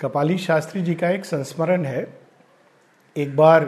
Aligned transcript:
कपाली 0.00 0.36
शास्त्री 0.38 0.82
जी 0.82 0.94
का 0.94 1.08
एक 1.08 1.24
संस्मरण 1.24 1.84
है। 1.84 2.20
एक 3.16 3.34
बार 3.36 3.64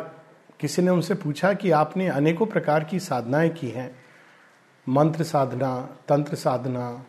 किसी 0.60 0.82
ने 0.82 0.90
उनसे 0.90 1.14
पूछा 1.14 1.52
कि 1.52 1.70
आपने 1.70 2.06
अनेकों 2.08 2.46
प्रकार 2.46 2.84
की 2.84 3.00
साधनाएँ 3.00 3.48
की 3.50 3.68
हैं। 3.68 3.90
मंत्र 4.87 5.24
साधना, 5.24 5.80
तंत्र 6.08 6.34
साधना 6.34 7.04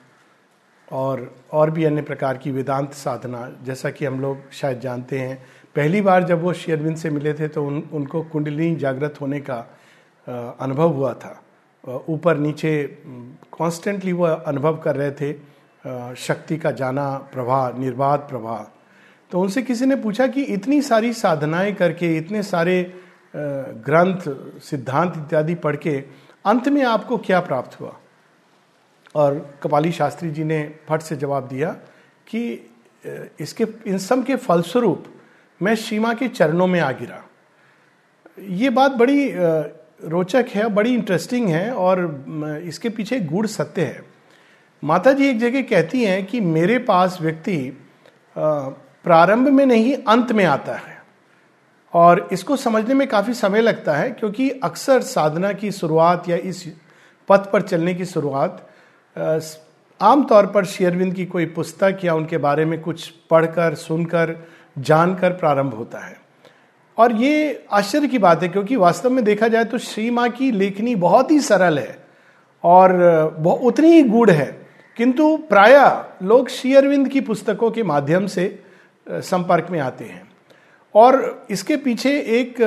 और 0.92 1.36
और 1.52 1.72
भी 1.72 1.84
अन्य 1.84 2.02
प्रकार 2.02 2.38
की 2.38 2.52
वेदांत 2.52 2.94
साधना, 2.94 3.50
जैसा 3.64 3.90
कि 3.90 4.06
हम 4.06 4.20
लोग 4.22 4.52
शायद 4.52 4.80
जानते 4.80 5.20
हैं। 5.20 5.42
पहली 5.76 6.02
बार 6.02 6.24
जब 6.24 6.42
वो 6.42 6.54
शेयरविंद 6.54 6.98
से 6.98 7.10
मिले 7.10 7.34
थे 7.34 7.48
तो 7.48 7.66
उन, 7.66 7.82
उनको 7.94 8.24
कुंडली 8.24 8.76
जागृत 8.76 9.22
होने 9.22 9.40
का 9.40 9.66
अनुभव 10.60 10.90
हुआ 10.90 11.14
था। 11.14 11.40
ऊपर 12.10 12.38
नीचे 12.38 12.86
कॉन्स्टेंटली 13.52 14.12
वो 14.12 14.26
अनुभव 14.26 14.78
कर 14.78 14.96
रहे 14.96 15.12
थे। 15.12 15.34
शक्ति 16.16 16.58
का 16.58 16.72
जाना, 16.72 17.18
प्रवाह 17.34 17.70
निर्बाध 17.72 18.20
प्रवाह। 18.20 18.72
तो 19.34 19.40
उनसे 19.42 19.62
किसी 19.62 19.86
ने 19.86 19.96
पूछा 19.96 20.28
कि 20.28 20.42
इतनी 20.44 20.82
सारी 20.82 21.12
साधनाएँ 21.14 21.74
करके, 21.74 22.16
इतने 22.18 22.42
सारे 22.44 22.94
ग्रंथ, 23.34 24.20
सिद्धांत 24.62 25.14
इत्यादि 25.18 25.56
पढ़ 25.56 25.76
के 25.76 25.96
अंत 26.46 26.68
में 26.70 26.84
आपको 26.84 27.18
क्या 27.18 27.40
प्राप्त 27.40 27.80
हुआ? 27.80 27.94
और 29.16 29.60
कपाली 29.64 29.92
शास्त्री 29.92 30.30
जी 30.32 30.44
ने 30.44 30.62
फट 30.90 31.02
से 31.02 31.16
जवाब 31.16 31.48
दिया 31.48 31.72
कि 32.28 32.70
इसके, 33.40 33.66
इन 33.88 33.98
सब 33.98 34.24
के 34.26 34.36
फलस्वरूप 34.36 35.06
मैं 35.62 35.76
सीमा 35.76 36.14
के 36.14 36.28
चरणों 36.28 36.68
में 36.68 36.80
आ 36.80 36.92
गिरा। 36.92 37.24
ये 38.40 38.70
बात 38.70 38.92
बड़ी 38.92 39.32
रोचक 39.34 40.46
है, 40.56 40.68
बड़ी 40.70 40.94
इंटरेस्टिंग 40.94 41.50
है 41.50 41.72
और 41.72 42.62
इसके 42.66 42.90
पीछे 42.90 43.20
गुड़ 43.20 43.48
सत्य 43.48 43.82
है। 43.82 44.04
माता 44.84 45.14
जी 45.14 45.30
एक 45.30 45.40
जगह 45.40 45.62
कहती 45.62 46.04
हैं 46.04 46.26
कि 46.26 46.40
मेरे 46.42 46.78
पास 46.80 47.18
व्यक्ति 47.22 47.58
प्रारंभ 49.06 49.48
में 49.48 49.66
नहीं, 49.66 49.96
अंत 50.08 50.32
में 50.32 50.46
आता 50.46 50.74
है। 50.74 51.02
और 51.94 52.28
इसको 52.32 52.56
समझने 52.56 52.94
में 52.94 53.08
काफ़ी 53.08 53.34
समय 53.34 53.62
लगता 53.62 53.94
है, 53.94 54.10
क्योंकि 54.12 54.50
अक्सर 54.50 55.02
साधना 55.02 55.52
की 55.54 55.72
शुरुआत 55.72 56.30
या 56.30 56.38
इस 56.38 56.66
पथ 57.30 57.52
पर 57.52 57.62
चलने 57.62 57.94
की 57.94 58.06
शुरुआत 58.06 58.68
आमतौर 60.02 60.46
पर 60.46 60.66
शेयरविंद 60.66 61.14
की 61.14 61.26
कोई 61.26 61.46
पुस्तक 61.46 62.00
या 62.04 62.14
उनके 62.16 62.38
बारे 62.38 62.66
में 62.66 62.80
कुछ 62.82 63.10
पढ़कर, 63.30 63.76
सुनकर, 63.76 64.36
जानकर 64.78 65.32
प्रारंभ 65.32 65.74
होता 65.74 66.00
है। 66.00 66.16
और 66.98 67.12
ये 67.12 67.66
आश्चर्य 67.72 68.08
की 68.08 68.18
बात 68.18 68.44
है, 68.44 68.50
क्योंकि 68.50 68.76
वास्तव 68.76 69.10
में 69.10 69.24
देखा 69.26 69.48
जाए 69.48 69.64
तो 69.64 69.78
श्री 69.78 70.10
माँ 70.10 70.30
की 70.30 70.52
लेखनी 70.52 70.96
बहुत 70.96 71.32
ही 71.32 71.40
सरल 71.40 71.80
है 71.80 71.98
और 72.64 73.60
उतनी 73.64 73.88
ही 73.88 74.02
गूढ़ 74.04 74.30
है। 74.30 74.68
किंतु 74.98 75.38
प्राय 75.38 75.76
लोग 76.24 76.50
शेयरविंद 76.50 77.08
की 77.08 77.22
पुस्तकों 77.22 77.72
के 77.72 77.84
माध्यम 77.84 78.28
से 78.28 78.63
संपर्क 79.08 79.68
में 79.72 79.80
आते 79.80 80.06
हैं। 80.06 80.22
और 80.96 81.46
इसके 81.52 81.78
पीछे 81.78 82.12
एक 82.40 82.62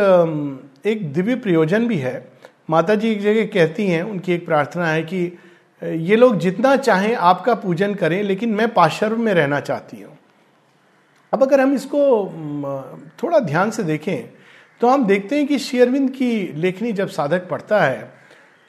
एक 0.86 1.12
दिव्य 1.12 1.34
प्रयोजन 1.36 1.86
भी 1.88 1.96
है। 1.98 2.28
माता 2.70 2.94
जी 2.94 3.10
एक 3.10 3.20
जगह 3.22 3.44
कहती 3.44 3.86
हैं, 3.86 4.02
उनकी 4.02 4.32
एक 4.32 4.46
प्रार्थना 4.46 4.86
है 4.86 5.02
कि 5.02 5.38
ये 5.82 6.16
लोग 6.16 6.38
जितना 6.38 6.74
चाहें 6.76 7.14
आपका 7.14 7.54
पूजन 7.56 7.94
करें, 7.94 8.22
लेकिन 8.22 8.54
मैं 8.54 8.72
पाशर्व 8.74 9.18
में 9.18 9.32
रहना 9.34 9.60
चाहती 9.60 10.00
हूँ। 10.02 10.16
अब 11.32 11.42
अगर 11.42 11.60
हम 11.60 11.74
इसको 11.74 12.00
थोड़ा 13.22 13.38
ध्यान 13.40 13.70
से 13.70 13.82
देखें 13.82 14.28
तो 14.80 14.88
हम 14.88 15.04
देखते 15.06 15.36
हैं 15.36 15.46
कि 15.46 15.58
शेयरविंद 15.58 16.10
की 16.10 16.52
लेखनी 16.54 16.92
जब 16.92 17.08
साधक 17.08 17.48
पढ़ता 17.48 17.80
है 17.80 18.12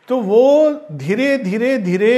तो 0.09 0.19
वो 0.21 0.71
धीरे 0.91 1.37
धीरे 1.37 1.77
धीरे 1.77 2.15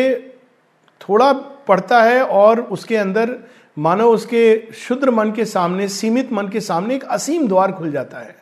थोड़ा 1.02 1.31
पढ़ता 1.67 2.02
है 2.03 2.23
और 2.23 2.61
उसके 2.61 2.97
अंदर 2.97 3.36
मानो 3.77 4.09
उसके 4.11 4.63
शुद्र 4.73 5.11
मन 5.11 5.31
के 5.31 5.45
सामने, 5.45 5.87
सीमित 5.87 6.33
मन 6.33 6.47
के 6.47 6.61
सामने 6.61 6.95
एक 6.95 7.03
असीम 7.03 7.47
द्वार 7.47 7.71
खुल 7.71 7.91
जाता 7.91 8.19
है। 8.19 8.35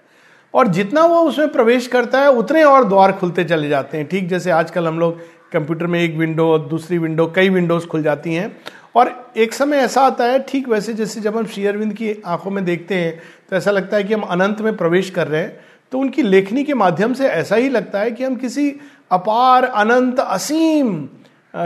और 0.53 0.67
जितना 0.67 1.05
वो 1.05 1.21
उसमें 1.21 1.51
प्रवेश 1.51 1.87
करता 1.87 2.21
है, 2.21 2.31
उतने 2.31 2.63
और 2.63 2.83
द्वार 2.83 3.11
खुलते 3.11 3.43
चले 3.43 3.69
जाते 3.69 3.97
हैं। 3.97 4.07
ठीक 4.07 4.27
जैसे 4.29 4.51
आजकल 4.51 4.87
हम 4.87 4.99
लोग 4.99 5.19
कंप्यूटर 5.51 5.87
में 5.87 5.99
एक 6.01 6.15
विंडो 6.15 6.57
दूसरी 6.57 6.97
विंडो 6.97 7.33
कई 7.35 7.49
विंडोज़ 7.49 7.85
खुल 7.87 8.03
जाती 8.03 8.33
हैं। 8.33 8.57
और 8.95 9.33
एक 9.37 9.53
समय 9.53 9.77
ऐसा 9.77 10.01
आता 10.01 10.23
है, 10.23 10.39
ठीक 10.39 10.69
वैसे 10.69 10.93
जैसे 10.93 11.21
जब 11.21 11.37
हम 11.37 11.45
शेयरविंद 11.45 11.93
की 11.93 12.15
आँखों 12.25 12.51
में 12.51 12.65
देखते 12.65 12.95
हैं 12.95 13.21
तो 13.49 13.55
ऐसा 13.55 13.71
लगता 13.71 13.97
है 13.97 14.03
कि 14.03 14.13
हम 14.13 14.21
अनंत 14.21 14.61
में 14.61 14.77
प्रवेश 14.77 15.09
कर 15.09 15.27
रहे 15.27 15.41
हैं। 15.41 15.59
तो 15.91 15.99
उनकी 15.99 16.21
लेखनी 16.21 16.63
के 16.63 16.73
माध्यम 16.73 17.13
से 17.13 17.27
ऐसा 17.27 17.55
ही 17.55 17.69
लगता 17.69 17.99
है 17.99 18.11
कि 18.11 18.23
हम 18.23 18.35
किसी 18.35 18.69
अपार, 19.11 19.63
अनंत, 19.63 20.19
असीम 20.19 21.07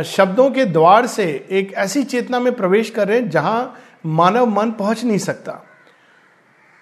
शब्दों 0.06 0.50
के 0.52 0.66
द्वार 0.66 1.06
से 1.08 1.24
एक 1.52 1.74
ऐसी 1.74 2.04
चेतना 2.04 2.40
में 2.40 2.54
प्रवेश 2.54 2.90
कर 2.90 3.08
रहे 3.08 3.20
हैं 3.20 3.30
जहाँ 3.30 3.80
मानव 4.06 4.46
मन 4.46 4.72
पहुँच 4.72 5.04
नहीं 5.04 5.18
सकता। 5.18 5.62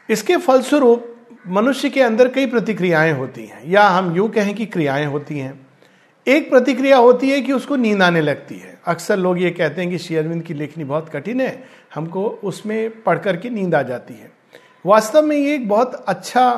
इसके 0.10 0.38
फलस्वरूप 0.38 1.16
मनुष्य 1.48 1.90
के 1.90 2.02
अंदर 2.02 2.28
कई 2.28 2.46
प्रतिक्रियाएँ 2.46 3.12
होती 3.12 3.46
हैं, 3.46 3.62
या 3.66 3.88
हम 3.88 4.16
यूँ 4.16 4.30
कहें 4.30 4.54
कि 4.56 4.66
क्रियाएँ 4.66 5.06
होती 5.06 5.40
हैं। 5.40 5.68
एक 6.28 6.50
प्रतिक्रिया 6.50 6.98
होती 6.98 7.30
है 7.30 7.42
कि 7.42 7.54
उसको 7.54 7.76
नींद 7.76 8.02
आने 8.02 8.22
लगती 8.22 8.56
है। 8.56 8.78
अक्सर 8.88 9.18
लोग 9.18 9.42
ये 9.42 9.52
कहते 9.52 9.82
हैं 9.82 9.90
कि 9.92 9.98
शेयरविंद 9.98 10.44
की 10.44 10.54
लेखनी 10.54 10.84
बहुत 10.84 11.10
कठिन 11.10 11.42
है, 11.42 11.64
हमको 11.96 12.28
उसमें 12.44 13.02
पढ़ 13.04 13.20
करके 13.20 13.50
नींद 13.50 13.76
आ 13.76 13.82
जाती 13.82 14.14
है। 14.14 14.32
वास्तव 14.86 15.22
में 15.22 15.36
ये 15.38 15.56
एक 15.56 15.68
बहुत 15.70 16.04
अच्छा 16.08 16.52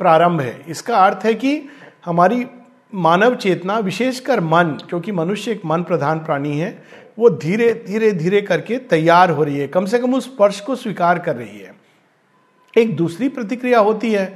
प्रारंभ 0.00 0.40
है। 0.40 0.60
इसका 0.68 0.96
अर्थ 0.96 1.24
है 1.24 1.34
कि 1.34 1.62
हमारी 2.04 2.46
मानव 2.92 3.34
चेतना 3.34 3.78
विशेषकर 3.78 4.40
मन, 4.40 4.76
क्योंकि 4.88 5.12
मनुष्य 5.12 5.50
एक 5.52 5.60
मन 5.64 5.82
प्रधान 5.82 6.18
प्राणी 6.18 6.56
है, 6.58 6.70
वो 7.18 7.30
धीरे 7.30 7.72
धीरे 7.86 8.10
धीरे 8.12 8.40
करके 8.42 8.76
तैयार 8.90 9.30
हो 9.30 9.44
रही 9.44 9.58
है। 9.58 9.66
कम 9.68 9.86
से 9.86 9.98
कम 9.98 10.14
उस 10.14 10.24
स्पर्श 10.24 10.60
को 10.60 10.76
स्वीकार 10.76 11.18
कर 11.18 11.36
रही 11.36 11.58
है। 11.58 11.74
एक 12.74 12.96
दूसरी 12.96 13.28
प्रतिक्रिया 13.28 13.78
होती 13.78 14.12
है 14.12 14.26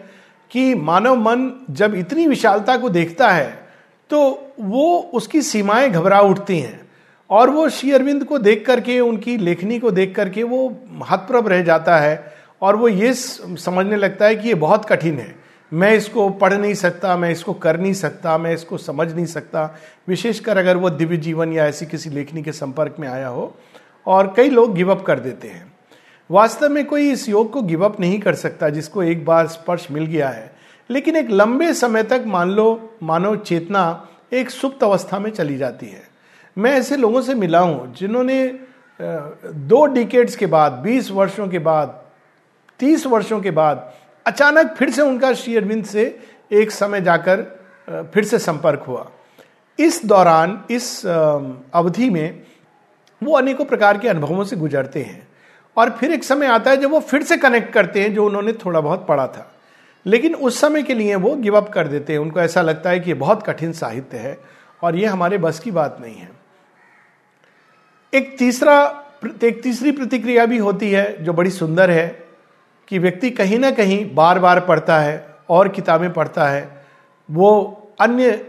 कि 0.50 0.74
मानव 0.74 1.16
मन 1.16 1.50
जब 1.70 1.94
इतनी 1.94 2.26
विशालता 2.26 2.76
को 2.76 2.88
देखता 2.90 3.30
है 3.30 3.62
तो 4.10 4.18
वो 4.60 4.98
उसकी 5.14 5.42
सीमाएँ 5.42 5.88
घबरा 5.90 6.20
उठती 6.20 6.58
हैं 6.58 6.80
और 7.30 7.50
वो 7.50 7.68
श्री 7.68 7.92
अरविंद 7.92 8.24
को 8.24 8.38
देख 8.38 8.64
करके, 8.66 8.98
उनकी 9.00 9.36
लेखनी 9.36 9.78
को 9.78 9.90
देख 9.90 10.14
करके 10.16 10.42
वो 10.42 10.68
हतप्रभ 11.10 11.48
रह 11.48 11.62
जाता 11.62 11.96
है 11.98 12.34
और 12.62 12.76
वो 12.76 12.88
ये 12.88 13.12
समझने 13.14 13.96
लगता 13.96 14.26
है 14.26 14.36
कि 14.36 14.48
ये 14.48 14.54
बहुत 14.56 14.84
कठिन 14.84 15.18
है। 15.18 15.43
मैं 15.74 15.92
इसको 15.94 16.28
पढ़ 16.30 16.52
नहीं 16.52 16.74
सकता, 16.74 17.16
मैं 17.16 17.30
इसको 17.30 17.52
कर 17.52 17.78
नहीं 17.80 17.92
सकता, 17.92 18.36
मैं 18.38 18.52
इसको 18.54 18.78
समझ 18.78 19.12
नहीं 19.12 19.26
सकता। 19.26 19.64
विशेषकर 20.08 20.58
अगर 20.58 20.76
वो 20.76 20.90
दिव्य 20.90 21.16
जीवन 21.16 21.52
या 21.52 21.66
ऐसी 21.66 21.86
किसी 21.86 22.10
लेखनी 22.10 22.42
के 22.42 22.52
संपर्क 22.52 22.96
में 23.00 23.08
आया 23.08 23.28
हो, 23.28 23.54
और 24.06 24.32
कई 24.36 24.50
लोग 24.50 24.74
गिव 24.74 24.90
अप 24.90 25.04
कर 25.04 25.20
देते 25.20 25.48
हैं। 25.48 25.72
वास्तव 26.30 26.68
में 26.68 26.84
कोई 26.84 27.10
इस 27.10 27.28
योग 27.28 27.50
को 27.52 27.62
गिव 27.62 27.84
अप 27.84 28.00
नहीं 28.00 28.20
कर 28.20 28.34
सकता, 28.34 28.68
जिसको 28.68 29.02
एक 29.02 29.24
बार 29.24 29.46
स्पर्श 29.46 29.86
मिल 29.90 30.06
गया 30.06 30.28
है। 30.28 30.52
लेकिन 30.90 31.16
एक 31.16 31.30
लंबे 31.30 31.72
समय 31.74 32.02
तक 32.02 32.24
मान 32.26 32.50
लो 32.50 32.96
मानव 33.02 33.36
चेतना 33.36 34.08
एक 34.32 34.50
सुप्त 34.50 34.82
अवस्था 34.84 35.18
में 35.18 35.30
चली 35.30 35.56
जाती 35.56 35.86
है। 35.86 36.02
मैं 36.56 36.72
ऐसे 36.72 36.96
लोगों 36.96 37.22
से 37.22 37.34
मिला 37.34 37.58
हूँ, 37.58 37.92
जिन्होंने 37.94 38.46
दो 39.00 39.84
डिकेट्स 39.86 40.36
के 40.36 40.46
बाद, 40.46 40.72
बीस 40.72 41.10
वर्षों 41.10 41.48
के 41.48 41.58
बाद, 41.58 42.02
तीस 42.80 43.06
वर्षों 43.06 43.40
के 43.40 43.50
बाद 43.50 43.92
अचानक 44.26 44.74
फिर 44.74 44.90
से 44.90 45.02
उनका 45.02 45.32
श्री 45.32 45.56
अरविंद 45.56 45.84
से 45.84 46.20
एक 46.52 46.70
समय 46.70 47.00
जाकर 47.00 47.42
फिर 48.14 48.24
से 48.24 48.38
संपर्क 48.38 48.84
हुआ। 48.88 49.10
इस 49.78 50.04
दौरान, 50.06 50.64
इस 50.70 51.06
अवधि 51.06 52.10
में 52.10 52.42
वो 53.22 53.36
अनेकों 53.36 53.64
प्रकार 53.64 53.98
के 53.98 54.08
अनुभवों 54.08 54.44
से 54.44 54.56
गुजरते 54.56 55.02
हैं 55.02 55.26
और 55.76 55.90
फिर 55.90 56.12
एक 56.12 56.24
समय 56.24 56.46
आता 56.46 56.70
है 56.70 56.76
जब 56.76 56.90
वो 56.90 57.00
फिर 57.00 57.22
से 57.22 57.36
कनेक्ट 57.36 57.72
करते 57.72 58.02
हैं, 58.02 58.14
जो 58.14 58.26
उन्होंने 58.26 58.52
थोड़ा 58.52 58.80
बहुत 58.80 59.06
पढ़ा 59.06 59.26
था। 59.26 59.50
लेकिन 60.06 60.34
उस 60.34 60.60
समय 60.60 60.82
के 60.82 60.94
लिए 60.94 61.14
वो 61.14 61.34
गिव 61.36 61.56
अप 61.56 61.68
कर 61.68 61.88
देते 61.88 62.12
हैं। 62.12 62.20
उनको 62.20 62.40
ऐसा 62.40 62.62
लगता 62.62 62.90
है 62.90 63.00
कि 63.00 63.10
ये 63.10 63.14
बहुत 63.14 63.46
कठिन 63.46 63.72
साहित्य 63.72 64.18
है 64.18 64.38
और 64.82 64.96
ये 64.96 65.06
हमारे 65.06 65.38
बस 65.38 65.60
की 65.60 65.70
बात 65.70 65.98
नहीं 66.00 66.14
है। 66.14 66.30
एक 68.12 68.36
तीसरा 68.38 68.76
एक 69.44 69.62
तीसरी 69.62 69.92
प्रतिक्रिया 69.92 70.44
भी 70.46 70.58
होती 70.58 70.90
है, 70.90 71.24
जो 71.24 71.32
बड़ी 71.32 71.50
सुंदर 71.50 71.90
है 71.90 72.23
कि 72.88 72.98
व्यक्ति 72.98 73.30
कहीं 73.30 73.58
ना 73.58 73.70
कहीं 73.70 74.14
बार 74.14 74.38
बार 74.38 74.60
पढ़ता 74.60 74.98
है 74.98 75.26
और 75.48 75.68
किताबें 75.68 76.12
पढ़ता 76.12 76.48
है। 76.48 76.86
वो 77.30 77.80
अन्य 78.00 78.46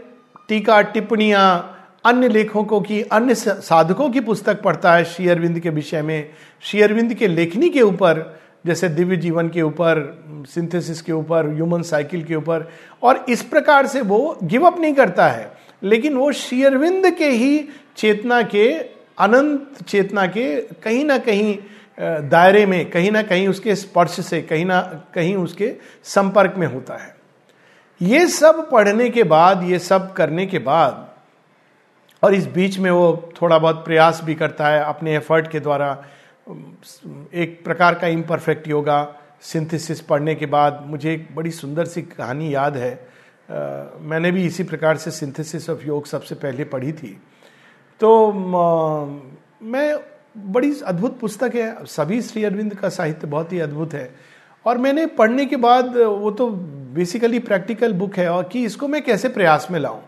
टीका 0.48 0.82
टिप्पणियाँ, 0.82 1.72
अन्य 2.04 2.28
लेखकों 2.28 2.80
की, 2.80 3.02
अन्य 3.02 3.34
साधकों 3.34 4.10
की 4.10 4.20
पुस्तक 4.20 4.62
पढ़ता 4.62 4.94
है 4.94 5.04
श्री 5.04 5.28
अरविंद 5.28 5.60
के 5.60 5.70
विषय 5.70 6.02
में। 6.02 6.28
श्री 6.62 6.82
अरविंद 6.82 7.14
के 7.14 7.26
लेखनी 7.26 7.68
के 7.68 7.82
ऊपर, 7.82 8.40
जैसे 8.66 8.88
दिव्य 8.88 9.16
जीवन 9.16 9.48
के 9.48 9.62
ऊपर, 9.62 10.24
सिंथेसिस 10.48 11.02
के 11.02 11.12
ऊपर, 11.12 11.54
ह्यूमन 11.54 11.82
साइकिल 11.82 12.24
के 12.24 12.34
ऊपर, 12.34 12.70
और 13.02 13.26
इस 13.28 13.42
प्रकार 13.42 13.86
से 13.86 14.00
वो 14.00 14.38
गिव 14.42 14.66
अप 14.66 14.80
नहीं 14.80 14.94
करता 14.94 15.28
है। 15.28 15.52
लेकिन 15.82 16.14
वो 16.14 16.32
शेयरविंद 16.32 17.10
के 17.10 17.28
ही 17.28 17.68
चेतना 17.96 18.42
के, 18.42 18.72
अनंत 19.18 19.70
चेतना 19.88 20.26
के 20.26 20.60
कहीं 20.60 21.04
ना 21.04 21.18
कहीं 21.18 21.58
दायरे 21.98 22.66
में 22.66 22.90
कहीं 22.90 23.10
ना 23.10 23.22
कहीं 23.22 23.48
उसके 23.48 23.74
स्पर्श 23.74 24.20
से 24.20 24.42
कहीं 24.42 24.64
ना 24.64 24.80
कहीं 25.14 25.34
उसके 25.36 25.74
संपर्क 26.04 26.54
में 26.56 26.66
होता 26.66 26.94
है। 26.94 27.16
ये 28.00 28.26
सब 28.26 28.70
पढ़ने 28.70 29.10
के 29.10 29.22
बाद 29.22 29.62
ये 29.62 29.78
सब 29.78 30.12
करने 30.12 30.46
के 30.46 30.58
बाद 30.58 31.14
और 32.22 32.34
इस 32.34 32.46
बीच 32.46 32.78
में 32.78 32.90
वो 32.90 33.32
थोड़ा 33.42 33.58
बहुत 33.58 33.84
प्रयास 33.84 34.20
भी 34.24 34.34
करता 34.34 34.68
है 34.68 34.84
अपने 34.84 35.16
एफर्ट 35.16 35.50
के 35.50 35.60
द्वारा 35.60 36.04
एक 37.34 37.60
प्रकार 37.64 37.94
का 37.94 38.06
इम्परफेक्ट 38.06 38.68
योगा 38.68 39.16
सिंथेसिस 39.40 40.00
पढ़ने 40.00 40.34
के 40.34 40.46
बाद 40.46 40.82
मुझे 40.86 41.12
एक 41.14 41.28
बड़ी 41.36 41.50
सुंदर 41.50 41.84
सी 41.84 42.02
कहानी 42.02 42.54
याद 42.54 42.76
है। 42.76 42.92
आ, 42.94 43.54
मैंने 44.00 44.30
भी 44.30 44.44
इसी 44.46 44.64
प्रकार 44.64 44.96
से 44.96 45.10
सिंथेसिस 45.10 45.70
ऑफ़ 45.70 45.86
योग 45.86 46.06
सबसे 46.06 46.34
पहले 46.34 46.64
पढ़ी 46.64 46.92
थी। 46.92 47.20
तो 48.00 48.32
म, 48.32 49.38
मैं 49.62 50.15
बड़ी 50.36 50.72
अद्भुत 50.86 51.18
पुस्तक 51.20 51.54
है। 51.54 51.84
सभी 51.84 52.20
श्री 52.22 52.44
अरविंद 52.44 52.74
का 52.74 52.88
साहित्य 52.88 53.26
बहुत 53.26 53.52
ही 53.52 53.60
अद्भुत 53.60 53.94
है। 53.94 54.14
और 54.64 54.78
मैंने 54.78 55.06
पढ़ने 55.06 55.46
के 55.46 55.56
बाद 55.56 55.96
वो 55.96 56.30
तो 56.30 56.48
बेसिकली 56.94 57.38
प्रैक्टिकल 57.38 57.92
बुक 57.92 58.16
है 58.16 58.28
और 58.28 58.44
कि 58.44 58.64
इसको 58.64 58.88
मैं 58.88 59.02
कैसे 59.04 59.28
प्रयास 59.28 59.66
में 59.70 59.78
लाऊं। 59.80 60.00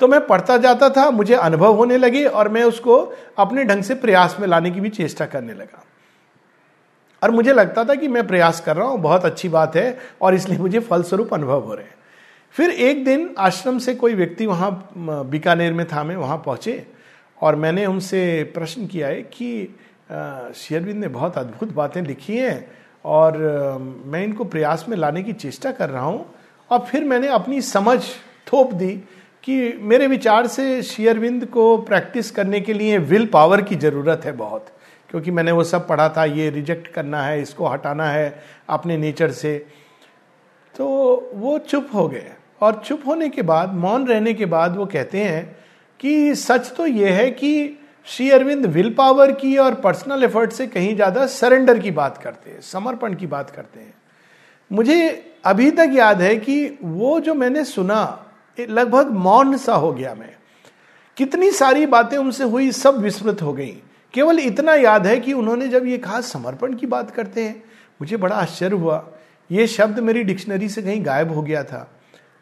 तो 0.00 0.08
मैं 0.08 0.26
पढ़ता 0.26 0.56
जाता 0.56 0.88
था, 0.88 1.10
मुझे 1.10 1.34
अनुभव 1.34 1.74
होने 1.74 1.96
लगे 1.96 2.24
और 2.24 2.48
मैं 2.48 2.64
उसको 2.64 2.98
अपने 3.38 3.64
ढंग 3.64 3.82
से 3.82 3.94
प्रयास 3.94 4.36
में 4.40 4.46
लाने 4.48 4.70
की 4.70 4.80
भी 4.80 4.88
चेष्टा 4.88 5.26
करने 5.26 5.54
लगा। 5.54 5.84
और 7.22 7.30
मुझे 7.30 7.52
लगता 7.52 7.84
था 7.84 7.94
कि 7.94 8.08
मैं 8.08 8.26
प्रयास 8.26 8.60
कर 8.60 8.76
रहा 8.76 8.86
हूँ, 8.88 9.00
बहुत 9.00 9.24
अच्छी 9.24 9.48
बात 9.48 9.76
है 9.76 9.98
और 10.22 10.34
इसलिए 10.34 10.58
मुझे 10.58 10.80
फलस्वरूप 10.80 11.34
अनुभव 11.34 11.60
हो 11.60 11.74
रहे 11.74 11.84
हैं। 11.84 11.94
फिर 12.54 12.70
एक 12.70 13.04
दिन 13.04 13.34
आश्रम 13.38 13.78
से 13.78 13.94
कोई 13.94 14.14
व्यक्ति 14.14 14.46
वहाँ 14.46 14.90
बीकानेर 14.96 15.72
में 15.72 15.86
था, 15.86 16.02
मैं 16.04 16.16
वहाँ 16.16 16.42
पहुँचे। 16.46 16.86
और 17.42 17.56
मैंने 17.56 17.86
उनसे 17.86 18.22
प्रश्न 18.54 18.86
किया 18.86 19.08
है 19.08 19.22
कि 19.22 19.76
शेयरविंद 20.56 21.00
ने 21.00 21.08
बहुत 21.08 21.38
अद्भुत 21.38 21.72
बातें 21.72 22.00
लिखी 22.02 22.36
हैं 22.36 22.66
और 23.04 23.38
मैं 24.06 24.22
इनको 24.24 24.44
प्रयास 24.44 24.84
में 24.88 24.96
लाने 24.96 25.22
की 25.22 25.32
चेष्टा 25.34 25.70
कर 25.72 25.88
रहा 25.90 26.04
हूँ। 26.04 26.24
और 26.70 26.78
फिर 26.80 27.04
मैंने 27.04 27.28
अपनी 27.28 27.60
समझ 27.62 27.98
थोप 28.46 28.72
दी 28.72 28.92
कि 29.44 29.56
मेरे 29.82 30.06
विचार 30.06 30.46
से 30.46 30.82
शेयरविंद 30.82 31.44
को 31.46 31.76
प्रैक्टिस 31.78 32.30
करने 32.30 32.60
के 32.60 32.72
लिए 32.72 32.98
विल 33.00 33.26
पावर 33.26 33.62
की 33.62 33.76
ज़रूरत 33.76 34.24
है 34.24 34.32
बहुत, 34.32 34.66
क्योंकि 35.10 35.30
मैंने 35.30 35.52
वो 35.52 35.64
सब 35.64 35.86
पढ़ा 35.88 36.08
था, 36.08 36.24
ये 36.24 36.50
रिजेक्ट 36.50 36.86
करना 36.88 37.22
है, 37.22 37.40
इसको 37.42 37.66
हटाना 37.66 38.08
है 38.08 38.42
अपने 38.68 38.96
नेचर 38.96 39.30
से। 39.32 39.56
तो 40.74 40.86
वो 41.34 41.58
चुप 41.60 41.88
हो 41.94 42.06
गए 42.08 42.30
और 42.60 42.82
चुप 42.84 43.02
होने 43.06 43.28
के 43.28 43.42
बाद, 43.42 43.74
मौन 43.74 44.06
रहने 44.06 44.34
के 44.34 44.46
बाद 44.46 44.76
वो 44.76 44.86
कहते 44.86 45.20
हैं 45.20 45.56
कि 46.02 46.34
सच 46.34 46.72
तो 46.76 46.86
ये 46.86 47.10
है 47.10 47.30
कि 47.30 47.78
श्री 48.08 48.30
अरविंद 48.30 48.66
विल 48.66 48.92
पावर 48.94 49.32
की 49.32 49.56
और 49.56 49.74
पर्सनल 49.74 50.24
एफर्ट 50.24 50.52
से 50.52 50.66
कहीं 50.66 50.94
ज़्यादा 50.94 51.26
सरेंडर 51.26 51.78
की 51.78 51.90
बात 51.90 52.18
करते 52.18 52.50
हैं, 52.50 52.60
समर्पण 52.60 53.14
की 53.14 53.26
बात 53.26 53.50
करते 53.50 53.80
हैं। 53.80 53.94
मुझे 54.70 55.38
अभी 55.44 55.70
तक 55.70 55.90
याद 55.94 56.22
है 56.22 56.36
कि 56.36 56.78
वो 56.82 57.18
जो 57.20 57.34
मैंने 57.34 57.64
सुना 57.64 58.26
लगभग 58.58 59.10
मौन 59.10 59.56
सा 59.56 59.74
हो 59.74 59.92
गया 59.92 60.14
मैं। 60.14 60.34
कितनी 61.16 61.50
सारी 61.50 61.86
बातें 61.86 62.16
उनसे 62.18 62.44
हुई, 62.44 62.70
सब 62.72 62.98
विस्मृत 62.98 63.42
हो 63.42 63.52
गई। 63.52 63.76
केवल 64.14 64.38
इतना 64.38 64.74
याद 64.74 65.06
है 65.06 65.18
कि 65.20 65.32
उन्होंने 65.32 65.68
जब 65.68 65.86
ये 65.86 65.98
कहा, 65.98 66.20
समर्पण 66.20 66.74
की 66.74 66.86
बात 66.86 67.10
करते 67.10 67.44
हैं, 67.44 67.62
मुझे 68.00 68.16
बड़ा 68.16 68.36
आश्चर्य 68.36 68.76
हुआ। 68.76 69.04
ये 69.50 69.66
शब्द 69.66 69.98
मेरी 69.98 70.22
डिक्शनरी 70.22 70.68
से 70.68 70.82
कहीं 70.82 71.04
गायब 71.06 71.32
हो 71.32 71.42
गया 71.42 71.64
था। 71.64 71.88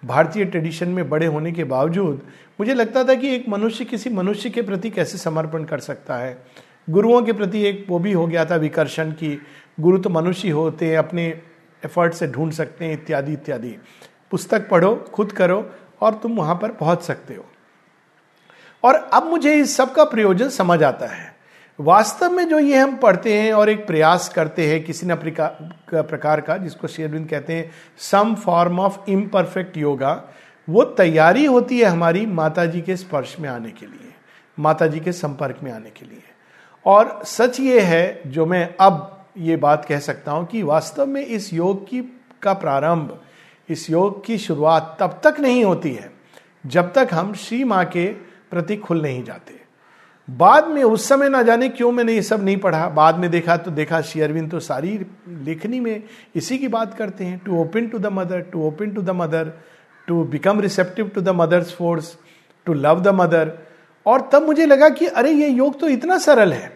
भारतीय 0.05 0.45
ट्रेडिशन 0.45 0.89
में 0.89 1.09
बड़े 1.09 1.27
होने 1.27 1.53
के 1.53 1.65
बावजूद, 1.65 2.23
मुझे 2.61 2.75
लगता 2.75 3.05
था 3.05 3.15
कि 3.15 3.35
एक 3.35 3.49
मनुष्य 3.49 3.85
किसी 3.85 4.11
मनुष्य 4.11 4.51
के 4.51 4.63
प्रति 4.63 4.91
कैसे 4.91 5.19
समर्पण 5.19 5.65
कर 5.65 5.79
सकता 5.79 6.17
है। 6.17 6.47
गुरुओं 6.91 7.23
के 7.23 7.33
प्रति 7.33 7.63
एक 7.63 7.87
वो 7.89 7.99
भी 7.99 8.13
हो 8.13 8.27
गया 8.27 8.45
था 8.45 8.57
विकर्षण 8.57 9.11
की 9.11 9.43
गुरु 9.81 9.99
तो 9.99 10.11
मनुष्य 10.11 10.51
होते 10.51 10.87
हैं, 10.87 10.99
अपने 10.99 11.27
एफर्ट 11.85 12.15
से 12.15 12.27
ढूंढ 12.27 12.53
सकते 12.53 12.85
हैं, 12.85 12.93
इत्यादि 12.93 13.33
इत्यादि। 13.33 13.77
पुस्तक 14.31 14.69
पढ़ो, 14.69 14.97
खुद 15.15 15.33
करो 15.33 15.71
और 16.01 16.15
तुम 16.15 16.37
वहाँ 16.37 16.55
पर 16.55 16.73
पहुँच 16.73 17.03
सकते 17.03 17.35
हो। 17.35 17.45
और 18.85 18.95
अब 18.95 19.25
मुझे 19.25 19.55
इस 19.55 19.77
सब 19.77 19.93
का 19.95 20.05
प्रयोजन 20.05 20.49
समझ 20.49 20.83
आता 20.83 21.07
है। 21.07 21.40
वास्तव 21.81 22.31
में 22.31 22.49
जो 22.49 22.59
ये 22.59 22.79
हम 22.79 22.97
पढ़ते 22.97 23.33
हैं 23.35 23.53
और 23.53 23.71
एक 23.71 23.87
प्रयास 23.87 24.29
करते 24.29 24.67
हैं 24.69 24.83
किसी 24.85 25.07
न 25.07 25.15
प्रकार 25.15 26.41
का, 26.41 26.57
जिसको 26.57 26.89
शेरविंद 26.89 27.29
कहते 27.29 27.53
हैं 27.53 27.71
some 28.01 28.35
form 28.35 28.81
of 28.81 29.11
imperfect 29.11 29.77
yoga 29.77 30.13
वो 30.69 30.83
तैयारी 30.85 31.45
होती 31.45 31.79
है 31.79 31.85
हमारी 31.85 32.25
माता 32.27 32.65
जी 32.67 32.81
के 32.81 32.97
स्पर्श 32.97 33.35
में 33.41 33.49
आने 33.49 33.71
के 33.71 33.87
लिए 33.87 34.13
माता 34.59 34.87
जी 34.87 35.01
के 35.01 35.13
संपर्क 35.13 35.59
में 35.63 35.71
आने 35.73 35.91
के 35.91 36.07
लिए। 36.07 36.23
और 36.87 37.23
सच 37.27 37.61
ये 37.61 37.81
है, 37.81 38.21
जो 38.27 38.47
मैं 38.47 38.75
अब 38.81 39.27
ये 39.39 39.57
बात 39.57 39.85
कह 39.85 39.99
सकता 39.99 40.33
हूँ 40.33 40.47
कि 40.47 40.63
वास्तव 40.63 41.07
में 41.07 41.25
इस 41.25 41.53
योग 41.53 41.89
की, 41.89 42.01
का 42.43 42.53
प्रारंभ, 42.55 43.19
इस 43.69 43.89
योग 43.91 44.25
की 44.25 44.39
शुरुआत 44.39 44.97
तब 45.01 45.21
तक 45.25 45.41
नहीं 45.41 45.65
होती 45.65 45.93
है, 45.93 46.11
जब 46.67 46.93
तक 46.93 47.09
हम 47.13 47.33
श्री 47.35 47.63
माँ 47.65 47.85
के 47.87 48.07
प्रति 48.51 48.77
खुल 48.77 49.03
नहीं 49.03 49.25
जाते। 49.25 49.60
बाद 50.31 50.67
में 50.67 50.83
उस 50.83 51.09
समय 51.09 51.29
ना 51.29 51.43
जाने 51.43 51.69
क्यों 51.69 51.93
मैंने 51.93 52.13
ये 52.13 52.23
सब 52.23 52.45
नहीं 52.45 52.57
पढ़ा? 52.57 52.89
बाद 52.89 53.17
में 53.17 53.31
देखा 53.31 53.57
तो 53.57 53.71
देखा 53.71 54.01
शेयरविन 54.01 54.49
तो 54.49 54.61
सारी 54.61 55.07
लेखनी 55.29 55.81
में 55.81 56.03
इसी 56.35 56.59
की 56.59 56.69
बात 56.69 56.95
करते 56.95 57.25
हैं। 57.25 57.41
To 57.47 57.61
open 57.61 57.87
to 57.87 57.99
the 57.99 58.07
mother 58.07 58.41
to 58.41 58.63
open 58.63 58.91
to 58.91 59.03
the 59.03 59.11
mother 59.11 59.53
to 60.07 60.25
become 60.25 60.61
receptive 60.61 61.09
to 61.09 61.21
the 61.21 61.29
mother's 61.29 61.75
force 61.75 62.17
to 62.67 62.73
love 62.73 63.01
the 63.01 63.09
mother 63.09 63.53
और 64.07 64.31
तब 64.33 64.43
मुझे 64.43 64.67
लगा 64.67 64.89
कि, 64.89 65.07
अरे, 65.07 65.31
ये 65.31 65.49
योग 65.49 65.81
तो 65.81 65.89
इतना 65.89 66.19
सरल 66.19 66.53
है। 66.53 66.73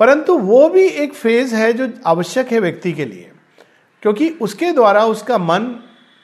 परंतु 0.00 0.38
वो 0.38 0.68
भी 0.68 0.84
एक 0.84 1.14
फ़ेज़ 1.14 1.54
है 1.54 1.72
जो 1.72 1.88
आवश्यक 2.06 2.52
है 2.52 2.58
व्यक्ति 2.58 2.92
के 2.92 3.04
लिए, 3.04 3.30
क्योंकि 4.02 4.28
उसके 4.30 4.72
द्वारा 4.72 5.04
उसका 5.04 5.38
मन 5.38 5.62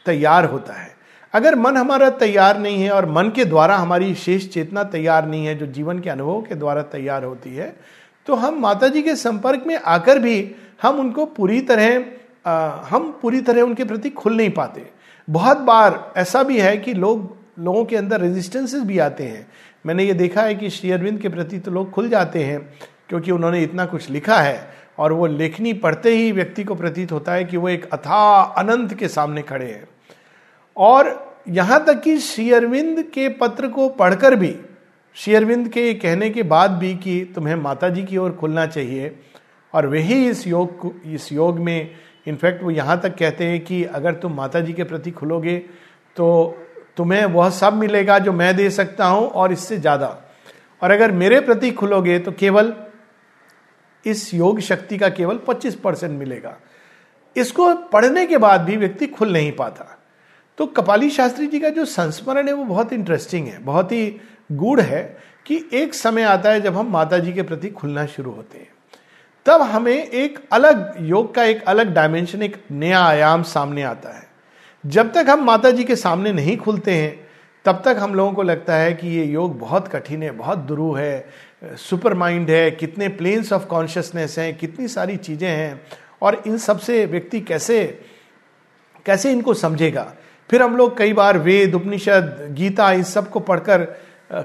तैयार 0.07 0.45
होता 0.45 0.73
है। 0.73 0.95
अगर 1.35 1.55
मन 1.55 1.77
हमारा 1.77 2.09
तैयार 2.11 2.59
नहीं 2.59 2.83
है 2.83 2.91
और 2.91 3.07
मन 3.11 3.31
के 3.31 3.45
द्वारा 3.45 3.77
हमारी 3.77 4.15
शेष 4.15 4.49
चेतना 4.49 4.85
तैयार 4.87 5.27
नहीं 5.27 5.47
है, 5.47 5.55
जो 5.55 5.67
जीवन 5.67 5.99
के 5.99 6.11
अनुभव 6.11 6.41
के 6.43 6.55
द्वारा 6.55 6.83
तैयार 6.83 7.25
होती 7.25 7.55
है 7.55 7.75
तो 8.27 8.35
हम 8.35 8.61
माता 8.61 8.89
जी 8.89 9.03
के 9.03 9.15
संपर्क 9.17 9.65
में 9.67 9.77
आकर 9.77 10.19
भी 10.19 10.55
हम 10.83 10.99
उनको 11.01 11.25
पूरी 11.27 11.61
तरह 11.61 12.05
हम 12.89 13.11
पूरी 13.23 13.41
तरह 13.41 13.63
उनके 13.63 13.85
प्रति 13.85 14.11
खुल 14.11 14.37
नहीं 14.37 14.51
पाते। 14.51 14.83
बहुत 15.29 15.59
बार 15.59 16.13
ऐसा 16.17 16.43
भी 16.43 16.59
है 16.61 16.77
कि 16.77 16.95
लोग, 16.95 17.37
लोगों 17.59 17.85
के 17.85 17.97
अंदर 17.97 18.21
रेजिस्टेंसेस 18.21 18.83
भी 18.83 18.99
आते 18.99 19.25
हैं। 19.25 19.47
मैंने 19.87 20.05
ये 20.05 20.15
देखा 20.15 20.43
है 20.43 20.55
कि 20.55 20.71
श्री 20.71 20.91
अरविंद 20.91 21.19
के 21.21 21.29
प्रति 21.29 21.59
तो 21.59 21.71
लोग 21.71 21.91
खुल 21.91 22.09
जाते 22.09 22.43
हैं, 22.45 22.61
क्योंकि 23.09 23.31
उन्होंने 23.31 23.63
इतना 23.63 23.85
कुछ 23.87 24.09
लिखा 24.11 24.37
है, 24.37 24.69
और 24.99 25.13
वो 25.13 25.27
लेखनी 25.27 25.73
पढ़ते 25.75 26.15
ही 26.17 26.33
व्यक्ति 26.33 26.65
को 26.65 26.75
प्रतीत 26.75 27.13
होता 27.13 27.33
है 27.33 27.45
कि 27.45 27.57
वो 27.57 27.69
एक 27.69 27.89
अथा 27.93 28.41
अनंत 28.59 28.95
के 28.95 29.09
सामने 29.09 29.43
खड़े 29.43 29.67
हैं। 29.67 29.89
और 30.77 31.43
यहाँ 31.49 31.85
तक 31.87 32.01
कि 32.03 32.19
शेयरविंद 32.21 33.03
के 33.05 33.29
पत्र 33.37 33.69
को 33.69 33.89
पढ़कर 33.91 34.35
भी 34.37 34.55
शेयरविंद 35.17 35.69
के 35.69 35.93
कहने 35.95 36.31
के 36.31 36.43
बाद 36.45 36.71
भी 36.71 36.95
कि 36.97 37.21
तुम्हें 37.35 37.55
माता 37.57 37.89
जी 37.89 38.03
की 38.03 38.17
ओर 38.17 38.33
खुलना 38.33 38.67
चाहिए, 38.67 39.15
और 39.75 39.87
वही 39.87 40.29
इस 40.29 40.47
योग 40.47 40.93
इस 41.07 41.31
योग 41.33 41.59
में 41.59 41.91
इनफैक्ट 42.27 42.63
वो 42.63 42.71
यहाँ 42.71 43.01
तक 43.01 43.17
कहते 43.17 43.45
हैं 43.45 43.61
कि 43.65 43.83
अगर 43.85 44.15
तुम 44.15 44.35
माता 44.35 44.61
जी 44.61 44.73
के 44.73 44.85
प्रति 44.85 45.11
खुलोगे 45.11 45.57
तो 46.17 46.29
तुम्हें 46.97 47.25
वह 47.27 47.51
सब 47.51 47.75
मिलेगा 47.75 48.19
जो 48.19 48.33
मैं 48.33 48.55
दे 48.57 48.69
सकता 48.71 49.07
हूँ 49.07 49.27
और 49.27 49.53
इससे 49.53 49.79
ज़्यादा। 49.79 50.07
और 50.83 50.91
अगर 50.91 51.13
मेरे 51.13 51.41
प्रति 51.41 51.71
खुलोगे 51.73 52.19
तो 52.19 52.33
केवल 52.33 52.73
इस 54.05 54.33
योग 54.35 54.61
शक्ति 54.61 54.99
का 54.99 55.09
केवल 55.11 55.39
25 55.49 55.75
परसेंट 55.75 56.19
मिलेगा। 56.19 56.57
इसको 57.37 57.75
पढ़ने 57.89 58.27
के 58.27 58.39
बाद 58.39 58.61
भी 58.61 58.77
व्यक्ति 58.77 59.07
खुल 59.09 59.33
नहीं 59.33 59.53
पाता। 59.53 59.99
तो 60.59 60.67
कपाली 60.67 61.11
शास्त्री 61.11 61.47
जी 61.47 61.61
का 61.61 61.69
जो 61.69 61.85
संस्मरण 61.85 62.49
है 62.49 62.55
वो 62.55 62.65
बहुत 62.65 62.93
इंटरेस्टिंग 62.93 63.47
है, 63.47 63.59
बहुत 63.59 63.93
ही 63.93 64.21
गूढ़ 64.53 64.81
है 64.81 65.03
कि 65.47 65.65
एक 65.73 65.95
समय 65.95 66.23
आता 66.23 66.51
है 66.51 66.61
जब 66.61 66.77
हम 66.77 66.91
माता 66.91 67.19
जी 67.19 67.33
के 67.33 67.43
प्रति 67.43 67.69
खुलना 67.69 68.07
शुरू 68.07 68.31
होते 68.31 68.59
हैं। 68.59 68.69
तब 69.47 69.63
हमें 69.63 69.93
एक 69.93 70.39
अलग 70.53 70.97
योग 71.01 71.35
का 71.35 71.45
एक 71.45 71.63
अलग 71.63 71.95
डायमेंशन 71.95 72.43
एक 72.43 72.57
नया 72.71 73.01
आयाम 73.01 73.43
सामने 73.43 73.83
आता 73.83 74.17
है। 74.19 74.27
जब 74.85 75.13
तक 75.13 75.27
हम 75.29 75.45
माता 75.45 75.71
जी 75.71 75.85
के 75.85 75.97
सामने 75.97 76.33
नहीं 76.33 76.57
खुलते 76.57 76.95
हैं, 76.95 77.29
तब 77.65 77.83
तक 77.85 77.97
हम 77.99 78.15
लोगों 78.15 78.33
को 78.33 78.43
लगता 78.43 78.75
है 78.75 78.93
कि 78.95 79.09
ये 79.09 79.25
योग 79.25 79.59
बहुत 79.59 79.89
कठिन 79.89 80.23
है, 80.23 80.31
बहुत 80.31 80.59
दुरू 80.59 80.93
है 80.93 81.29
सुपर 81.65 82.15
माइंड 82.15 82.51
है, 82.51 82.71
कितने 82.71 83.09
प्लेन्स 83.09 83.53
ऑफ़ 83.53 83.67
कॉन्शियसनेस 83.67 84.39
हैं, 84.39 84.57
कितनी 84.57 84.89
सारी 84.89 85.17
चीज़ें 85.17 85.49
हैं, 85.49 85.81
और 86.23 86.43
इन 86.47 86.59
सबसे 86.59 87.05
व्यक्ति 87.07 87.41
कैसे 87.41 87.85
कैसे 89.07 89.33
इनको 89.33 89.55
समझेगा? 89.55 90.13
फिर 90.53 90.63
हम 90.63 90.77
लोग 90.77 90.97
कई 90.99 91.13
बार 91.13 91.37
वेद, 91.39 91.75
उपनिषद, 91.75 92.49
गीता 92.57 92.91
इस 92.93 93.13
सबको 93.15 93.41
पढ़कर 93.41 93.85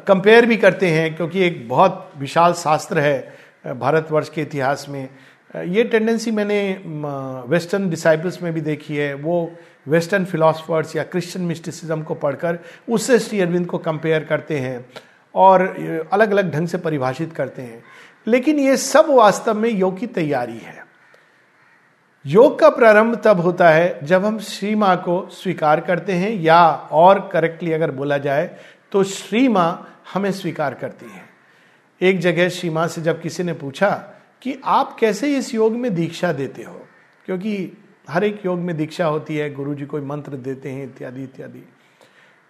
कंपेयर 0.07 0.45
भी 0.45 0.57
करते 0.57 0.87
हैं, 0.87 1.15
क्योंकि 1.15 1.41
एक 1.45 1.67
बहुत 1.69 2.11
विशाल 2.17 2.53
शास्त्र 2.53 2.99
है 2.99 3.75
भारतवर्ष 3.75 4.29
के 4.29 4.41
इतिहास 4.41 4.85
में। 4.89 5.09
ये 5.65 5.83
टेंडेंसी 5.83 6.31
मैंने 6.31 6.59
वेस्टर्न 7.49 7.89
डिसाइबल्स 7.89 8.41
में 8.43 8.53
भी 8.53 8.61
देखी 8.61 8.95
है। 8.95 9.13
वो 9.13 9.51
वेस्टर्न 9.87 10.25
फिलोसफर्स 10.25 10.95
या 10.95 11.03
क्रिश्चियन 11.03 11.45
मिस्टिसिज्म 11.45 12.01
को 12.01 12.15
पढ़कर, 12.15 12.59
उससे 12.89 13.19
श्री 13.19 13.41
अरविंद 13.41 13.67
को 13.67 13.77
कंपेयर 13.77 14.23
करते 14.23 14.59
हैं 14.59 14.85
और 15.35 15.67
अलग 16.13 16.31
अलग 16.31 16.53
ढंग 16.53 16.67
से 16.67 16.77
परिभाषित 16.77 17.33
करते 17.33 17.61
हैं। 17.61 17.83
लेकिन 18.27 18.59
ये 18.59 18.77
सब 18.77 19.09
वास्तव 19.09 19.59
में 19.59 19.69
योग 19.69 19.99
की 19.99 20.07
तैयारी 20.07 20.57
है। 20.57 20.86
योग 22.27 22.57
का 22.59 22.69
प्रारंभ 22.69 23.15
तब 23.25 23.39
होता 23.39 23.69
है 23.69 24.05
जब 24.05 24.25
हम 24.25 24.39
श्री 24.39 24.73
माँ 24.75 24.95
को 24.97 25.29
स्वीकार 25.31 25.81
करते 25.81 26.13
हैं 26.13 26.31
या 26.31 26.59
और 26.91 27.19
करेक्टली 27.33 27.71
अगर 27.73 27.91
बोला 27.91 28.17
जाए 28.17 28.49
तो 28.91 29.03
श्री 29.03 29.47
माँ 29.47 30.01
हमें 30.13 30.31
स्वीकार 30.31 30.73
करती 30.73 31.05
है। 31.05 31.21
एक 32.01 32.19
जगह 32.19 32.49
श्री 32.49 32.69
माँ 32.69 32.87
से 32.87 33.01
जब 33.01 33.21
किसी 33.21 33.43
ने 33.43 33.53
पूछा 33.53 33.89
कि 34.41 34.57
आप 34.65 34.95
कैसे 34.99 35.35
इस 35.37 35.53
योग 35.55 35.73
में 35.73 35.93
दीक्षा 35.95 36.33
देते 36.33 36.63
हो? 36.63 36.81
क्योंकि 37.25 37.71
हर 38.09 38.23
एक 38.23 38.45
योग 38.45 38.59
में 38.59 38.75
दीक्षा 38.77 39.05
होती 39.05 39.37
है 39.37 39.53
गुरु 39.53 39.75
जी 39.75 39.85
कोई 39.85 40.01
मंत्र 40.01 40.31
देते 40.33 40.69
हैं, 40.69 40.83
इत्यादि 40.83 41.23
इत्यादि। 41.23 41.63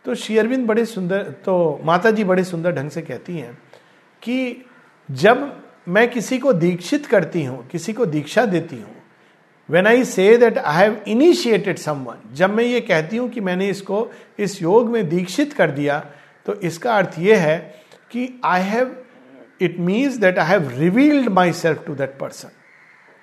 तो 0.05 0.15
श्री 0.15 0.37
अरविंद 0.37 0.67
बड़े 0.67 0.85
सुंदर 0.85 1.31
तो 1.45 1.79
माता 1.83 2.11
जी 2.11 2.23
बड़े 2.23 2.43
सुंदर 2.43 2.71
ढंग 2.71 2.89
से 2.89 3.01
कहती 3.01 3.37
हैं 3.37 3.57
कि 4.23 4.65
जब 5.09 5.51
मैं 5.87 6.09
किसी 6.11 6.37
को 6.39 6.53
दीक्षित 6.53 7.05
करती 7.05 7.43
हूँ, 7.43 7.67
किसी 7.67 7.93
को 7.93 8.05
दीक्षा 8.05 8.45
देती 8.45 8.75
हूँ 8.75 8.95
when 9.69 9.87
I 9.87 10.03
say 10.05 10.37
that 10.37 10.57
I 10.57 10.77
have 10.77 11.01
initiated 11.07 11.77
someone 11.77 12.35
जब 12.35 12.53
मैं 12.53 12.63
ये 12.63 12.81
कहती 12.81 13.17
हूँ 13.17 13.29
कि 13.29 13.41
मैंने 13.41 13.69
इसको 13.69 14.11
इस 14.39 14.61
योग 14.61 14.89
में 14.89 15.09
दीक्षित 15.09 15.53
कर 15.53 15.71
दिया 15.71 15.99
तो 16.45 16.53
इसका 16.53 16.97
अर्थ 16.97 17.19
ये 17.19 17.35
है 17.35 17.57
कि 18.11 18.29
I 18.45 18.61
have 18.61 18.95
it 19.61 19.79
means 19.79 20.17
that 20.17 20.39
I 20.39 20.45
have 20.45 20.69
revealed 20.69 21.29
myself 21.53 21.85
to 21.87 21.95
that 21.95 22.17
person 22.19 22.49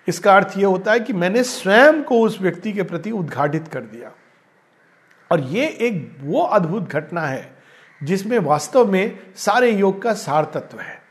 इसका 0.09 0.35
अर्थ 0.37 0.59
यह 0.59 0.67
होता 0.67 0.93
है 0.93 1.01
कि 1.01 1.13
मैंने 1.13 1.43
स्वयं 1.43 2.03
को 2.03 2.21
उस 2.21 2.41
व्यक्ति 2.41 2.73
के 2.73 2.83
प्रति 2.83 3.11
उद्घाटित 3.11 3.69
कर 3.69 3.81
दिया। 3.81 4.11
और 5.31 5.41
ये 5.41 5.67
एक 5.81 6.17
वो 6.21 6.43
अद्भुत 6.43 6.91
घटना 6.91 7.21
है, 7.21 7.57
जिसमें 8.01 8.39
वास्तव 8.39 8.91
में 8.93 9.19
सारे 9.37 9.71
योग 9.71 10.03
का 10.03 10.13
सार 10.13 10.45
तत्व 10.45 10.81
है। 10.81 11.03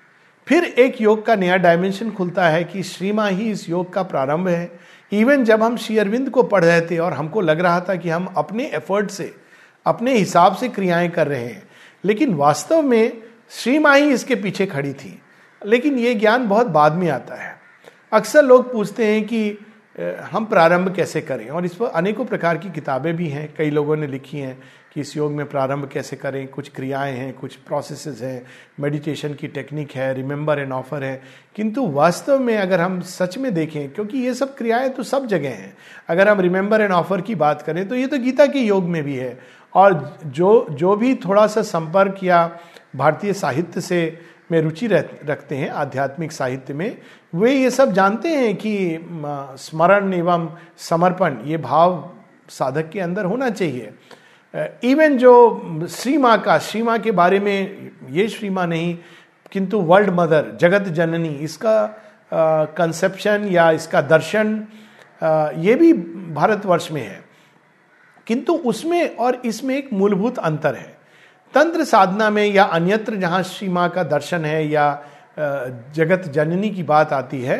फिर 0.47 0.63
एक 0.63 1.01
योग 1.01 1.25
का 1.25 1.35
नया 1.35 1.57
डायमेंशन 1.57 2.11
खुलता 2.11 2.47
है 2.47 2.63
कि 2.63 2.83
श्रीमा 2.83 3.27
ही 3.27 3.51
इस 3.51 3.69
योग 3.69 3.93
का 3.93 4.03
प्रारंभ 4.03 4.47
है। 4.47 4.79
इवन 5.13 5.43
जब 5.43 5.63
हम 5.63 5.77
श्री 5.77 5.97
अरविंद 5.97 6.29
को 6.29 6.43
पढ़ 6.43 6.63
रहे 6.65 6.81
थे 6.81 6.97
और 6.97 7.13
हमको 7.13 7.41
लग 7.41 7.59
रहा 7.59 7.79
था 7.79 7.95
कि 7.95 8.09
हम 8.09 8.25
अपने 8.37 8.65
एफर्ट 8.65 9.09
से, 9.09 9.33
अपने 9.85 10.13
हिसाब 10.13 10.55
से 10.55 10.67
क्रियाएँ 10.67 11.09
कर 11.09 11.27
रहे 11.27 11.45
हैं, 11.45 11.63
लेकिन 12.05 12.33
वास्तव 12.33 12.81
में 12.81 13.17
श्री 13.49 13.77
माँ 13.79 13.97
ही 13.97 14.09
इसके 14.09 14.35
पीछे 14.35 14.65
खड़ी 14.65 14.93
थी। 14.93 15.19
लेकिन 15.65 15.97
ये 15.97 16.13
ज्ञान 16.15 16.47
बहुत 16.47 16.67
बाद 16.67 16.93
में 16.93 17.09
आता 17.09 17.35
है। 17.35 17.55
अक्सर 18.13 18.43
लोग 18.43 18.71
पूछते 18.73 19.05
हैं 19.05 19.23
कि 19.25 19.57
हम 20.31 20.45
प्रारंभ 20.45 20.95
कैसे 20.95 21.21
करें? 21.21 21.49
और 21.49 21.65
इस 21.65 21.75
पर 21.75 21.85
अनेकों 21.85 22.25
प्रकार 22.25 22.57
की 22.57 22.69
किताबें 22.69 23.15
भी 23.15 23.27
हैं, 23.27 23.53
कई 23.57 23.69
लोगों 23.69 23.95
ने 23.97 24.07
लिखी 24.07 24.37
हैं। 24.37 24.61
कि 24.93 25.01
इस 25.01 25.15
योग 25.17 25.31
में 25.31 25.45
प्रारंभ 25.49 25.87
कैसे 25.93 26.15
करें? 26.15 26.47
कुछ 26.47 26.69
क्रियाएँ 26.69 27.13
हैं, 27.13 27.33
कुछ 27.33 27.55
प्रोसेसेस 27.57 28.21
हैं 28.21 28.45
मेडिटेशन 28.79 29.33
की 29.33 29.47
टेक्निक 29.47 29.91
है 29.91 30.13
रिमेंबर 30.13 30.59
एंड 30.59 30.71
ऑफ़र 30.73 31.03
है। 31.03 31.21
किंतु 31.55 31.85
वास्तव 31.87 32.39
में 32.39 32.57
अगर 32.57 32.81
हम 32.81 32.99
सच 33.01 33.37
में 33.37 33.53
देखें, 33.53 33.89
क्योंकि 33.89 34.17
ये 34.17 34.33
सब 34.33 34.55
क्रियाएँ 34.57 34.89
तो 34.89 35.03
सब 35.03 35.25
जगह 35.25 35.49
हैं। 35.49 35.75
अगर 36.09 36.27
हम 36.27 36.41
रिमेंबर 36.41 36.81
एंड 36.81 36.91
ऑफ़र 36.91 37.21
की 37.21 37.35
बात 37.35 37.61
करें 37.61 37.87
तो 37.87 37.95
ये 37.95 38.07
तो 38.07 38.17
गीता 38.19 38.45
के 38.45 38.59
योग 38.59 38.83
में 38.85 39.03
भी 39.03 39.15
है। 39.15 39.37
और 39.73 40.17
जो 40.25 40.67
जो 40.71 40.95
भी 40.95 41.15
थोड़ा 41.15 41.47
सा 41.47 41.61
संपर्क 41.63 42.23
या 42.23 42.45
भारतीय 42.95 43.33
साहित्य 43.33 43.81
से 43.81 44.19
में 44.51 44.59
रुचि 44.61 44.87
रखते 44.87 45.55
हैं, 45.55 45.69
आध्यात्मिक 45.69 46.31
साहित्य 46.31 46.73
में, 46.73 46.97
वे 47.35 47.53
ये 47.53 47.69
सब 47.71 47.91
जानते 47.91 48.29
हैं 48.29 48.55
कि 48.55 48.99
स्मरण 49.59 50.13
एवं 50.13 50.49
समर्पण, 50.79 51.37
ये 51.45 51.57
भाव 51.57 52.11
साधक 52.49 52.89
के 52.89 52.99
अंदर 52.99 53.25
होना 53.25 53.49
चाहिए। 53.49 53.93
इवन 54.53 55.17
जो 55.17 55.87
श्री 55.89 56.17
माँ 56.17 56.37
का 56.41 56.57
श्री 56.59 56.81
माँ 56.81 56.97
के 56.99 57.11
बारे 57.11 57.39
में, 57.39 57.91
ये 58.09 58.27
श्री 58.29 58.49
माँ 58.49 58.65
नहीं, 58.67 58.97
किंतु 59.51 59.79
वर्ल्ड 59.81 60.09
मदर 60.09 60.51
जगत 60.61 60.87
जननी, 60.89 61.29
इसका 61.29 61.85
कंसेप्शन 62.77 63.47
या 63.51 63.69
इसका 63.71 64.01
दर्शन 64.03 64.55
ये 65.57 65.75
भी 65.75 65.91
भारतवर्ष 65.93 66.91
में 66.91 67.01
है। 67.01 67.23
किंतु 68.27 68.53
उसमें 68.53 69.15
और 69.15 69.41
इसमें 69.45 69.75
एक 69.77 69.89
मूलभूत 69.93 70.37
अंतर 70.39 70.75
है। 70.75 70.95
तंत्र 71.53 71.83
साधना 71.83 72.29
में 72.29 72.45
या 72.45 72.63
अन्यत्र 72.65 73.15
जहाँ 73.15 73.41
श्री 73.43 73.69
का 73.89 74.03
दर्शन 74.05 74.45
है 74.45 74.67
या 74.67 75.03
जगत 75.95 76.31
जननी 76.33 76.69
की 76.69 76.83
बात 76.83 77.13
आती 77.13 77.41
है 77.41 77.57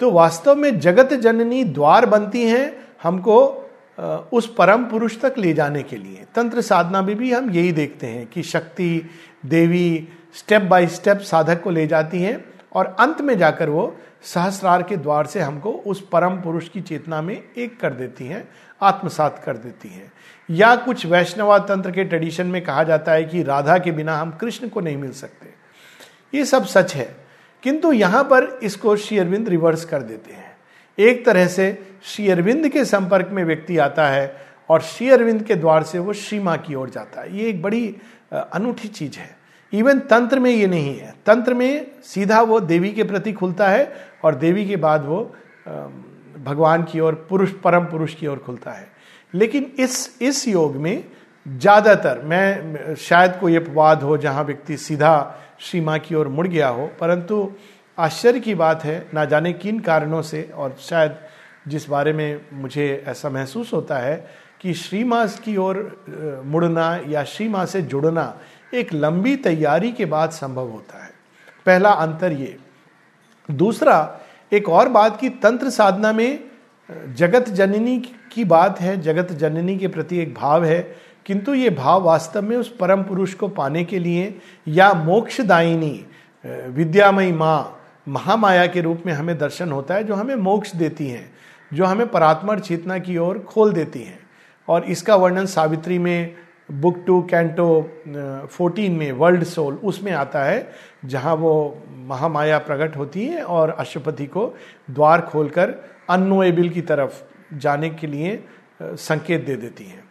तो 0.00 0.10
वास्तव 0.10 0.54
में 0.54 0.78
जगत 0.80 1.12
जननी 1.14 1.62
द्वार 1.66 2.06
बनती 2.06 2.42
हैं, 2.42 2.72
हमको 3.02 3.65
उस 3.98 4.46
परम 4.54 4.84
पुरुष 4.84 5.20
तक 5.20 5.34
ले 5.38 5.52
जाने 5.52 5.82
के 5.82 5.96
लिए। 5.96 6.24
तंत्र 6.34 6.60
साधना 6.60 7.02
में 7.02 7.14
भी 7.16 7.32
हम 7.32 7.50
यही 7.50 7.72
देखते 7.72 8.06
हैं 8.06 8.26
कि 8.26 8.42
शक्ति, 8.42 9.10
देवी 9.46 10.08
स्टेप 10.34 10.62
बाय 10.62 10.86
स्टेप 10.86 11.18
साधक 11.20 11.62
को 11.62 11.70
ले 11.70 11.86
जाती 11.86 12.22
हैं 12.22 12.44
और 12.72 12.96
अंत 13.00 13.20
में 13.20 13.36
जाकर 13.38 13.68
वो 13.68 13.96
सहस्रार 14.24 14.82
के 14.82 14.96
द्वार 14.96 15.26
से 15.26 15.40
हमको 15.40 15.72
उस 15.86 16.00
परम 16.08 16.40
पुरुष 16.40 16.68
की 16.68 16.80
चेतना 16.80 17.20
में 17.22 17.34
एक 17.34 17.78
कर 17.80 17.92
देती 17.92 18.26
हैं, 18.26 18.48
आत्मसात 18.82 19.42
कर 19.44 19.56
देती 19.56 19.88
हैं। 19.88 20.12
या 20.48 20.74
कुछ 20.76 21.04
वैष्णवा 21.06 21.58
तंत्र 21.58 21.90
के 21.90 22.04
ट्रेडिशन 22.04 22.46
में 22.46 22.62
कहा 22.64 22.82
जाता 22.82 23.12
है 23.12 23.24
कि 23.24 23.42
राधा 23.42 23.78
के 23.78 23.92
बिना 23.92 24.18
हम 24.18 24.30
कृष्ण 24.30 24.68
को 24.68 24.80
नहीं 24.80 24.96
मिल 24.96 25.12
सकते। 25.12 25.54
ये 26.34 26.44
सब 26.44 26.64
सच 26.64 26.94
है, 26.94 27.14
किंतु 27.62 27.92
यहाँ 27.92 28.22
पर 28.24 28.58
इसको 28.62 28.96
श्री 28.96 29.18
अरविंद 29.18 29.48
रिवर्स 29.48 29.84
कर 29.84 30.02
देते 30.02 30.32
हैं। 30.32 30.45
एक 30.98 31.24
तरह 31.26 31.46
से 31.46 31.66
श्री 32.04 32.28
अरविंद 32.30 32.68
के 32.68 32.84
संपर्क 32.84 33.28
में 33.32 33.42
व्यक्ति 33.44 33.78
आता 33.78 34.08
है 34.08 34.34
और 34.68 34.80
श्री 34.82 35.08
अरविंद 35.10 35.42
के 35.42 35.54
द्वार 35.54 35.82
से 35.82 35.98
वो 35.98 36.12
श्री 36.12 36.38
माँ 36.38 36.56
की 36.58 36.74
ओर 36.74 36.90
जाता 36.90 37.20
है। 37.20 37.36
ये 37.38 37.48
एक 37.48 37.62
बड़ी 37.62 37.94
अनूठी 38.32 38.88
चीज़ 38.88 39.18
है। 39.18 39.34
इवन 39.72 39.98
तंत्र 40.00 40.38
में 40.38 40.50
ये 40.50 40.66
नहीं 40.66 40.98
है। 40.98 41.14
तंत्र 41.26 41.54
में 41.54 41.86
सीधा 42.04 42.40
वो 42.42 42.60
देवी 42.60 42.92
के 42.92 43.04
प्रति 43.04 43.32
खुलता 43.32 43.68
है 43.68 43.92
और 44.24 44.34
देवी 44.34 44.66
के 44.66 44.76
बाद 44.76 45.04
वो 45.04 45.22
भगवान 46.38 46.82
की 46.82 47.00
ओर, 47.00 47.14
पुरुष, 47.30 47.50
परम 47.54 47.84
पुरुष 47.84 48.14
की 48.14 48.26
ओर 48.26 48.38
खुलता 48.38 48.70
है। 48.70 48.88
लेकिन 49.34 49.70
इस 49.78 50.18
इस 50.22 50.46
योग 50.48 50.76
में 50.76 51.04
ज़्यादातर, 51.46 52.20
मैं 52.24 52.94
शायद 52.96 53.36
कोई 53.40 53.56
अपवाद 53.56 54.02
हो 54.02 54.16
जहाँ 54.16 54.44
व्यक्ति 54.44 54.76
सीधा 54.76 55.42
श्री 55.60 55.80
माँ 55.80 55.98
की 55.98 56.14
ओर 56.14 56.28
मुड़ 56.28 56.46
गया 56.46 56.68
हो, 56.68 56.86
परंतु 57.00 57.52
आश्चर्य 57.98 58.40
की 58.40 58.54
बात 58.54 58.84
है, 58.84 59.06
ना 59.14 59.24
जाने 59.24 59.52
किन 59.52 59.78
कारणों 59.80 60.22
से, 60.22 60.42
और 60.54 60.76
शायद 60.80 61.16
जिस 61.68 61.88
बारे 61.88 62.12
में 62.12 62.40
मुझे 62.52 63.04
ऐसा 63.06 63.28
महसूस 63.30 63.72
होता 63.72 63.98
है 63.98 64.16
कि 64.60 64.74
श्री 64.74 65.04
माँ 65.04 65.26
की 65.44 65.56
ओर 65.56 66.42
मुड़ना 66.44 67.00
या 67.08 67.22
श्री 67.24 67.48
माँ 67.48 67.64
से 67.66 67.82
जुड़ना 67.82 68.34
एक 68.74 68.92
लंबी 68.92 69.36
तैयारी 69.36 69.92
के 69.92 70.04
बाद 70.04 70.30
संभव 70.30 70.68
होता 70.68 71.02
है। 71.04 71.10
पहला 71.66 71.90
अंतर 71.90 72.32
ये। 72.32 72.56
दूसरा, 73.48 74.20
एक 74.52 74.68
और 74.68 74.88
बात 74.88 75.18
की 75.20 75.28
तंत्र 75.28 75.70
साधना 75.70 76.12
में 76.12 76.40
जगत 77.14 77.48
जननी 77.48 77.98
की 78.32 78.44
बात 78.44 78.80
है, 78.80 79.00
जगत 79.00 79.32
जननी 79.32 79.78
के 79.78 79.88
प्रति 79.88 80.18
एक 80.18 80.34
भाव 80.34 80.64
है, 80.64 80.80
किंतु 81.26 81.54
ये 81.54 81.70
भाव 81.70 82.02
वास्तव 82.02 82.42
में 82.42 82.56
उस 82.56 82.76
परम 82.76 83.02
पुरुष 83.02 83.34
को 83.34 83.48
पाने 83.48 83.84
के 83.84 83.98
लिए 83.98 84.38
या 84.68 84.92
मोक्षदायिनी 84.94 86.04
विद्यामयी 86.44 87.32
माँ 87.32 87.72
महामाया 88.08 88.66
के 88.66 88.80
रूप 88.80 89.02
में 89.06 89.12
हमें 89.12 89.38
दर्शन 89.38 89.72
होता 89.72 89.94
है, 89.94 90.04
जो 90.04 90.14
हमें 90.14 90.34
मोक्ष 90.34 90.74
देती 90.76 91.08
हैं, 91.08 91.30
जो 91.74 91.84
हमें 91.84 92.06
परात्मर 92.08 92.60
चेतना 92.60 92.98
की 92.98 93.16
ओर 93.16 93.38
खोल 93.38 93.72
देती 93.72 94.02
हैं। 94.02 94.18
और 94.68 94.84
इसका 94.84 95.16
वर्णन 95.16 95.46
सावित्री 95.46 95.98
में, 95.98 96.34
बुक 96.72 97.02
टू 97.06 97.20
कैंटो 97.22 97.90
फोर्टीन 98.52 98.92
में, 98.92 99.12
वर्ल्ड 99.12 99.44
सोल, 99.44 99.74
उसमें 99.74 100.12
आता 100.12 100.44
है, 100.44 100.72
जहाँ 101.04 101.34
वो 101.34 101.82
महामाया 102.06 102.58
प्रकट 102.58 102.96
होती 102.96 103.26
है 103.26 103.42
और 103.42 103.70
अशुपति 103.70 104.26
को 104.26 104.54
द्वार 104.90 105.20
खोलकर 105.20 105.74
अनोएबल 106.10 106.68
की 106.68 106.80
तरफ़ 106.80 107.22
जाने 107.54 107.90
के 107.90 108.06
लिए 108.06 108.44
संकेत 108.82 109.44
दे 109.46 109.56
देती 109.56 109.84
हैं। 109.84 110.04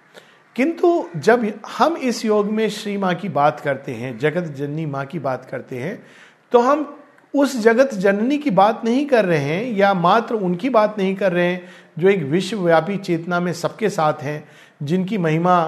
किंतु 0.55 1.05
जब 1.15 1.51
हम 1.77 1.97
इस 1.97 2.25
योग 2.25 2.51
में 2.51 2.69
श्री 2.69 2.97
माँ 2.97 3.13
की 3.15 3.29
बात 3.29 3.59
करते 3.59 3.91
हैं, 3.91 4.17
जगत 4.17 4.43
जननी 4.51 4.85
माँ 4.85 5.05
की 5.05 5.19
बात 5.19 5.45
करते 5.45 5.79
हैं 5.79 6.03
तो 6.51 6.59
हम 6.59 6.97
उस 7.35 7.59
जगत 7.61 7.93
जननी 7.93 8.37
की 8.37 8.49
बात 8.49 8.81
नहीं 8.85 9.05
कर 9.05 9.25
रहे 9.25 9.39
हैं 9.39 9.71
या 9.73 9.93
मात्र 9.93 10.35
उनकी 10.35 10.69
बात 10.69 10.97
नहीं 10.97 11.15
कर 11.15 11.31
रहे 11.31 11.45
हैं, 11.45 11.67
जो 11.99 12.09
एक 12.09 12.23
विश्वव्यापी 12.23 12.97
चेतना 12.97 13.39
में 13.39 13.53
सबके 13.53 13.89
साथ 13.89 14.13
हैं, 14.13 14.49
जिनकी 14.83 15.17
महिमा 15.17 15.65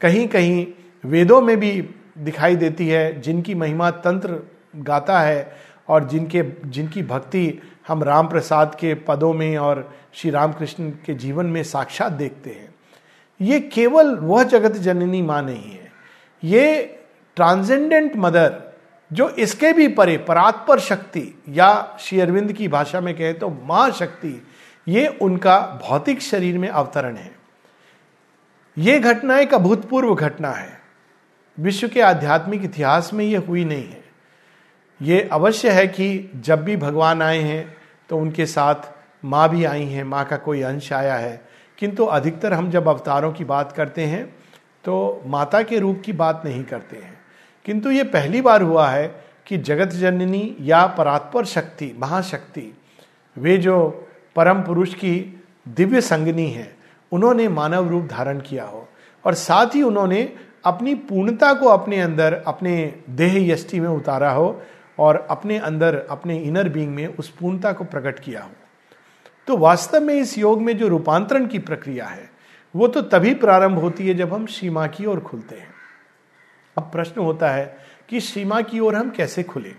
कहीं 0.00 0.28
कहीं 0.28 0.66
वेदों 1.04 1.40
में 1.40 1.60
भी 1.60 1.88
दिखाई 2.18 2.56
देती 2.56 2.88
है, 2.88 3.20
जिनकी 3.20 3.54
महिमा 3.54 3.90
तंत्र 3.90 4.38
गाता 4.76 5.20
है 5.20 5.56
और 5.88 6.08
जिनके, 6.08 6.42
जिनकी 6.64 7.02
भक्ति 7.02 7.62
हम 7.88 8.02
राम 8.02 8.28
प्रसाद 8.28 8.74
के 8.74 8.94
पदों 8.94 9.32
में 9.32 9.56
और 9.58 9.94
श्री 10.12 10.30
रामकृष्ण 10.30 10.90
के 10.90 11.14
जीवन 11.14 11.46
में 11.46 11.62
साक्षात 11.62 12.12
देखते 12.12 12.50
हैं। 12.50 12.74
ये 13.40 13.60
केवल 13.60 14.16
वह 14.16 14.42
जगत 14.42 14.72
जननी 14.72 15.22
माँ 15.22 15.42
नहीं 15.42 15.70
है। 15.70 15.92
ये 16.44 16.98
ट्रांसेंडेंट 17.36 18.12
मदर 18.16 18.67
जो 19.10 19.28
इसके 19.28 19.72
भी 19.72 19.88
परे 19.88 20.16
परात्पर 20.18 20.80
शक्ति 20.80 21.22
या 21.48 21.96
श्री 22.00 22.20
अरविंद 22.20 22.52
की 22.52 22.68
भाषा 22.68 23.00
में 23.00 23.14
कहे 23.16 23.32
तो 23.32 23.48
माँ 23.64 23.90
शक्ति, 23.90 24.46
ये 24.86 25.06
उनका 25.22 25.58
भौतिक 25.84 26.22
शरीर 26.22 26.58
में 26.58 26.68
अवतरण 26.68 27.16
है। 27.16 27.30
ये 28.76 28.98
घटना 28.98 29.38
एक 29.38 29.54
अभूतपूर्व 29.54 30.14
घटना 30.14 30.50
है। 30.50 30.80
विश्व 31.58 31.88
के 31.88 32.00
आध्यात्मिक 32.00 32.64
इतिहास 32.64 33.12
में 33.14 33.24
यह 33.24 33.44
हुई 33.48 33.64
नहीं 33.64 33.84
है। 33.84 34.04
ये 35.00 35.20
अवश्य 35.32 35.70
है 35.70 35.86
कि 35.86 36.30
जब 36.36 36.64
भी 36.64 36.76
भगवान 36.76 37.22
आए 37.22 37.38
हैं 37.38 37.76
तो 38.10 38.18
उनके 38.18 38.46
साथ 38.46 38.88
माँ 39.24 39.48
भी 39.48 39.64
आई 39.64 39.84
हैं, 39.84 40.04
माँ 40.04 40.24
का 40.24 40.36
कोई 40.36 40.62
अंश 40.62 40.92
आया 40.92 41.14
है। 41.14 41.40
किंतु 41.78 42.04
अधिकतर 42.04 42.52
हम 42.52 42.70
जब 42.70 42.88
अवतारों 42.88 43.32
की 43.32 43.44
बात 43.44 43.72
करते 43.72 44.04
हैं 44.04 44.24
तो 44.84 45.22
माता 45.26 45.62
के 45.62 45.78
रूप 45.78 46.02
की 46.04 46.12
बात 46.12 46.42
नहीं 46.44 46.64
करते 46.64 46.96
हैं। 46.96 47.17
किंतु 47.68 47.90
ये 47.90 48.02
पहली 48.02 48.40
बार 48.40 48.62
हुआ 48.62 48.88
है 48.88 49.24
कि 49.46 49.58
जगत 49.58 49.86
जननी 49.86 50.56
या 50.60 50.86
परात्पर 50.86 51.44
शक्ति, 51.44 51.96
महाशक्ति, 51.98 52.78
वे 53.38 53.56
जो 53.56 54.08
परम 54.36 54.62
पुरुष 54.62 54.94
की 54.94 55.42
दिव्य 55.68 56.00
संगनी 56.00 56.50
है, 56.50 56.76
उन्होंने 57.12 57.48
मानव 57.48 57.88
रूप 57.88 58.04
धारण 58.04 58.40
किया 58.40 58.64
हो। 58.64 58.88
और 59.26 59.34
साथ 59.34 59.66
ही 59.74 59.82
उन्होंने 59.82 60.32
अपनी 60.64 60.94
पूर्णता 60.94 61.52
को 61.54 61.66
अपने 61.66 62.00
अंदर, 62.00 62.42
अपने 62.46 62.94
देह 63.10 63.52
यष्टि 63.52 63.80
में 63.80 63.88
उतारा 63.88 64.30
हो 64.30 64.62
और 64.98 65.26
अपने 65.30 65.58
अंदर, 65.58 66.06
अपने 66.10 66.38
इनर 66.38 66.68
बीइंग 66.68 66.94
में 66.94 67.06
उस 67.06 67.28
पूर्णता 67.28 67.72
को 67.72 67.84
प्रकट 67.84 68.18
किया 68.18 68.42
हो। 68.42 68.50
तो 69.46 69.56
वास्तव 69.56 70.00
में 70.00 70.14
इस 70.14 70.38
योग 70.38 70.62
में 70.62 70.78
जो 70.78 70.88
रूपांतरण 70.88 71.46
की 71.46 71.58
प्रक्रिया 71.58 72.06
है, 72.06 72.30
वो 72.76 72.88
तो 72.88 73.02
तभी 73.02 73.34
प्रारंभ 73.34 73.78
होती 73.78 74.08
है 74.08 74.14
जब 74.14 74.34
हम 74.34 74.46
सीमा 74.46 74.86
की 74.86 75.06
ओर 75.06 75.20
खुलते 75.20 75.56
हैं। 75.56 75.77
अब 76.78 76.90
प्रश्न 76.92 77.20
होता 77.20 77.50
है 77.50 77.76
कि 78.08 78.20
सीमा 78.20 78.60
की 78.60 78.80
ओर 78.80 78.96
हम 78.96 79.10
कैसे 79.10 79.42
खुले? 79.42 79.72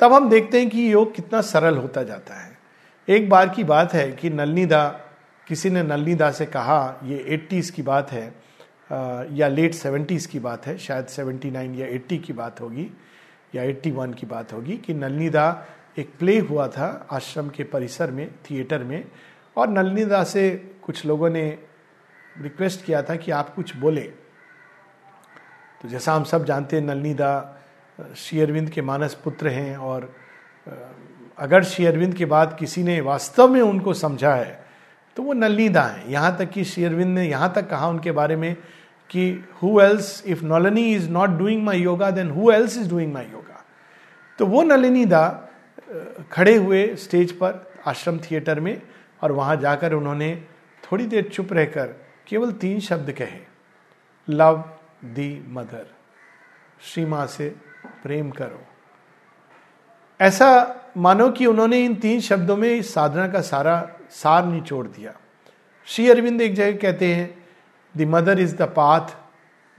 तब 0.00 0.12
हम 0.12 0.28
देखते 0.30 0.60
हैं 0.60 0.68
कि 0.70 0.92
योग 0.92 1.14
कितना 1.14 1.40
सरल 1.40 1.76
होता 1.76 2.02
जाता 2.02 2.34
है। 2.34 2.58
एक 3.08 3.28
बार 3.30 3.48
की 3.48 3.64
बात 3.64 3.92
है 3.92 4.10
कि 4.12 4.30
नलनीदा, 4.30 4.86
किसी 5.46 5.70
ने 5.70 5.82
नलनीदा 5.82 6.30
से 6.30 6.46
कहा, 6.46 7.00
ये 7.04 7.24
एट्टीज 7.28 7.70
की 7.70 7.82
बात 7.82 8.12
है 8.12 8.26
या 9.32 9.48
लेट 9.48 9.74
सेवेंटीज़ 9.74 10.28
की 10.28 10.38
बात 10.38 10.66
है, 10.66 10.76
शायद 10.78 11.06
सेवेंटी 11.06 11.50
नाइन 11.50 11.74
या 11.74 11.86
एट्टी 11.86 12.18
की 12.18 12.32
बात 12.32 12.60
होगी, 12.60 12.90
या 13.54 13.62
एट्टी 13.62 13.90
वन 13.90 14.12
की 14.12 14.26
बात 14.26 14.52
होगी, 14.52 14.76
कि 14.76 14.94
नलनीदा 14.94 15.66
एक 15.98 16.10
प्ले 16.18 16.38
हुआ 16.38 16.68
था 16.68 17.06
आश्रम 17.10 17.48
के 17.48 17.64
परिसर 17.64 18.10
में, 18.10 18.30
थिएटर 18.50 18.84
में, 18.84 19.04
और 19.56 19.68
नलनीदा 19.68 20.24
से 20.24 20.50
कुछ 20.82 21.04
लोगों 21.06 21.30
ने 21.30 21.58
रिक्वेस्ट 22.40 22.84
किया 22.84 23.02
था 23.02 23.16
कि 23.16 23.30
आप 23.30 23.54
कुछ 23.54 23.76
बोले। 23.76 24.12
तो 25.82 25.88
जैसा 25.88 26.12
हम 26.12 26.24
सब 26.24 26.44
जानते 26.44 26.76
हैं, 26.76 26.84
नलनीदा 26.84 27.58
श्री 28.16 28.40
अरविंद 28.40 28.68
के 28.70 28.82
मानस 28.82 29.14
पुत्र 29.14 29.48
हैं 29.48 29.76
और 29.76 30.12
अगर 31.38 31.64
श्री 31.64 31.86
अरविंद 31.86 32.14
के 32.14 32.24
बाद 32.24 32.56
किसी 32.58 32.82
ने 32.82 33.00
वास्तव 33.00 33.48
में 33.48 33.60
उनको 33.60 33.94
समझा 33.94 34.34
है 34.34 34.60
तो 35.16 35.22
वो 35.22 35.32
नलनीदा 35.32 35.82
हैं। 35.82 36.06
यहाँ 36.08 36.36
तक 36.38 36.50
कि 36.50 36.64
श्री 36.64 37.04
ने 37.04 37.24
यहाँ 37.24 37.52
तक 37.54 37.68
कहा 37.70 37.88
उनके 37.88 38.12
बारे 38.12 38.36
में 38.36 38.54
कि 39.10 39.24
who 39.62 39.80
else 39.80 40.22
if 40.26 40.44
Nalini 40.44 40.84
is 40.94 41.08
not 41.10 41.30
doing 41.38 41.62
my 41.64 41.80
yoga 41.80 42.10
then 42.10 42.30
who 42.30 42.50
else 42.52 42.76
is 42.78 42.88
doing 42.90 43.12
my 43.12 43.24
yoga 43.24 43.64
तो 44.38 44.46
वो 44.46 44.62
नलिनी 44.62 45.04
दा 45.06 45.48
खड़े 46.32 46.54
हुए 46.56 46.84
स्टेज 46.96 47.32
पर, 47.32 47.72
आश्रम 47.86 48.18
थिएटर 48.20 48.60
में, 48.60 48.80
और 49.22 49.32
वहाँ 49.32 49.56
जाकर 49.56 49.92
उन्होंने 49.92 50.34
थोड़ी 50.82 51.06
देर 51.06 51.28
चुप 51.28 51.52
रहकर 51.52 51.86
केवल 52.26 52.52
तीन 52.52 52.80
शब्द 52.80 53.10
कहे। 53.12 53.40
Love 54.28 54.64
the 55.04 55.44
mother. 55.48 55.86
श्री 56.80 57.04
माँ 57.04 57.26
से 57.26 57.48
प्रेम 58.02 58.30
करो। 58.30 58.60
ऐसा 60.20 60.48
मानो 60.96 61.30
कि 61.30 61.46
उन्होंने 61.46 61.84
इन 61.84 61.94
तीन 61.94 62.20
शब्दों 62.20 62.56
में 62.56 62.68
इस 62.68 62.94
साधना 62.94 63.28
का 63.28 63.40
सारा 63.40 63.90
सार 64.10 64.46
निचोड़ 64.46 64.86
दिया। 64.86 65.12
श्री 65.86 66.08
अरविंद 66.10 66.40
एक 66.40 66.54
जगह 66.54 66.76
कहते 66.76 67.14
हैं, 67.14 67.46
the 67.96 68.02
mother 68.02 68.40
is 68.40 68.56
the 68.56 68.62
path, 68.62 69.06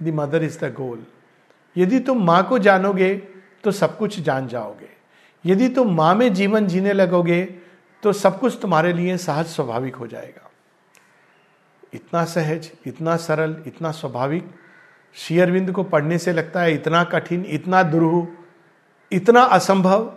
the 0.04 0.08
mother 0.08 0.44
is 0.44 0.60
the 0.66 0.74
goal. 0.74 1.06
यदि 1.78 2.00
तुम 2.00 2.26
माँ 2.26 2.48
को 2.48 2.60
जानोगे 2.60 3.16
तो 3.64 3.72
सब 3.72 3.98
कुछ 3.98 4.20
जान 4.20 4.48
जाओगे। 4.48 4.90
यदि 5.46 5.70
तुम 5.70 5.96
माँ 5.96 6.16
में 6.16 6.34
जीवन 6.34 6.68
जीने 6.68 6.94
लगोगे 6.94 7.44
तो 8.04 8.14
सब 8.14 8.40
कुछ 8.40 8.58
तुम्हारे 8.62 8.94
लिए 8.94 9.18
सहज 9.18 9.46
स्वाभाविक 9.46 9.96
हो 9.96 10.08
जाएगा। 10.08 10.52
इतना 11.94 12.26
सहज, 12.26 12.72
इतना 12.88 13.16
सरल, 13.18 13.64
इतना 13.68 13.92
स्वाभाविक 13.92 14.50
शेयरविंद 15.16 15.72
को 15.72 15.84
पढ़ने 15.84 16.18
से 16.18 16.34
लगता 16.34 16.62
है 16.62 16.74
इतना 16.74 17.04
कठिन, 17.04 17.46
इतना 17.46 17.84
दुरूह, 17.84 18.28
इतना 19.12 19.42
असंभव। 19.42 20.14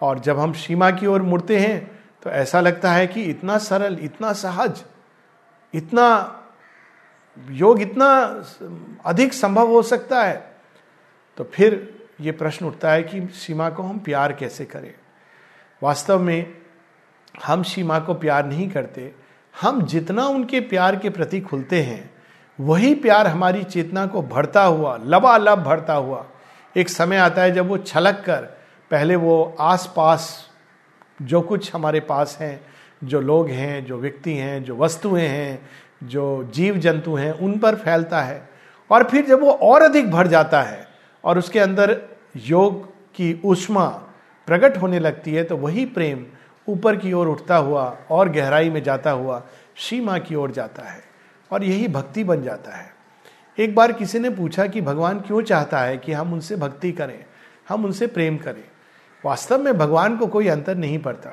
और 0.00 0.18
जब 0.18 0.38
हम 0.38 0.52
सीमा 0.52 0.90
की 0.90 1.06
ओर 1.06 1.22
मुड़ते 1.22 1.58
हैं 1.58 2.00
तो 2.22 2.30
ऐसा 2.30 2.60
लगता 2.60 2.92
है 2.92 3.06
कि 3.06 3.22
इतना 3.22 3.58
सरल, 3.58 3.98
इतना 4.00 4.32
सहज, 4.32 4.82
इतना 5.74 6.40
योग, 7.50 7.80
इतना 7.82 8.08
अधिक 9.06 9.32
संभव 9.32 9.68
हो 9.68 9.82
सकता 9.82 10.22
है। 10.22 10.56
तो 11.36 11.44
फिर 11.44 12.06
ये 12.20 12.32
प्रश्न 12.32 12.66
उठता 12.66 12.90
है 12.92 13.02
कि 13.02 13.26
सीमा 13.34 13.70
को 13.70 13.82
हम 13.82 13.98
प्यार 13.98 14.32
कैसे 14.32 14.64
करें? 14.64 14.94
वास्तव 15.82 16.20
में 16.20 16.56
हम 17.44 17.62
सीमा 17.62 17.98
को 17.98 18.14
प्यार 18.14 18.46
नहीं 18.46 18.68
करते। 18.70 19.12
हम 19.60 19.82
जितना 19.82 20.26
उनके 20.26 20.60
प्यार 20.60 20.96
के 20.96 21.10
प्रति 21.10 21.40
खुलते 21.40 21.82
हैं 21.82 22.13
वही 22.60 22.94
प्यार 22.94 23.26
हमारी 23.26 23.64
चेतना 23.64 24.06
को 24.06 24.22
भरता 24.22 24.64
हुआ, 24.64 24.96
लबालब 24.96 25.62
भरता 25.62 25.94
हुआ। 25.94 26.26
एक 26.76 26.88
समय 26.88 27.16
आता 27.16 27.42
है 27.42 27.52
जब 27.52 27.68
वो 27.68 27.78
छलक 27.78 28.22
कर, 28.26 28.40
पहले 28.90 29.16
वो 29.16 29.56
आस 29.60 29.92
पास 29.96 30.50
जो 31.22 31.40
कुछ 31.40 31.74
हमारे 31.74 32.00
पास 32.00 32.38
हैं, 32.40 32.60
जो 33.04 33.20
लोग 33.20 33.48
हैं, 33.48 33.84
जो 33.84 33.98
व्यक्ति 33.98 34.34
हैं, 34.34 34.64
जो 34.64 34.76
वस्तुएँ 34.76 35.26
हैं, 35.26 35.70
जो 36.04 36.50
जीव 36.54 36.76
जंतु 36.76 37.14
हैं, 37.14 37.32
उन 37.32 37.58
पर 37.58 37.74
फैलता 37.74 38.20
है। 38.20 38.48
और 38.90 39.04
फिर 39.04 39.26
जब 39.26 39.40
वो 39.40 39.50
और 39.50 39.82
अधिक 39.82 40.10
भर 40.10 40.26
जाता 40.26 40.62
है 40.62 40.88
और 41.24 41.38
उसके 41.38 41.58
अंदर 41.58 42.02
योग 42.36 42.86
की 43.14 43.40
उष्मा 43.44 43.86
प्रकट 44.46 44.76
होने 44.76 44.98
लगती 44.98 45.34
है 45.34 45.44
तो 45.44 45.56
वही 45.56 45.86
प्रेम 45.86 46.26
ऊपर 46.68 46.96
की 46.96 47.12
ओर 47.12 47.28
उठता 47.28 47.56
हुआ 47.56 47.96
और 48.10 48.28
गहराई 48.28 48.70
में 48.70 48.82
जाता 48.82 49.10
हुआ, 49.10 49.42
सीमा 49.76 50.18
की 50.18 50.34
ओर 50.34 50.50
जाता 50.50 50.82
है। 50.82 51.13
और 51.52 51.64
यही 51.64 51.88
भक्ति 51.88 52.24
बन 52.24 52.42
जाता 52.42 52.76
है। 52.76 52.92
एक 53.58 53.74
बार 53.74 53.92
किसी 53.92 54.18
ने 54.18 54.30
पूछा 54.30 54.66
कि 54.66 54.80
भगवान 54.80 55.20
क्यों 55.20 55.42
चाहता 55.42 55.78
है 55.78 55.96
कि 55.96 56.12
हम 56.12 56.32
उनसे 56.32 56.56
भक्ति 56.56 56.92
करें, 56.92 57.24
हम 57.68 57.84
उनसे 57.84 58.06
प्रेम 58.06 58.36
करें? 58.36 58.64
वास्तव 59.24 59.62
में 59.62 59.78
भगवान 59.78 60.16
को 60.16 60.26
कोई 60.26 60.48
अंतर 60.48 60.76
नहीं 60.76 60.98
पड़ता, 60.98 61.30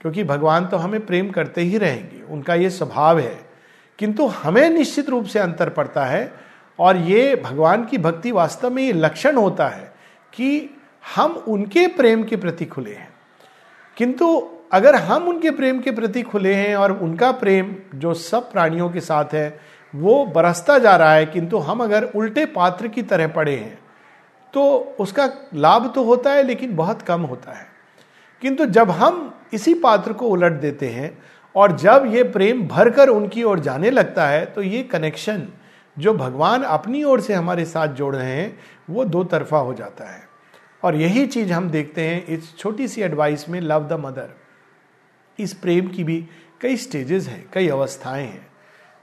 क्योंकि 0.00 0.24
भगवान 0.24 0.66
तो 0.66 0.76
हमें 0.76 1.06
प्रेम 1.06 1.30
करते 1.30 1.60
ही 1.60 1.78
रहेंगे, 1.78 2.22
उनका 2.22 2.54
ये 2.54 2.70
स्वभाव 2.70 3.18
है। 3.18 3.50
किंतु 3.98 4.26
हमें 4.26 4.68
निश्चित 4.70 5.08
रूप 5.08 5.24
से 5.24 5.38
अंतर 5.38 5.68
पड़ता 5.68 6.04
है 6.04 6.32
और 6.78 6.96
ये 6.96 7.36
भगवान 7.36 7.84
की 7.84 7.98
भक्ति 7.98 8.30
वास्तव 8.32 8.70
में 8.70 8.82
ये 8.82 8.92
लक्षण 8.92 9.36
होता 9.36 9.68
है 9.68 9.94
कि 10.32 10.70
हम 11.16 11.32
उनके 11.32 11.86
प्रेम 11.86 12.22
के 12.24 12.36
प्रति 12.36 12.64
खुले 12.64 12.94
हैं। 12.94 13.12
किंतु 13.96 14.26
अगर 14.72 14.94
हम 14.96 15.28
उनके 15.28 15.50
प्रेम 15.50 15.80
के 15.80 15.90
प्रति 15.90 16.22
खुले 16.22 16.54
हैं 16.54 16.74
और 16.76 16.92
उनका 16.92 17.30
प्रेम 17.32 17.74
जो 17.94 18.14
सब 18.14 18.50
प्राणियों 18.52 18.88
के 18.90 19.00
साथ 19.00 19.34
है, 19.34 19.60
वो 19.94 20.24
बरसता 20.26 20.78
जा 20.78 20.96
रहा 20.96 21.12
है, 21.12 21.26
किंतु 21.26 21.58
हम 21.58 21.82
अगर 21.84 22.04
उल्टे 22.04 22.44
पात्र 22.46 22.88
की 22.88 23.02
तरह 23.02 23.28
पड़े 23.28 23.56
हैं 23.56 23.78
तो 24.54 24.62
उसका 25.00 25.28
लाभ 25.54 25.92
तो 25.94 26.04
होता 26.04 26.32
है, 26.32 26.42
लेकिन 26.42 26.74
बहुत 26.76 27.02
कम 27.02 27.20
होता 27.22 27.52
है। 27.52 27.66
किंतु 28.42 28.64
जब 28.66 28.90
हम 28.90 29.34
इसी 29.52 29.74
पात्र 29.74 30.12
को 30.12 30.28
उलट 30.28 30.52
देते 30.52 30.88
हैं 30.88 31.16
और 31.54 31.76
जब 31.76 32.04
ये 32.06 32.22
प्रेम 32.22 32.66
भरकर 32.68 33.08
उनकी 33.08 33.42
ओर 33.42 33.60
जाने 33.60 33.90
लगता 33.90 34.26
है 34.26 34.44
तो 34.46 34.62
ये 34.62 34.82
कनेक्शन 34.82 35.46
जो 35.96 36.14
भगवान 36.14 36.62
अपनी 36.62 37.02
ओर 37.04 37.20
से 37.20 37.34
हमारे 37.34 37.64
साथ 37.64 37.88
जोड़ 37.88 38.14
रहे 38.16 38.32
हैं, 38.32 38.58
वो 38.90 39.04
दो 39.04 39.24
तरफा 39.24 39.58
हो 39.58 39.74
जाता 39.74 40.10
है। 40.10 40.22
और 40.82 40.96
यही 40.96 41.26
चीज़ 41.26 41.52
हम 41.52 41.70
देखते 41.70 42.02
हैं 42.02 42.24
इस 42.26 42.56
छोटी 42.58 42.88
सी 42.88 43.02
एडवाइस 43.02 43.48
में 43.48 43.60
लव 43.60 43.88
द 43.88 44.00
मदर 44.00 44.28
इस 45.42 45.54
प्रेम 45.54 45.88
की 45.88 46.04
भी 46.04 46.26
कई 46.60 46.76
स्टेजेस 46.76 47.28
हैं, 47.28 47.48
कई 47.52 47.68
अवस्थाएँ 47.68 48.26
हैं। 48.26 48.50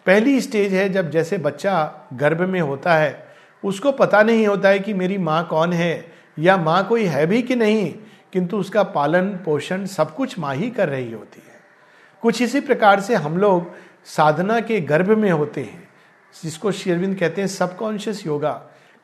पहली 0.05 0.41
स्टेज 0.41 0.73
है 0.73 0.89
जब 0.89 1.09
जैसे 1.09 1.37
बच्चा 1.37 2.01
गर्भ 2.13 2.41
में 2.41 2.61
होता 2.61 2.95
है, 2.95 3.27
उसको 3.65 3.91
पता 3.91 4.23
नहीं 4.23 4.47
होता 4.47 4.69
है 4.69 4.79
कि 4.79 4.93
मेरी 4.93 5.17
माँ 5.17 5.47
कौन 5.47 5.73
है, 5.73 6.11
या 6.39 6.57
माँ 6.57 6.87
कोई 6.87 7.05
है 7.05 7.25
भी 7.27 7.41
कि 7.41 7.55
नहीं, 7.55 7.95
किंतु 8.33 8.57
उसका 8.57 8.83
पालन, 8.83 9.29
पोषण 9.29 9.85
सब 9.85 10.15
कुछ 10.15 10.39
माँ 10.39 10.55
ही 10.55 10.69
कर 10.69 10.89
रही 10.89 11.11
होती 11.11 11.43
है। 11.47 11.55
कुछ 12.21 12.41
इसी 12.41 12.59
प्रकार 12.59 12.99
से 12.99 13.15
हम 13.15 13.37
लोग 13.37 13.71
साधना 14.05 14.59
के 14.59 14.81
गर्भ 14.81 15.09
में 15.17 15.31
होते 15.31 15.61
हैं, 15.61 15.89
जिसको 16.43 16.71
शेरविंद 16.71 17.15
कहते 17.15 17.41
हैं 17.41 17.47
सबकॉन्शियस 17.47 18.27
योगा। 18.27 18.51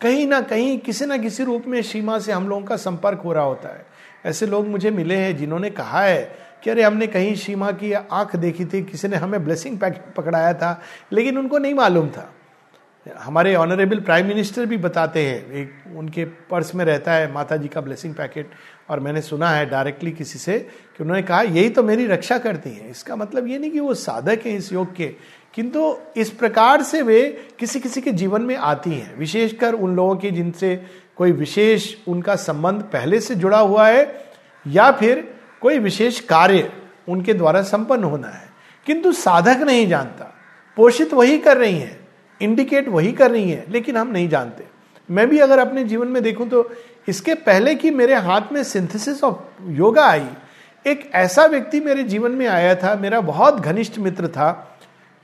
कहीं 0.01 0.27
ना 0.27 0.41
कहीं, 0.41 0.79
किसी 0.79 1.05
ना 1.05 1.17
किसी 1.17 1.43
रूप 1.43 1.63
में 1.67 1.81
सीमा 1.81 2.19
से 2.19 2.31
हम 2.31 2.49
लोगों 2.49 2.61
का 2.61 2.75
संपर्क 2.75 3.19
हो 3.19 3.33
रहा 3.33 3.43
होता 3.43 3.69
है। 3.69 3.85
ऐसे 4.25 4.45
लोग 4.45 4.67
मुझे 4.67 4.91
मिले 4.91 5.15
हैं 5.15 5.37
जिन्होंने 5.37 5.69
कहा 5.69 6.01
है 6.01 6.35
कि 6.63 6.69
अरे 6.69 6.83
हमने 6.83 7.07
कहीं 7.07 7.33
सीमा 7.35 7.71
की 7.71 7.91
आँख 7.93 8.35
देखी 8.35 8.65
थी, 8.65 8.81
किसी 8.83 9.07
ने 9.07 9.15
हमें 9.15 9.43
ब्लेसिंग 9.45 9.77
पैकेट 9.79 10.13
पकड़ाया 10.15 10.53
था, 10.53 10.79
लेकिन 11.11 11.37
उनको 11.37 11.57
नहीं 11.57 11.73
मालूम 11.73 12.09
था। 12.09 12.33
हमारे 13.05 13.53
ऑनरेबल 13.55 13.99
प्राइम 13.99 14.27
मिनिस्टर 14.27 14.65
भी 14.65 14.77
बताते 14.77 15.25
हैं, 15.25 15.51
एक 15.51 15.97
उनके 15.97 16.25
पर्स 16.25 16.73
में 16.75 16.83
रहता 16.85 17.13
है 17.13 17.31
माता 17.31 17.57
जी 17.57 17.67
का 17.67 17.81
ब्लेसिंग 17.81 18.13
पैकेट 18.15 18.51
और 18.89 18.99
मैंने 18.99 19.21
सुना 19.21 19.49
है 19.49 19.65
डायरेक्टली 19.69 20.11
किसी 20.11 20.39
से 20.39 20.57
कि 20.59 21.03
उन्होंने 21.03 21.21
कहा, 21.23 21.41
यही 21.41 21.69
तो 21.69 21.83
मेरी 21.83 22.05
रक्षा 22.07 22.37
करती 22.37 22.69
है। 22.69 22.89
इसका 22.91 23.15
मतलब 23.15 23.47
ये 23.47 23.57
नहीं 23.57 23.71
कि 23.71 23.79
वो 23.79 23.93
साधक 23.93 24.45
हैं 24.45 24.57
इस 24.57 24.71
योग 24.73 24.95
के, 24.95 25.07
किंतु 25.53 25.95
इस 26.17 26.29
प्रकार 26.29 26.83
से 26.83 27.01
वे 27.01 27.21
किसी 27.59 27.79
किसी 27.79 28.01
के 28.01 28.11
जीवन 28.13 28.41
में 28.41 28.55
आती 28.55 28.91
हैं। 28.91 29.15
विशेषकर 29.17 29.73
उन 29.73 29.95
लोगों 29.95 30.15
की 30.15 30.31
जिनसे 30.31 30.75
कोई 31.15 31.31
विशेष 31.33 31.93
उनका 32.07 32.35
संबंध 32.35 32.81
पहले 32.83 33.19
से 33.19 33.35
जुड़ा 33.35 33.59
हुआ 33.59 33.87
है, 33.87 34.25
या 34.65 34.91
फिर 34.91 35.32
कोई 35.63 35.79
विशेष 35.79 36.19
कार्य 36.19 36.71
उनके 37.09 37.33
द्वारा 37.33 37.61
संपन्न 37.61 38.03
होना 38.03 38.27
है। 38.27 38.49
किंतु 38.85 39.11
साधक 39.11 39.57
नहीं 39.61 39.87
जानता। 39.87 40.33
पोषित 40.77 41.13
वही 41.13 41.37
कर 41.37 41.57
रही 41.57 41.79
हैं 41.79 42.07
इंडिकेट 42.41 42.87
वही 42.87 43.11
कर 43.11 43.31
रही 43.31 43.51
हैं, 43.51 43.71
लेकिन 43.71 43.97
हम 43.97 44.07
नहीं 44.07 44.29
जानते। 44.29 44.63
मैं 45.11 45.27
भी 45.27 45.39
अगर 45.39 45.59
अपने 45.59 45.83
जीवन 45.83 46.07
में 46.07 46.23
देखूँ 46.23 46.49
तो 46.49 46.71
इसके 47.07 47.33
पहले 47.33 47.75
कि 47.75 47.91
मेरे 47.91 48.15
हाथ 48.15 48.41
में 48.51 48.63
सिंथेसिस 48.63 49.23
ऑफ़ 49.23 49.63
योगा 49.67 50.05
आई, 50.05 50.27
एक 50.87 51.11
ऐसा 51.13 51.45
व्यक्ति 51.45 51.79
मेरे 51.79 52.03
जीवन 52.03 52.31
में 52.31 52.47
आया 52.47 52.75
था, 52.75 52.95
मेरा 52.95 53.21
बहुत 53.21 53.59
घनिष्ठ 53.59 53.99
मित्र 53.99 54.27
था, 54.27 54.79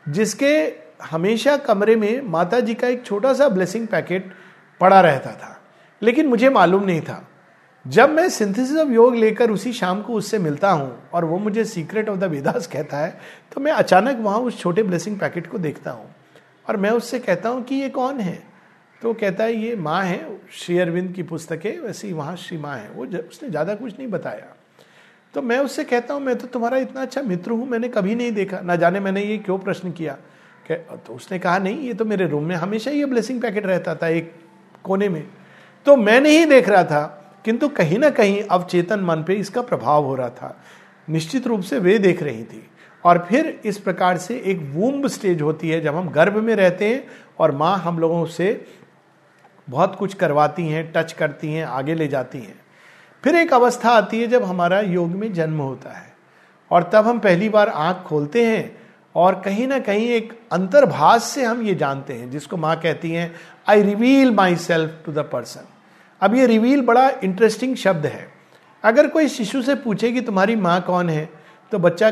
जिसके 0.09 0.73
हमेशा 1.03 1.57
कमरे 1.57 1.95
में 1.95 2.21
माता 2.21 2.59
जी 2.59 2.73
का 2.73 2.87
एक 2.87 3.05
छोटा 3.05 3.33
सा 3.33 3.49
ब्लेसिंग 3.49 3.87
पैकेट 3.87 4.33
पड़ा 4.81 5.01
रहता 5.01 5.31
था। 5.31 5.61
लेकिन 6.01 6.27
मुझे 6.27 6.49
मालूम 6.49 6.83
नहीं 6.83 7.01
था। 7.01 7.28
जब 7.85 8.09
मैं 8.09 8.27
सिंथेसिस 8.29 8.77
ऑफ़ 8.77 8.89
योग 8.89 9.15
लेकर 9.15 9.51
उसी 9.51 9.71
शाम 9.73 10.01
को 10.01 10.13
उससे 10.13 10.37
मिलता 10.39 10.71
हूँ 10.71 11.09
और 11.13 11.25
वो 11.25 11.37
मुझे 11.39 11.63
सीक्रेट 11.65 12.09
ऑफ़ 12.09 12.17
द 12.19 12.23
वेदास 12.23 12.67
कहता 12.67 12.97
है 12.97 13.19
तो 13.53 13.61
मैं 13.61 13.71
अचानक 13.71 14.17
वहाँ 14.19 14.39
उस 14.39 14.59
छोटे 14.59 14.83
ब्लेसिंग 14.83 15.17
पैकेट 15.19 15.47
को 15.47 15.57
देखता 15.57 15.91
हूँ। 15.91 16.09
और 16.69 16.77
मैं 16.77 16.89
उससे 16.89 17.19
कहता 17.19 17.49
हूँ 17.49 17.63
कि 17.63 17.75
ये 17.75 17.89
कौन 17.89 18.19
है? 18.19 18.37
तो 19.01 19.13
कहता 19.13 19.43
है, 19.43 19.53
ये 19.55 19.75
माँ 19.75 20.03
है, 20.03 20.39
श्री 20.53 20.77
अरविंद 20.79 21.13
की 21.13 21.23
पुस्तक 21.23 21.61
है 21.65 21.77
वैसे 21.79 22.07
ही 22.07 22.13
वहाँ 22.13 22.35
श्री 22.35 22.57
माँ 22.57 22.75
है। 22.77 22.89
वो 22.91 23.05
उसने 23.05 23.49
ज़्यादा 23.49 23.75
कुछ 23.75 23.97
नहीं 23.99 24.07
बताया। 24.07 24.55
तो 25.33 25.41
मैं 25.41 25.59
उससे 25.59 25.83
कहता 25.83 26.13
हूँ, 26.13 26.21
मैं 26.21 26.37
तो 26.37 26.47
तुम्हारा 26.47 26.77
इतना 26.77 27.01
अच्छा 27.01 27.21
मित्र 27.21 27.51
हूँ, 27.51 27.67
मैंने 27.67 27.87
कभी 27.89 28.15
नहीं 28.15 28.31
देखा। 28.31 28.59
ना 28.59 28.75
जाने 28.75 28.99
मैंने 28.99 29.23
ये 29.23 29.37
क्यों 29.37 29.57
प्रश्न 29.59 29.91
किया? 29.91 30.17
तो 30.69 31.13
उसने 31.13 31.39
कहा, 31.39 31.57
नहीं, 31.57 31.79
ये 31.79 31.93
तो 31.93 32.05
मेरे 32.05 32.27
रूम 32.27 32.43
में 32.43 32.55
हमेशा 32.55 32.91
ये 32.91 33.05
ब्लेसिंग 33.05 33.41
पैकेट 33.41 33.65
रहता 33.65 33.95
था 33.95 34.07
एक 34.07 34.33
कोने 34.83 35.09
में। 35.09 35.25
तो 35.85 35.95
मैं 35.95 36.19
नहीं 36.21 36.45
देख 36.45 36.69
रहा 36.69 36.83
था 36.83 37.15
किंतु 37.45 37.69
कहीं 37.69 37.99
ना 37.99 38.09
कहीं 38.09 38.41
अवचेतन 38.43 38.99
मन 38.99 39.23
पे 39.23 39.33
इसका 39.33 39.61
प्रभाव 39.61 40.05
हो 40.05 40.15
रहा 40.15 40.29
था। 40.29 40.61
निश्चित 41.09 41.47
रूप 41.47 41.61
से 41.61 41.79
वे 41.79 41.97
देख 41.99 42.23
रही 42.23 42.43
थी। 42.43 42.69
और 43.05 43.25
फिर 43.29 43.61
इस 43.65 43.77
प्रकार 43.77 44.17
से 44.17 44.41
एक 44.45 44.59
वूम्ब 44.73 45.07
स्टेज 45.07 45.41
होती 45.41 45.69
है 45.69 45.81
जब 45.81 45.95
हम 45.95 46.09
गर्भ 46.09 46.37
में 46.37 46.55
रहते 46.55 46.89
हैं 46.89 47.07
और 47.39 47.51
माँ 47.51 47.77
हम 47.77 47.99
लोगों 47.99 48.25
से 48.25 48.65
बहुत 49.69 49.95
कुछ 49.95 50.13
करवाती 50.13 50.67
हैं, 50.67 50.91
टच 50.95 51.13
करती 51.13 51.53
हैं, 51.53 51.65
आगे 51.65 51.93
ले 51.95 52.07
जाती 52.07 52.37
हैं। 52.37 52.59
फिर 53.23 53.35
एक 53.35 53.53
अवस्था 53.53 53.89
आती 53.89 54.21
है 54.21 54.27
जब 54.27 54.43
हमारा 54.43 54.79
योग 54.79 55.09
में 55.09 55.33
जन्म 55.33 55.57
होता 55.57 55.91
है। 55.91 56.13
और 56.71 56.89
तब 56.93 57.07
हम 57.07 57.19
पहली 57.19 57.49
बार 57.49 57.69
आँख 57.69 58.05
खोलते 58.07 58.45
हैं 58.45 58.77
और 59.15 59.41
कहीं 59.41 59.67
ना 59.67 59.79
कहीं 59.79 60.07
एक 60.07 60.39
अंतर्भाष 60.51 61.23
से 61.23 61.43
हम 61.43 61.61
ये 61.61 61.75
जानते 61.75 62.13
हैं, 62.13 62.29
जिसको 62.31 62.57
माँ 62.57 62.79
कहती 62.79 63.11
हैं 63.11 63.33
I 63.67 63.81
reveal 63.81 64.31
myself 64.55 65.01
to 65.05 65.11
the 65.11 65.19
person 65.19 65.67
अब 66.21 66.35
ये 66.35 66.45
रिवील 66.47 66.81
बड़ा 66.81 67.09
इंटरेस्टिंग 67.23 67.75
शब्द 67.75 68.05
है। 68.05 68.27
अगर 68.83 69.07
कोई 69.07 69.27
शिशु 69.27 69.61
से 69.61 69.75
पूछे 69.75 70.11
कि 70.11 70.21
तुम्हारी 70.21 70.55
माँ 70.55 70.81
कौन 70.81 71.09
है 71.09 71.29
तो 71.71 71.79
बच्चा 71.79 72.11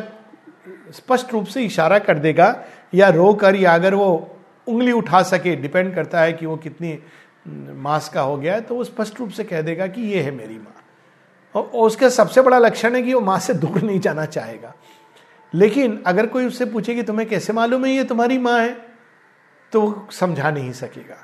स्पष्ट 0.91 1.31
रूप 1.33 1.45
से 1.45 1.63
इशारा 1.63 1.99
कर 1.99 2.19
देगा, 2.19 2.55
या 2.93 3.09
रो 3.09 3.33
कर, 3.33 3.55
या 3.55 3.73
अगर 3.75 3.95
वो 3.95 4.37
उंगली 4.67 4.91
उठा 4.91 5.21
सके 5.23 5.55
डिपेंड 5.55 5.93
करता 5.95 6.21
है 6.21 6.33
कि 6.33 6.45
वो 6.45 6.55
कितनी 6.57 6.97
मास 7.47 8.09
का 8.09 8.21
हो 8.21 8.37
गया 8.37 8.53
है 8.53 8.61
तो 8.61 8.75
वो 8.75 8.83
स्पष्ट 8.83 9.19
रूप 9.19 9.29
से 9.29 9.43
कह 9.43 9.61
देगा 9.61 9.87
कि 9.87 10.01
ये 10.03 10.21
है 10.21 10.31
मेरी 10.31 10.55
माँ। 10.55 10.73
और 11.55 11.63
उसका 11.81 12.09
सबसे 12.09 12.41
बड़ा 12.41 12.57
लक्षण 12.59 12.95
है 12.95 13.01
कि 13.01 13.13
वो 13.13 13.21
माँ 13.21 13.39
से 13.39 13.53
दूर 13.53 13.81
नहीं 13.81 13.99
जाना 13.99 14.25
चाहेगा। 14.25 14.73
लेकिन 15.53 16.01
अगर 16.07 16.25
कोई 16.25 16.45
उससे 16.45 16.65
पूछे 16.65 16.95
कि 16.95 17.03
तुम्हें 17.03 17.27
कैसे 17.29 17.53
मालूम 17.53 17.85
है 17.85 17.91
ये 17.91 18.03
तुम्हारी 18.03 18.37
माँ 18.37 18.59
है? 18.59 18.75
तो 19.73 19.81
वो 19.81 20.07
समझा 20.11 20.51
नहीं 20.51 20.71
सकेगा। 20.73 21.17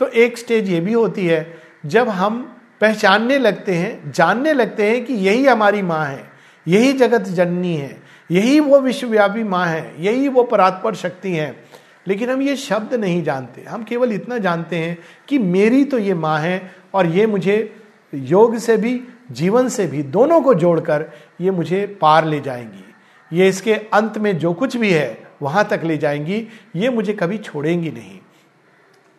तो 0.00 0.06
एक 0.08 0.38
स्टेज 0.38 0.68
ये 0.70 0.80
भी 0.80 0.92
होती 0.92 1.26
है 1.26 1.42
जब 1.86 2.08
हम 2.08 2.56
पहचानने 2.80 3.38
लगते 3.38 3.74
हैं, 3.74 4.12
जानने 4.12 4.52
लगते 4.52 4.90
हैं 4.90 5.04
कि 5.04 5.14
यही 5.14 5.46
हमारी 5.46 5.82
माँ 5.82 6.06
है, 6.06 6.24
यही 6.68 6.92
जगत 6.92 7.22
जननी 7.22 7.76
है, 7.76 8.02
यही 8.30 8.60
वो 8.60 8.80
विश्वव्यापी 8.80 9.42
माँ 9.42 9.66
है, 9.66 10.04
यही 10.04 10.28
वो 10.28 10.42
परात्पर 10.42 10.94
शक्ति 10.94 11.32
है। 11.32 11.64
लेकिन 12.08 12.30
हम 12.30 12.42
ये 12.42 12.56
शब्द 12.56 12.94
नहीं 12.94 13.22
जानते। 13.22 13.62
हम 13.62 13.84
केवल 13.84 14.12
इतना 14.12 14.38
जानते 14.38 14.76
हैं 14.76 14.98
कि 15.28 15.38
मेरी 15.38 15.84
तो 15.84 15.98
ये 15.98 16.14
माँ 16.14 16.38
है 16.40 16.74
और 16.94 17.06
ये 17.06 17.26
मुझे 17.26 17.76
योग 18.14 18.58
से 18.58 18.76
भी, 18.76 19.00
जीवन 19.32 19.68
से 19.68 19.86
भी, 19.86 20.02
दोनों 20.02 20.40
को 20.40 20.54
जोड़कर 20.54 21.06
ये 21.40 21.50
मुझे 21.50 21.98
पार 22.00 22.24
ले 22.24 22.40
जाएँगी। 22.40 22.84
ये 23.36 23.48
इसके 23.48 23.74
अंत 23.74 24.18
में 24.18 24.38
जो 24.38 24.52
कुछ 24.52 24.76
भी 24.76 24.92
है, 24.92 25.26
वहाँ 25.42 25.64
तक 25.64 25.80
ले 25.84 25.96
जाएँगी। 25.96 26.48
ये 26.76 26.90
मुझे 26.90 27.12
कभी 27.12 27.38
छोड़ेंगी 27.38 27.90
नहीं। 27.90 28.18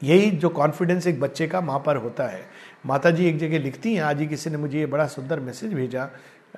यही 0.01 0.29
जो 0.31 0.49
कॉन्फिडेंस 0.49 1.07
एक 1.07 1.19
बच्चे 1.19 1.47
का 1.47 1.61
माँ 1.61 1.79
पर 1.85 1.95
होता 1.95 2.27
है। 2.27 2.43
माता 2.85 3.11
जी 3.11 3.27
एक 3.27 3.37
जगह 3.37 3.59
लिखती 3.59 3.93
हैं, 3.95 4.01
आज 4.03 4.19
ही 4.19 4.27
किसी 4.27 4.49
ने 4.49 4.57
मुझे 4.57 4.79
ये 4.79 4.85
बड़ा 4.85 5.05
सुंदर 5.07 5.39
मैसेज 5.39 5.73
भेजा 5.73 6.09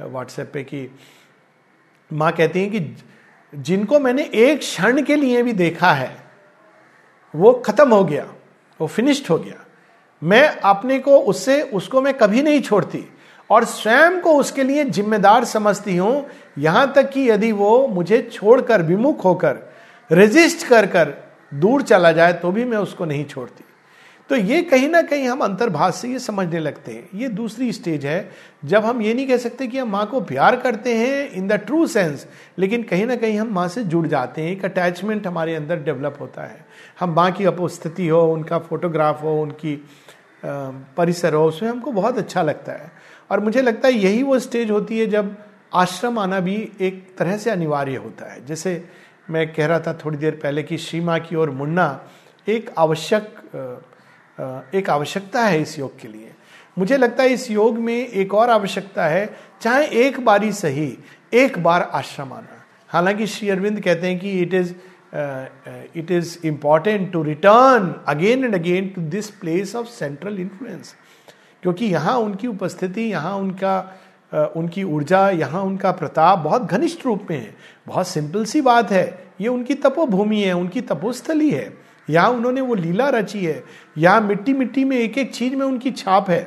व्हाट्सएप 0.01 0.49
पे 0.53 0.63
कि 0.63 0.89
माँ 2.11 2.31
कहती 2.31 2.61
हैं 2.61 2.71
कि 2.71 2.95
जिनको 3.53 3.99
मैंने 3.99 4.23
एक 4.23 4.59
क्षण 4.59 5.01
के 5.03 5.15
लिए 5.15 5.43
भी 5.43 5.53
देखा 5.53 5.91
है, 5.93 6.15
वो 7.33 7.53
खत्म 7.65 7.93
हो 7.93 8.03
गया, 8.05 8.25
वो 8.79 8.87
फिनिश्ड 8.87 9.29
हो 9.29 9.37
गया। 9.37 9.63
मैं 10.21 10.47
अपने 10.47 10.99
को 10.99 11.19
उससे, 11.19 11.61
उसको 11.61 12.01
मैं 12.01 12.13
कभी 12.13 12.41
नहीं 12.41 12.61
छोड़ती 12.61 13.03
और 13.49 13.65
स्वयं 13.65 14.19
को 14.21 14.33
उसके 14.33 14.63
लिए 14.63 14.83
जिम्मेदार 14.85 15.45
समझती 15.45 15.95
हूँ। 15.97 16.25
यहाँ 16.57 16.91
तक 16.93 17.09
कि 17.09 17.29
यदि 17.29 17.51
वो 17.51 17.87
मुझे 17.87 18.21
छोड़कर 18.23 18.81
विमुख 18.81 19.23
होकर 19.25 19.59
रेजिस्ट 20.09 20.67
कर 20.67 20.85
कर 20.85 21.13
दूर 21.51 21.81
चला 21.81 22.11
जाए 22.11 22.33
तो 22.33 22.51
भी 22.51 22.65
मैं 22.65 22.77
उसको 22.77 23.05
नहीं 23.05 23.25
छोड़ती। 23.25 23.63
तो 24.29 24.35
ये 24.35 24.61
कहीं 24.61 24.87
ना 24.89 25.01
कहीं 25.01 25.27
हम 25.27 25.41
अंतर्भाष 25.41 25.95
से 25.95 26.07
ये 26.07 26.19
समझने 26.19 26.59
लगते 26.59 26.91
हैं। 26.91 27.19
ये 27.19 27.27
दूसरी 27.29 27.71
स्टेज 27.73 28.05
है, 28.05 28.29
जब 28.65 28.85
हम 28.85 29.01
ये 29.01 29.13
नहीं 29.13 29.27
कह 29.27 29.37
सकते 29.37 29.67
कि 29.67 29.77
हम 29.77 29.89
माँ 29.89 30.05
को 30.05 30.21
प्यार 30.21 30.55
करते 30.55 30.95
हैं 30.95 31.29
इन 31.29 31.47
द 31.47 31.53
ट्रू 31.59 31.85
सेंस 31.87 32.27
लेकिन 32.59 32.83
कहीं 32.83 33.05
ना 33.05 33.15
कहीं 33.15 33.39
हम 33.39 33.53
माँ 33.53 33.67
से 33.67 33.83
जुड़ 33.83 34.05
जाते 34.07 34.41
हैं। 34.41 34.51
एक 34.51 34.65
अटैचमेंट 34.65 35.27
हमारे 35.27 35.55
अंदर 35.55 35.79
डेवलप 35.79 36.17
होता 36.21 36.43
है। 36.43 36.65
हम 36.99 37.13
माँ 37.13 37.31
की 37.31 37.45
उपस्थिति 37.45 38.07
हो, 38.07 38.21
उनका 38.33 38.59
फोटोग्राफ 38.59 39.23
हो, 39.23 39.41
उनकी 39.41 39.75
परिसर 40.45 41.33
हो, 41.33 41.45
उसमें 41.45 41.69
हमको 41.69 41.91
बहुत 41.91 42.17
अच्छा 42.17 42.41
लगता 42.41 42.71
है। 42.73 42.91
और 43.31 43.39
मुझे 43.39 43.61
लगता 43.61 43.87
है 43.87 43.93
यही 43.93 44.23
वो 44.23 44.39
स्टेज 44.39 44.71
होती 44.71 44.99
है 44.99 45.05
जब 45.07 45.35
आश्रम 45.75 46.19
आना 46.19 46.39
भी 46.39 46.55
एक 46.81 47.05
तरह 47.17 47.37
से 47.37 47.49
अनिवार्य 47.49 47.95
होता 47.95 48.31
है। 48.33 48.45
जैसे 48.45 48.83
मैं 49.29 49.51
कह 49.53 49.65
रहा 49.65 49.79
था 49.79 49.93
थोड़ी 50.03 50.17
देर 50.17 50.39
पहले 50.43 50.63
कि 50.63 50.77
सीमा 50.77 51.17
की 51.19 51.35
ओर 51.35 51.49
मुड़ना 51.51 51.87
एक 52.47 52.69
आवश्यक 52.77 53.33
एक 54.75 54.89
आवश्यकता 54.89 55.43
है 55.43 55.61
इस 55.61 55.77
योग 55.79 55.99
के 55.99 56.07
लिए। 56.07 56.31
मुझे 56.77 56.97
लगता 56.97 57.23
है 57.23 57.29
इस 57.29 57.49
योग 57.51 57.77
में 57.77 57.95
एक 57.95 58.33
और 58.33 58.49
आवश्यकता 58.49 59.05
है, 59.05 59.29
चाहे 59.61 59.85
एक 60.05 60.19
बारी 60.25 60.51
सही, 60.51 60.97
एक 61.33 61.57
बार 61.63 61.81
आश्रम 61.93 62.33
आना। 62.33 62.63
हालाँकि 62.89 63.27
श्री 63.27 63.49
अरविंद 63.49 63.79
कहते 63.81 64.07
हैं 64.07 64.19
कि 64.19 64.39
it 64.41 64.53
is 64.53 64.73
it 65.95 66.11
is 66.11 66.37
important 66.47 67.11
to 67.11 67.23
return 67.23 67.93
again 68.07 68.43
and 68.45 68.55
again 68.55 68.89
to 68.95 69.01
this 69.09 69.29
place 69.31 69.75
of 69.75 69.87
central 69.89 70.39
influence 70.39 70.95
क्योंकि 71.63 71.85
यहाँ 71.85 72.17
उनकी 72.17 72.47
उपस्थिति, 72.47 73.01
यहाँ 73.01 73.35
उनका 73.35 73.79
उनकी 74.31 74.83
ऊर्जा, 74.83 75.29
यहाँ 75.29 75.61
उनका 75.61 75.91
प्रताप 75.91 76.39
बहुत 76.39 76.63
घनिष्ठ 76.63 77.05
रूप 77.05 77.27
में 77.29 77.37
है। 77.37 77.55
बहुत 77.87 78.07
सिंपल 78.07 78.45
सी 78.45 78.61
बात 78.61 78.91
है। 78.91 79.27
ये 79.41 79.47
उनकी 79.47 79.73
तपोभूमि 79.75 80.41
है, 80.41 80.53
उनकी 80.53 80.81
तपोस्थली 80.81 81.49
है। 81.49 81.73
यहाँ 82.09 82.29
उन्होंने 82.29 82.61
वो 82.61 82.75
लीला 82.75 83.07
रची 83.09 83.43
है। 83.45 83.63
यहाँ 83.97 84.21
मिट्टी 84.21 84.53
मिट्टी 84.53 84.83
में 84.83 84.97
एक 84.97 85.17
एक 85.17 85.33
चीज़ 85.35 85.55
में 85.55 85.65
उनकी 85.65 85.91
छाप 85.91 86.29
है। 86.29 86.41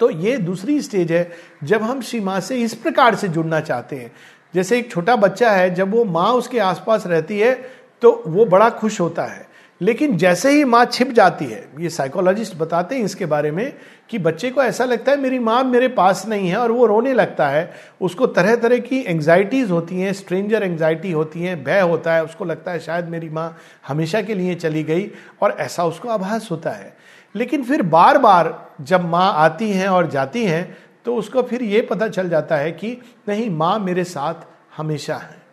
तो 0.00 0.10
ये 0.10 0.36
दूसरी 0.38 0.80
स्टेज 0.82 1.12
है, 1.12 1.30
जब 1.64 1.82
हम 1.82 2.00
श्री 2.00 2.20
माँ 2.20 2.40
से 2.40 2.56
इस 2.56 2.74
प्रकार 2.74 3.14
से 3.14 3.28
जुड़ना 3.28 3.60
चाहते 3.60 3.96
हैं। 3.96 4.12
जैसे 4.54 4.78
एक 4.78 4.90
छोटा 4.90 5.16
बच्चा 5.16 5.50
है, 5.50 5.74
जब 5.74 5.90
वो 5.90 6.04
माँ 6.04 6.32
उसके 6.32 6.58
आसपास 6.58 7.06
रहती 7.06 7.38
है 7.38 7.54
तो 8.02 8.22
वो 8.26 8.44
बड़ा 8.44 8.68
खुश 8.70 9.00
होता 9.00 9.24
है। 9.24 9.44
लेकिन 9.80 10.16
जैसे 10.16 10.50
ही 10.50 10.64
माँ 10.64 10.84
छिप 10.84 11.08
जाती 11.08 11.44
है, 11.44 11.68
ये 11.80 11.88
साइकोलॉजिस्ट 11.90 12.56
बताते 12.56 12.96
हैं 12.96 13.04
इसके 13.04 13.26
बारे 13.26 13.50
में 13.50 13.72
कि 14.10 14.18
बच्चे 14.18 14.50
को 14.50 14.62
ऐसा 14.62 14.84
लगता 14.84 15.12
है 15.12 15.20
मेरी 15.20 15.38
माँ 15.38 15.62
मेरे 15.64 15.88
पास 15.88 16.24
नहीं 16.28 16.48
है 16.48 16.56
और 16.56 16.72
वो 16.72 16.86
रोने 16.86 17.12
लगता 17.12 17.48
है। 17.48 17.72
उसको 18.00 18.26
तरह 18.26 18.56
तरह 18.56 18.78
की 18.78 19.00
एंग्जाइटीज 19.00 19.70
होती 19.70 20.00
हैं 20.00 20.12
स्ट्रेंजर 20.12 20.62
एंग्जाइटी 20.62 21.12
होती 21.12 21.42
हैं, 21.42 21.62
भय 21.64 21.80
होता 21.80 22.14
है। 22.14 22.24
उसको 22.24 22.44
लगता 22.44 22.72
है 22.72 22.80
शायद 22.80 23.08
मेरी 23.08 23.28
माँ 23.28 23.56
हमेशा 23.86 24.22
के 24.22 24.34
लिए 24.34 24.54
चली 24.54 24.82
गई 24.82 25.10
और 25.42 25.56
ऐसा 25.60 25.84
उसको 25.84 26.08
आभास 26.08 26.48
होता 26.50 26.70
है। 26.70 26.94
लेकिन 27.34 27.64
फिर 27.64 27.82
बार 27.82 28.18
बार 28.18 28.54
जब 28.80 29.04
माँ 29.04 29.32
आती 29.34 29.70
हैं 29.70 29.88
और 29.88 30.10
जाती 30.10 30.44
हैं 30.44 30.76
तो 31.06 31.14
उसको 31.16 31.42
फिर 31.42 31.62
ये 31.62 31.80
पता 31.80 32.08
चल 32.08 32.28
जाता 32.28 32.56
है 32.56 32.70
कि 32.72 32.96
नहीं, 33.28 33.50
माँ 33.50 33.78
मेरे 33.78 34.04
साथ 34.04 34.46
हमेशा 34.76 35.16
है। 35.16 35.44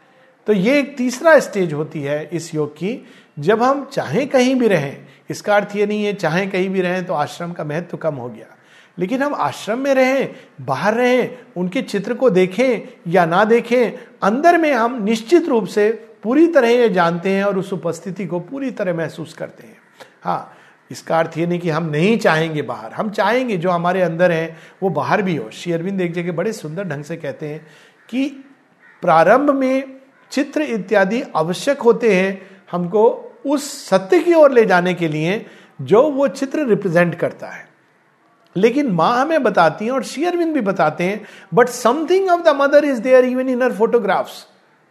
तो 0.47 0.53
ये 0.53 0.77
एक 0.79 0.95
तीसरा 0.97 1.37
स्टेज 1.39 1.73
होती 1.73 2.01
है 2.01 2.29
इस 2.33 2.53
योग 2.55 2.73
की 2.73 2.93
जब 3.37 3.63
हम 3.63 3.83
चाहे 3.85 4.25
कहीं 4.25 4.55
भी 4.55 4.67
रहें, 4.67 5.07
इसका 5.29 5.55
अर्थ 5.55 5.75
ये 5.75 5.85
नहीं 5.85 6.05
है 6.05 6.13
चाहे 6.13 6.45
कहीं 6.47 6.69
भी 6.69 6.81
रहें 6.81 7.05
तो 7.05 7.13
आश्रम 7.13 7.51
का 7.51 7.63
महत्व 7.63 7.97
कम 7.97 8.15
हो 8.15 8.29
गया। 8.29 8.45
लेकिन 8.97 9.21
हम 9.23 9.33
आश्रम 9.33 9.79
में 9.79 9.93
रहें, 9.93 10.35
बाहर 10.61 10.93
रहें, 10.93 11.37
उनके 11.57 11.81
चित्र 11.81 12.13
को 12.13 12.29
देखें 12.29 13.11
या 13.11 13.25
ना 13.25 13.43
देखें, 13.45 13.91
अंदर 14.23 14.57
में 14.57 14.71
हम 14.73 15.03
निश्चित 15.03 15.47
रूप 15.47 15.65
से 15.65 15.89
पूरी 16.23 16.47
तरह 16.47 16.69
ये 16.69 16.89
जानते 16.89 17.29
हैं 17.29 17.43
और 17.43 17.57
उस 17.57 17.73
उपस्थिति 17.73 18.25
को 18.25 18.39
पूरी 18.39 18.71
तरह 18.71 18.93
महसूस 18.93 19.33
करते 19.33 19.67
हैं। 19.67 19.77
हाँ 20.23 20.57
इसका 20.91 21.19
अर्थ 21.19 21.37
ये 21.37 21.45
नहीं 21.47 21.59
कि 21.59 21.69
हम 21.69 21.85
नहीं 21.85 22.17
चाहेंगे 22.17 22.61
बाहर। 22.61 22.91
हम 22.91 23.09
चाहेंगे 23.09 23.57
जो 23.57 23.69
हमारे 23.69 24.01
अंदर 24.01 24.31
है, 24.31 24.55
वो 24.83 24.89
बाहर 24.89 25.21
भी 25.21 25.35
हो। 25.35 25.49
श्री 25.53 25.73
अरविंद 25.73 26.01
एक 26.01 26.13
जगह 26.13 26.31
बड़े 26.31 26.53
सुंदर 26.53 26.83
ढंग 26.83 27.03
से 27.03 27.17
कहते 27.17 27.47
हैं 27.47 27.65
कि 28.09 28.27
प्रारंभ 29.03 29.49
में 29.49 29.99
चित्र 30.31 30.61
इत्यादि 30.61 31.23
आवश्यक 31.35 31.81
होते 31.81 32.13
हैं 32.15 32.52
हमको 32.73 33.09
उस 33.45 33.71
सत्य 33.89 34.19
की 34.19 34.33
ओर 34.33 34.51
ले 34.51 34.65
जाने 34.65 34.93
के 34.93 35.07
लिए 35.07 35.45
जो 35.81 36.01
वो 36.11 36.27
चित्र 36.27 36.65
रिप्रेजेंट 36.65 37.15
करता 37.15 37.47
है। 37.47 37.67
लेकिन 38.55 38.91
माँ 38.91 39.21
हमें 39.21 39.43
बताती 39.43 39.85
हैं 39.85 39.91
और 39.91 40.03
शेयरविंद 40.03 40.53
भी 40.53 40.61
बताते 40.61 41.03
हैं 41.03 41.21
but 41.53 41.69
something 41.69 42.29
of 42.29 42.41
the 42.41 42.55
mother 42.55 42.85
is 42.85 43.01
there 43.01 43.25
even 43.25 43.49
in 43.49 43.61
her 43.61 43.73
photographs 43.73 44.45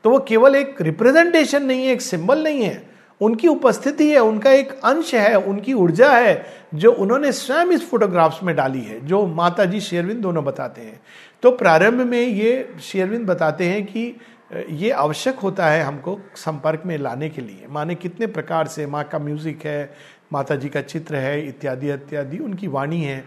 तो 0.05 0.11
वो 0.11 0.19
केवल 0.19 0.57
एक 0.57 0.81
रिप्रेजेंटेशन 0.83 1.63
नहीं 1.63 1.87
है, 1.87 1.93
एक 1.93 2.01
सिंबल 2.01 2.43
नहीं 2.43 2.63
है। 2.63 2.91
उनकी 3.21 3.49
उपस्थिति 3.49 4.11
है, 4.11 4.19
उनका 4.19 4.51
एक 4.51 4.73
अंश 4.85 5.15
है, 5.15 5.39
उनकी 5.39 5.73
ऊर्जा 5.73 6.11
है, 6.11 6.47
जो 6.75 6.93
उन्होंने 6.93 7.33
स्वयं 7.33 7.67
इस 7.67 7.89
फोटोग्राफ्स 7.91 8.43
में 8.43 8.57
डाली 8.57 8.81
है, 8.81 9.07
जो 9.07 9.27
माता 9.27 9.65
जी 9.65 9.81
शेरविंद 9.81 10.21
दोनों 10.23 10.45
बताते 10.45 10.81
हैं। 10.81 11.01
तो 11.43 11.51
प्रारंभ 11.51 12.01
में 12.01 12.21
ये 12.21 12.75
शेरविंद 12.83 13.27
बताते 13.27 13.65
हैं 13.65 13.85
कि 13.87 14.17
ये 14.53 14.91
आवश्यक 14.91 15.39
होता 15.39 15.67
है 15.67 15.83
हमको 15.83 16.19
संपर्क 16.37 16.83
में 16.87 16.97
लाने 16.99 17.29
के 17.29 17.43
लिए। 17.43 17.67
माने 17.71 17.95
कितने 17.95 18.27
प्रकार 18.27 18.67
से 18.67 18.87
माँ 18.87 19.05
का 19.05 19.19
म्यूज़िक 19.19 19.65
है 19.67 19.95
माता 20.33 20.57
जी 20.57 20.69
का 20.69 20.81
चित्र 20.81 21.17
है, 21.17 21.49
इत्यादि 21.49 21.93
इत्यादि, 21.93 22.39
उनकी 22.39 22.67
वाणी 22.67 23.01
है। 23.03 23.25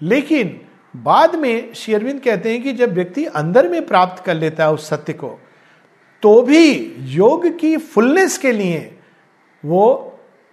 लेकिन 0.00 0.60
बाद 0.94 1.34
में 1.34 1.72
शेरविंद 1.74 2.20
कहते 2.20 2.52
हैं 2.52 2.62
कि 2.62 2.72
जब 2.72 2.92
व्यक्ति 2.94 3.24
अंदर 3.24 3.68
में 3.68 3.86
प्राप्त 3.86 4.24
कर 4.24 4.34
लेता 4.34 4.64
है 4.64 4.72
उस 4.72 4.88
सत्य 4.88 5.12
को 5.12 5.38
तो 6.22 6.40
भी 6.42 6.94
योग 7.08 7.46
की 7.58 7.76
फुलनेस 7.76 8.36
के 8.38 8.52
लिए 8.52 8.78
वो 9.64 9.86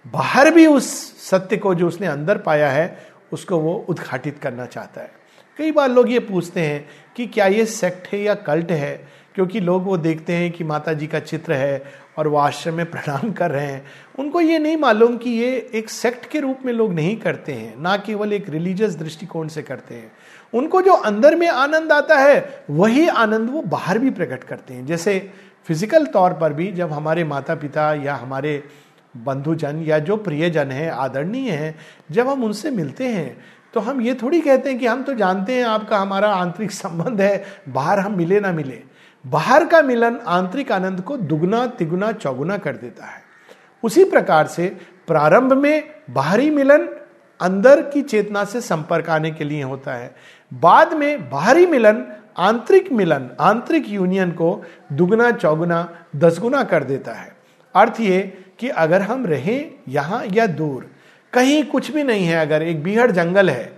बाहर 0.06 0.50
भी 0.50 0.66
उस 0.66 0.86
सत्य 1.20 1.56
को 1.56 1.74
जो 1.74 1.88
उसने 1.88 2.06
अंदर 2.06 2.38
पाया 2.38 2.70
है, 2.70 3.06
उसको 3.32 3.58
वो 3.58 3.74
उद्घाटित 3.88 4.38
करना 4.38 4.66
चाहता 4.66 5.00
है। 5.00 5.10
कई 5.58 5.72
बार 5.72 5.88
लोग 5.90 6.10
ये 6.10 6.18
पूछते 6.18 6.60
हैं 6.60 6.88
कि 7.16 7.26
क्या 7.26 7.46
ये 7.46 7.64
सेक्ट 7.66 8.06
है 8.08 8.20
या 8.20 8.34
कल्ट 8.34 8.70
है? 8.70 9.08
क्योंकि 9.38 9.60
लोग 9.60 9.84
वो 9.84 9.96
देखते 9.96 10.32
हैं 10.32 10.50
कि 10.52 10.64
माता 10.64 10.92
जी 10.92 11.06
का 11.06 11.18
चित्र 11.20 11.52
है 11.52 11.82
और 12.18 12.28
वो 12.28 12.36
आश्रम 12.38 12.74
में 12.74 12.90
प्रणाम 12.90 13.30
कर 13.32 13.50
रहे 13.50 13.66
हैं। 13.66 13.84
उनको 14.18 14.40
ये 14.40 14.58
नहीं 14.58 14.76
मालूम 14.76 15.16
कि 15.16 15.30
ये 15.30 15.50
एक 15.74 15.90
सेक्ट 15.90 16.26
के 16.30 16.40
रूप 16.40 16.64
में 16.64 16.72
लोग 16.72 16.92
नहीं 16.94 17.16
करते 17.16 17.52
हैं, 17.52 17.74
ना 17.78 17.96
केवल 17.98 18.32
एक 18.32 18.48
रिलीजियस 18.50 18.96
दृष्टिकोण 18.96 19.48
से 19.48 19.62
करते 19.62 19.94
हैं। 19.94 20.10
उनको 20.52 20.80
जो 20.82 20.92
अंदर 20.92 21.36
में 21.36 21.46
आनंद 21.48 21.92
आता 21.92 22.16
है, 22.18 22.64
वही 22.70 23.06
आनंद 23.08 23.50
वो 23.50 23.62
बाहर 23.68 23.98
भी 23.98 24.10
प्रकट 24.10 24.44
करते 24.44 24.74
हैं। 24.74 24.86
जैसे 24.86 25.18
फ़िज़िकल 25.66 26.06
तौर 26.08 26.32
पर 26.32 26.52
भी 26.52 26.70
जब 26.72 26.92
हमारे 26.92 27.24
माता 27.26 27.54
पिता 27.56 27.92
या 27.94 28.14
हमारे 28.16 28.62
बंधुजन 29.14 29.82
या 29.82 29.98
जो 30.00 30.16
प्रियजन 30.18 30.70
हैं, 30.70 30.90
आदरणीय 30.90 31.50
हैं, 31.52 31.74
जब 32.10 32.28
हम 32.28 32.44
उनसे 32.44 32.70
मिलते 32.72 33.08
हैं 33.08 33.36
तो 33.74 33.80
हम 33.80 34.00
ये 34.00 34.12
थोड़ी 34.14 34.40
कहते 34.40 34.70
हैं 34.70 34.78
कि 34.78 34.86
हम 34.86 35.02
तो 35.02 35.14
जानते 35.14 35.54
हैं 35.54 35.64
आपका 35.66 35.98
हमारा 35.98 36.28
आंतरिक 36.34 36.70
संबंध 36.72 37.20
है, 37.20 37.44
बाहर 37.68 37.98
हम 37.98 38.16
मिले 38.16 38.40
ना 38.40 38.52
मिले। 38.52 38.82
बाहर 39.26 39.64
का 39.64 39.82
मिलन 39.82 40.16
आंतरिक 40.26 40.72
आनंद 40.72 41.00
को 41.00 41.16
दुगना, 41.16 41.66
तिगुना, 41.66 42.12
चौगुना 42.12 42.58
कर 42.58 42.76
देता 42.76 43.06
है। 43.06 43.22
उसी 43.82 44.04
प्रकार 44.04 44.46
से 44.46 44.76
प्रारंभ 45.06 45.52
में 45.52 45.90
बाहरी 46.10 46.50
मिलन 46.50 46.88
अंदर 47.40 47.82
की 47.82 48.02
चेतना 48.02 48.44
से 48.44 48.60
संपर्क 48.60 49.10
आने 49.10 49.30
के 49.30 49.44
लिए 49.44 49.62
होता 49.62 49.94
है। 49.94 50.14
बाद 50.54 50.92
में 50.92 51.30
बाहरी 51.30 51.66
मिलन 51.66 52.04
आंतरिक 52.38 52.92
मिलन, 52.92 53.30
आंतरिक 53.40 53.88
यूनियन 53.88 54.30
को 54.30 54.64
दुगना, 54.92 55.30
चौगुना, 55.30 55.88
दसगुना 56.16 56.62
कर 56.64 56.84
देता 56.84 57.12
है। 57.12 57.36
अर्थ 57.74 58.00
ये 58.00 58.20
कि 58.58 58.68
अगर 58.68 59.02
हम 59.02 59.26
रहें 59.26 59.70
यहाँ 59.88 60.24
या 60.32 60.46
दूर, 60.46 60.90
कहीं 61.32 61.64
कुछ 61.64 61.90
भी 61.90 62.02
नहीं 62.02 62.26
है, 62.26 62.36
अगर 62.36 62.62
एक 62.62 62.82
बीहड़ 62.82 63.10
जंगल 63.10 63.50
है 63.50 63.77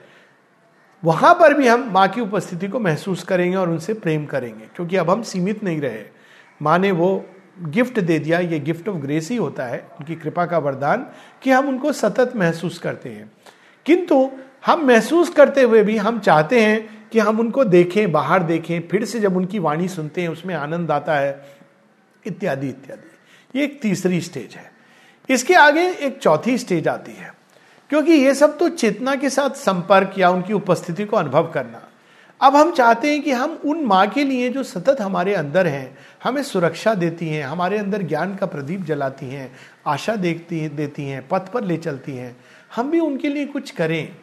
वहाँ 1.04 1.34
पर 1.34 1.54
भी 1.54 1.68
हम 1.68 1.90
माँ 1.92 2.08
की 2.08 2.20
उपस्थिति 2.20 2.68
को 2.68 2.80
महसूस 2.80 3.24
करेंगे 3.24 3.56
और 3.56 3.70
उनसे 3.70 3.94
प्रेम 3.94 4.26
करेंगे, 4.26 4.64
क्योंकि 4.76 4.96
अब 4.96 5.10
हम 5.10 5.22
सीमित 5.22 5.64
नहीं 5.64 5.80
रहे। 5.80 6.04
माँ 6.62 6.78
ने 6.78 6.92
वो 6.92 7.26
गिफ्ट 7.62 8.00
दे 8.00 8.18
दिया, 8.18 8.38
ये 8.38 8.60
गिफ्ट 8.60 8.88
ऑफ़ 8.88 8.96
ग्रेस 8.96 9.30
ही 9.30 9.36
होता 9.36 9.64
है, 9.64 9.78
उनकी 9.78 10.14
कृपा 10.14 10.46
का 10.46 10.58
वरदान 10.58 11.06
कि 11.42 11.50
हम 11.50 11.68
उनको 11.68 11.92
सतत 11.92 12.32
महसूस 12.36 12.78
करते 12.78 13.08
हैं। 13.08 13.32
किंतु 13.86 14.30
हम 14.66 14.86
महसूस 14.86 15.30
करते 15.30 15.62
हुए 15.62 15.82
भी 15.82 15.96
हम 15.96 16.18
चाहते 16.18 16.60
हैं 16.60 17.08
कि 17.08 17.18
हम 17.18 17.40
उनको 17.40 17.64
देखें, 17.64 18.12
बाहर 18.12 18.42
देखें, 18.42 18.88
फिर 18.88 19.04
से 19.04 19.20
जब 19.20 19.36
उनकी 19.36 19.58
वाणी 19.58 19.88
सुनते 19.88 20.22
हैं, 20.22 20.28
उसमें 20.28 20.54
आनंद 20.54 20.90
आता 20.90 21.14
है, 21.14 21.46
इत्यादि 22.26 22.68
इत्यादि। 22.68 23.58
ये 23.58 23.64
एक 23.64 23.82
तीसरी 23.82 24.20
स्टेज 24.20 24.54
है। 24.54 24.72
इसके 25.30 25.54
आगे 25.54 25.90
एक 25.90 26.18
चौथी 26.18 26.58
स्टेज 26.58 26.88
आती 26.88 27.12
है। 27.12 27.39
क्योंकि 27.90 28.12
ये 28.12 28.34
सब 28.34 28.58
तो 28.58 28.68
चेतना 28.68 29.14
के 29.16 29.30
साथ 29.30 29.50
संपर्क 29.50 30.14
या 30.18 30.30
उनकी 30.30 30.52
उपस्थिति 30.52 31.04
को 31.04 31.16
अनुभव 31.16 31.50
करना। 31.50 31.82
अब 32.40 32.56
हम 32.56 32.70
चाहते 32.72 33.10
हैं 33.10 33.22
कि 33.22 33.32
हम 33.32 33.60
उन 33.64 33.84
माँ 33.84 34.06
के 34.06 34.24
लिए 34.24 34.48
जो 34.48 34.62
सतत 34.62 35.00
हमारे 35.00 35.34
अंदर 35.34 35.66
हैं, 35.66 35.98
हमें 36.24 36.42
सुरक्षा 36.42 36.94
देती 36.94 37.28
हैं, 37.28 37.44
हमारे 37.44 37.78
अंदर 37.78 38.02
ज्ञान 38.02 38.36
का 38.36 38.46
प्रदीप 38.46 38.80
जलाती 38.80 39.26
हैं, 39.26 39.52
आशा 39.86 40.16
देखती 40.16 40.68
देती 40.68 41.04
हैं, 41.04 41.28
पथ 41.28 41.50
पर 41.52 41.64
ले 41.64 41.76
चलती 41.76 42.12
हैं, 42.12 42.36
हम 42.76 42.90
भी 42.90 43.00
उनके 43.00 43.28
लिए 43.28 43.46
कुछ 43.46 43.70
करें 43.70 44.16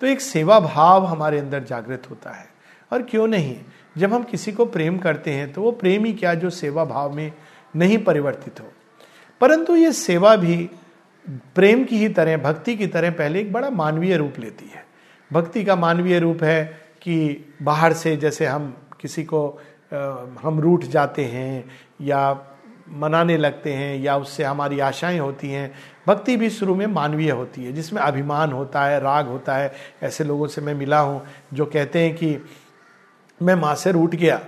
तो 0.00 0.06
एक 0.06 0.20
सेवा 0.20 0.60
भाव 0.60 1.06
हमारे 1.06 1.38
अंदर 1.38 1.64
जागृत 1.64 2.02
होता 2.10 2.30
है। 2.30 2.46
और 2.92 3.02
क्यों 3.02 3.26
नहीं? 3.26 3.56
जब 3.98 4.12
हम 4.12 4.22
किसी 4.22 4.52
को 4.52 4.64
प्रेम 4.64 4.98
करते 4.98 5.30
हैं 5.30 5.52
तो 5.52 5.62
वो 5.62 5.70
प्रेम 5.72 6.04
ही 6.04 6.12
क्या 6.12 6.34
जो 6.34 6.50
सेवा 6.50 6.84
भाव 6.84 7.14
में 7.14 7.32
नहीं 7.76 7.98
परिवर्तित 7.98 8.60
हो। 8.60 8.72
परंतु 9.40 9.76
ये 9.76 9.92
सेवा 9.92 10.36
भी 10.36 10.70
प्रेम 11.54 11.84
की 11.84 11.98
ही 11.98 12.08
तरह, 12.08 12.36
भक्ति 12.36 12.76
की 12.76 12.86
तरह 12.86 13.10
पहले 13.10 13.40
एक 13.40 13.52
बड़ा 13.52 13.70
मानवीय 13.70 14.16
रूप 14.16 14.38
लेती 14.38 14.70
है। 14.74 14.84
भक्ति 15.30 15.64
का 15.64 15.76
मानवीय 15.76 16.18
रूप 16.18 16.42
है 16.44 16.64
कि 17.02 17.44
बाहर 17.62 17.92
से 17.92 18.16
जैसे 18.16 18.46
हम 18.46 18.76
किसी 19.00 19.24
को 19.24 19.48
हम 20.42 20.60
रूठ 20.60 20.84
जाते 20.84 21.24
हैं 21.24 21.64
या 22.00 22.46
मनाने 22.92 23.36
लगते 23.36 23.72
हैं 23.72 23.96
या 23.98 24.16
उससे 24.16 24.44
हमारी 24.44 24.80
आशाएँ 24.80 25.18
होती 25.18 25.50
हैं, 25.50 25.72
भक्ति 26.06 26.36
भी 26.36 26.50
शुरू 26.50 26.74
में 26.74 26.86
मानवीय 26.86 27.30
होती 27.30 27.64
है, 27.64 27.72
जिसमें 27.72 28.00
अभिमान 28.02 28.52
होता 28.52 28.84
है, 28.84 29.00
राग 29.00 29.28
होता 29.28 29.56
है। 29.56 29.72
ऐसे 30.02 30.24
लोगों 30.24 30.46
से 30.46 30.60
मैं 30.60 30.74
मिला 30.74 30.98
हूँ 30.98 31.22
जो 31.54 31.66
कहते 31.66 31.98
हैं 31.98 32.14
कि, 32.14 32.36
मैं 33.40 33.54
माँ 33.54 33.74
से 33.74 33.92
रूठ 33.92 34.14
गया, 34.14 34.40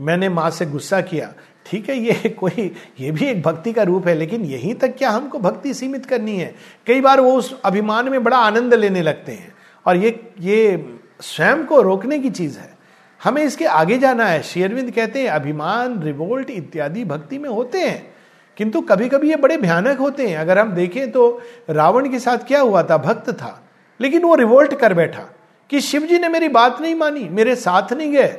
मैंने 0.00 0.28
माँ 0.28 0.50
से 0.50 0.66
गुस्सा 0.66 1.00
किया 1.00 1.32
ठीक 1.70 1.88
है, 1.88 1.98
ये 1.98 2.28
कोई, 2.40 2.74
ये 3.00 3.10
भी 3.10 3.24
एक 3.24 3.42
भक्ति 3.42 3.72
का 3.72 3.82
रूप 3.82 4.08
है, 4.08 4.14
लेकिन 4.14 4.44
यहीं 4.44 4.74
तक 4.74 4.96
क्या 4.96 5.10
हमको 5.10 5.38
भक्ति 5.38 5.74
सीमित 5.74 6.06
करनी 6.06 6.36
है? 6.36 6.54
कई 6.86 7.00
बार 7.00 7.20
वो 7.20 7.32
उस 7.32 7.60
अभिमान 7.64 8.08
में 8.08 8.24
बड़ा 8.24 8.36
आनंद 8.36 8.74
लेने 8.74 9.02
लगते 9.02 9.32
हैं। 9.32 9.54
और 9.86 9.96
ये 9.96 10.30
ये 10.40 10.94
स्वयं 11.20 11.66
को 11.66 11.82
रोकने 11.82 12.18
की 12.18 12.30
चीज़ 12.30 12.58
है। 12.58 12.78
हमें 13.24 13.42
इसके 13.42 13.64
आगे 13.64 13.98
जाना 13.98 14.26
है। 14.26 14.42
शेरविंद 14.42 14.90
कहते 14.90 15.18
हैं, 15.18 15.28
अभिमान, 15.28 16.02
रिवोल्ट 16.02 16.50
इत्यादि 16.50 17.04
भक्ति 17.04 17.38
में 17.38 17.50
होते 17.50 17.78
हैं, 17.78 18.14
किंतु 18.56 18.80
कभी 18.80 19.08
कभी 19.08 19.30
ये 19.30 19.36
बड़े 19.36 19.56
भयानक 19.56 19.98
होते 19.98 20.26
हैं। 20.26 20.38
अगर 20.38 20.58
हम 20.58 20.68
देखें 20.68 21.12
तो 21.12 21.42
रावण 21.70 22.08
के 22.08 22.18
साथ 22.18 22.38
क्या 22.38 22.60
हुआ 22.60 22.82
था? 22.82 22.96
भक्त 22.96 23.30
था, 23.30 23.62
लेकिन 24.00 24.22
वो 24.22 24.34
रिवोल्ट 24.34 24.74
कर 24.74 24.94
बैठा 24.94 25.22
कि 25.70 25.80
शिव 25.80 26.02
जी 26.02 26.18
ने 26.18 26.28
मेरी 26.28 26.48
बात 26.48 26.80
नहीं 26.80 26.94
मानी, 26.94 27.28
मेरे 27.28 27.56
साथ 27.56 27.92
नहीं 27.92 28.12
गए। 28.12 28.36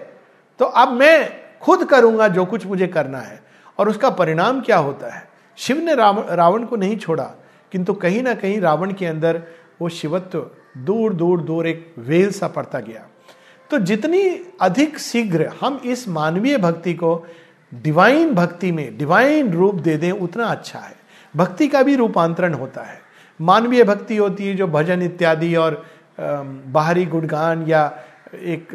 तो 0.60 0.66
अब 0.66 0.94
मैं 0.94 1.41
खुद 1.62 1.84
करूँगा 1.86 2.28
जो 2.28 2.46
कुछ 2.46 2.66
मुझे 2.66 2.88
करना 2.88 3.20
है। 3.20 3.42
और 3.80 3.90
उसका 3.90 4.10
परिणाम 4.12 4.62
क्या 4.62 4.78
होता 4.78 5.14
है? 5.14 5.28
शिव 5.58 5.78
ने 5.78 5.96
रावण 5.96 6.64
को 6.66 6.76
नहीं 6.76 6.98
छोड़ा, 6.98 7.24
किंतु 7.72 7.94
कहीं 7.94 8.22
ना 8.24 8.34
कहीं 8.36 8.60
रावण 8.62 8.94
के 8.94 9.06
अंदर 9.06 9.42
वो 9.82 9.90
शिवत्व 9.90 10.50
दूर 10.80 11.14
दूर 11.14 11.42
दूर 11.42 11.68
एक 11.68 11.94
वेल 12.00 12.32
सा 12.32 12.48
पड़ता 12.48 12.80
गया। 12.80 13.06
तो 13.72 13.78
जितनी 13.80 14.22
अधिक 14.62 14.98
शीघ्र 15.00 15.50
हम 15.62 15.80
इस 15.86 16.08
मानवीय 16.10 16.58
भक्ति 16.58 16.94
को 16.94 17.26
डिवाइन 17.72 18.34
भक्ति 18.36 18.72
में 18.72 18.98
डिवाइन 18.98 19.52
रूप 19.54 19.76
दे 19.76 19.96
दें, 19.98 20.12
उतना 20.12 20.46
अच्छा 20.46 20.80
है। 20.80 20.96
भक्ति 21.34 21.68
का 21.68 21.82
भी 21.84 21.96
रूपांतरण 21.96 22.54
होता 22.54 22.82
है। 22.82 23.00
मानवीय 23.40 23.84
भक्ति 23.84 24.18
होती 24.18 24.48
है 24.48 24.56
जो 24.56 24.68
भजन 24.68 25.02
इत्यादि 25.02 25.56
और 25.56 25.84
बाहरी 26.20 27.06
गुणगान 27.06 27.66
या 27.68 27.86
एक 28.34 28.68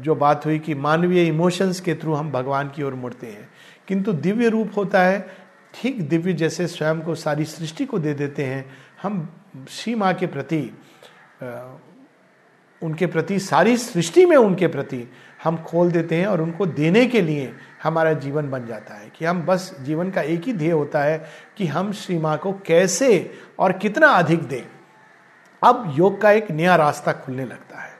जो 0.00 0.14
बात 0.14 0.46
हुई 0.46 0.58
कि 0.58 0.74
मानवीय 0.74 1.26
इमोशंस 1.26 1.80
के 1.80 1.94
थ्रू 1.94 2.14
हम 2.14 2.30
भगवान 2.32 2.68
की 2.68 2.82
ओर 2.82 2.94
मुड़ते 2.94 3.26
हैं। 3.26 3.48
किंतु 3.88 4.12
दिव्य 4.12 4.48
रूप 4.48 4.70
होता 4.76 5.02
है, 5.02 5.36
ठीक 5.74 6.08
दिव्य 6.08 6.32
जैसे 6.32 6.66
स्वयं 6.66 7.00
को 7.00 7.14
सारी 7.14 7.44
सृष्टि 7.44 7.84
को 7.84 7.98
दे 7.98 8.14
देते 8.14 8.44
हैं, 8.44 8.76
हम 9.02 9.28
श्री 9.68 9.94
माँ 9.94 10.14
के 10.14 10.26
प्रति 10.26 10.78
उनके 12.82 13.06
प्रति, 13.06 13.38
सारी 13.38 13.76
सृष्टि 13.76 14.26
में 14.26 14.36
उनके 14.36 14.66
प्रति 14.66 15.04
हम 15.44 15.56
खोल 15.56 15.90
देते 15.90 16.16
हैं 16.16 16.26
और 16.26 16.40
उनको 16.40 16.66
देने 16.66 17.06
के 17.06 17.20
लिए 17.20 17.52
हमारा 17.82 18.12
जीवन 18.12 18.50
बन 18.50 18.66
जाता 18.66 18.94
है। 18.94 19.10
कि 19.10 19.24
हम 19.24 19.42
बस 19.42 19.76
जीवन 19.80 20.10
का 20.10 20.22
एक 20.22 20.44
ही 20.44 20.52
ध्येय 20.52 20.70
होता 20.70 21.02
है 21.02 21.24
कि 21.56 21.66
हम 21.66 21.92
श्री 21.92 22.18
माँ 22.18 22.36
को 22.38 22.52
कैसे 22.52 23.30
और 23.58 23.72
कितना 23.72 24.06
अधिक 24.06 24.42
दें। 24.42 24.62
अब 25.62 25.94
योग 25.98 26.20
का 26.20 26.30
एक 26.30 26.50
नया 26.50 26.76
रास्ता 26.76 27.12
खुलने 27.12 27.44
लगता 27.44 27.78
है। 27.78 27.93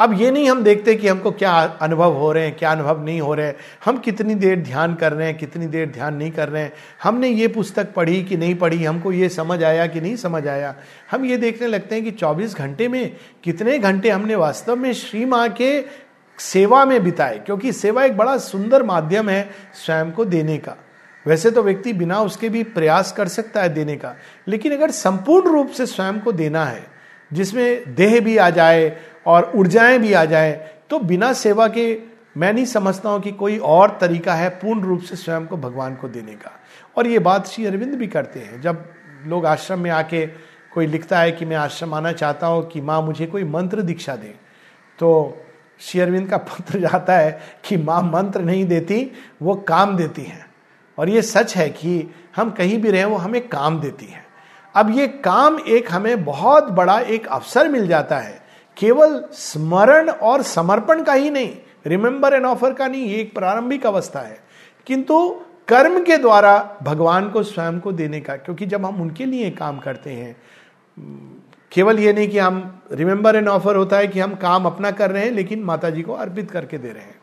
अब 0.00 0.12
ये 0.20 0.30
नहीं 0.30 0.48
हम 0.50 0.62
देखते 0.64 0.94
कि 0.94 1.08
हमको 1.08 1.30
क्या 1.30 1.52
अनुभव 1.82 2.12
हो 2.12 2.32
रहे 2.32 2.44
हैं, 2.44 2.56
क्या 2.56 2.70
अनुभव 2.72 3.04
नहीं 3.04 3.20
हो 3.20 3.34
रहे 3.34 3.46
हैं। 3.46 3.56
हम 3.84 3.98
कितनी 3.98 4.34
देर 4.34 4.58
ध्यान 4.58 4.94
कर 4.94 5.12
रहे 5.12 5.26
हैं, 5.26 5.36
कितनी 5.38 5.66
देर 5.66 5.88
ध्यान 5.88 6.14
नहीं 6.14 6.30
कर 6.30 6.48
रहे 6.48 6.62
हैं। 6.62 6.72
हमने 7.02 7.28
ये 7.28 7.48
पुस्तक 7.48 7.92
पढ़ी 7.92 8.22
कि 8.24 8.36
नहीं 8.36 8.54
पढ़ी, 8.54 8.84
हमको 8.84 9.12
ये 9.12 9.28
समझ 9.28 9.62
आया 9.64 9.86
कि 9.86 10.00
नहीं 10.00 10.16
समझ 10.16 10.46
आया। 10.48 10.74
हम 11.10 11.24
ये 11.24 11.36
देखने 11.36 11.66
लगते 11.66 11.94
हैं 11.94 12.04
कि 12.04 12.10
24 12.10 12.54
घंटे 12.54 12.88
में 12.88 13.16
कितने 13.44 13.78
घंटे 13.78 14.10
हमने 14.10 14.34
वास्तव 14.34 14.76
में 14.76 14.92
श्री 14.92 15.24
माँ 15.24 15.48
के 15.48 15.84
सेवा 16.38 16.84
में 16.84 17.02
बिताए, 17.04 17.38
क्योंकि 17.38 17.72
सेवा 17.72 18.04
एक 18.04 18.16
बड़ा 18.16 18.36
सुंदर 18.38 18.82
माध्यम 18.82 19.28
है 19.28 19.50
स्वयं 19.74 20.10
को 20.10 20.24
देने 20.24 20.56
का। 20.58 20.76
वैसे 21.26 21.50
तो 21.50 21.62
व्यक्ति 21.62 21.92
बिना 21.92 22.20
उसके 22.20 22.48
भी 22.48 22.62
प्रयास 22.62 23.12
कर 23.12 23.28
सकता 23.28 23.62
है 23.62 23.68
देने 23.68 23.96
का, 23.96 24.14
लेकिन 24.48 24.72
अगर 24.72 24.90
संपूर्ण 24.90 25.52
रूप 25.52 25.70
से 25.70 25.86
स्वयं 25.86 26.20
को 26.20 26.32
देना 26.32 26.64
है, 26.64 26.82
जिसमें 27.30 27.94
देह 27.94 28.20
भी 28.20 28.36
आ 28.36 28.48
जाए 28.50 28.88
और 29.26 29.52
ऊर्जाएँ 29.54 29.98
भी 29.98 30.12
आ 30.12 30.24
जाए 30.24 30.52
तो 30.90 30.98
बिना 30.98 31.32
सेवा 31.32 31.68
के 31.68 31.98
मैं 32.36 32.52
नहीं 32.52 32.64
समझता 32.64 33.08
हूँ 33.08 33.20
कि 33.20 33.32
कोई 33.32 33.58
और 33.58 33.98
तरीका 34.00 34.34
है 34.34 34.48
पूर्ण 34.50 34.80
रूप 34.80 35.00
से 35.00 35.16
स्वयं 35.16 35.46
को 35.46 35.56
भगवान 35.56 35.94
को 35.94 36.08
देने 36.08 36.32
का। 36.32 36.50
और 36.96 37.06
ये 37.06 37.18
बात 37.18 37.46
श्री 37.46 37.66
अरविंद 37.66 37.94
भी 37.94 38.06
करते 38.06 38.40
हैं। 38.40 38.60
जब 38.60 38.84
लोग 39.26 39.46
आश्रम 39.46 39.80
में 39.80 39.90
आके 39.90 40.26
कोई 40.72 40.86
लिखता 40.86 41.18
है 41.18 41.32
कि 41.32 41.44
मैं 41.44 41.56
आश्रम 41.56 41.94
आना 41.94 42.12
चाहता 42.12 42.46
हूँ 42.46 42.68
कि 42.68 42.80
माँ 42.80 43.02
मुझे 43.02 43.26
कोई 43.26 43.44
मंत्र 43.44 43.82
दीक्षा 43.82 44.16
दे 44.16 44.34
तो 44.98 45.38
श्री 45.80 46.00
अरविंद 46.00 46.28
का 46.30 46.36
पत्र 46.36 46.80
जाता 46.90 47.16
है 47.16 47.40
कि 47.64 47.76
माँ 47.76 48.02
मंत्र 48.02 48.40
नहीं 48.40 48.64
देती, 48.64 49.10
वो 49.42 49.54
काम 49.54 49.96
देती 49.96 50.22
हैं। 50.22 50.46
और 50.98 51.08
ये 51.08 51.22
सच 51.22 51.56
है 51.56 51.68
कि 51.70 52.14
हम 52.36 52.50
कहीं 52.50 52.78
भी 52.78 52.90
रहें, 52.90 53.04
वो 53.04 53.16
हमें 53.16 53.48
काम 53.48 53.80
देती 53.80 54.06
है। 54.06 54.24
अब 54.74 54.90
ये 54.90 55.06
काम 55.08 55.58
एक 55.68 55.92
हमें 55.92 56.24
बहुत 56.24 56.70
बड़ा 56.70 56.98
एक 57.00 57.26
अवसर 57.26 57.68
मिल 57.68 57.86
जाता 57.88 58.18
है 58.18 58.39
केवल 58.80 59.24
स्मरण 59.32 60.10
और 60.10 60.42
समर्पण 60.42 61.02
का 61.02 61.12
ही 61.12 61.30
नहीं 61.30 61.56
रिमेंबर 61.86 62.32
एंड 62.32 62.46
ऑफ़र 62.46 62.72
का 62.72 62.86
नहीं, 62.88 63.04
ये 63.04 63.16
एक 63.16 63.34
प्रारंभिक 63.34 63.86
अवस्था 63.86 64.20
है। 64.20 64.40
किंतु 64.86 65.40
कर्म 65.68 66.04
के 66.04 66.16
द्वारा 66.16 66.76
भगवान 66.82 67.30
को 67.30 67.42
स्वयं 67.42 67.80
को 67.80 67.92
देने 67.92 68.20
का, 68.20 68.36
क्योंकि 68.36 68.66
जब 68.66 68.86
हम 68.86 69.02
उनके 69.02 69.24
लिए 69.24 69.50
काम 69.50 69.78
करते 69.78 70.10
हैं, 70.10 70.36
केवल 71.72 71.98
ये 71.98 72.12
नहीं 72.12 72.28
कि 72.28 72.38
हम 72.38 72.82
रिमेंबर 72.92 73.36
एंड 73.36 73.48
ऑफ़र 73.48 73.76
होता 73.76 73.96
है 73.96 74.06
कि 74.06 74.20
हम 74.20 74.34
काम 74.34 74.64
अपना 74.64 74.90
कर 74.90 75.10
रहे 75.10 75.24
हैं, 75.24 75.32
लेकिन 75.32 75.62
माता 75.62 75.90
जी 75.90 76.02
को 76.02 76.12
अर्पित 76.12 76.50
करके 76.50 76.78
दे 76.78 76.88
रहे 76.88 77.02
हैं। 77.02 77.20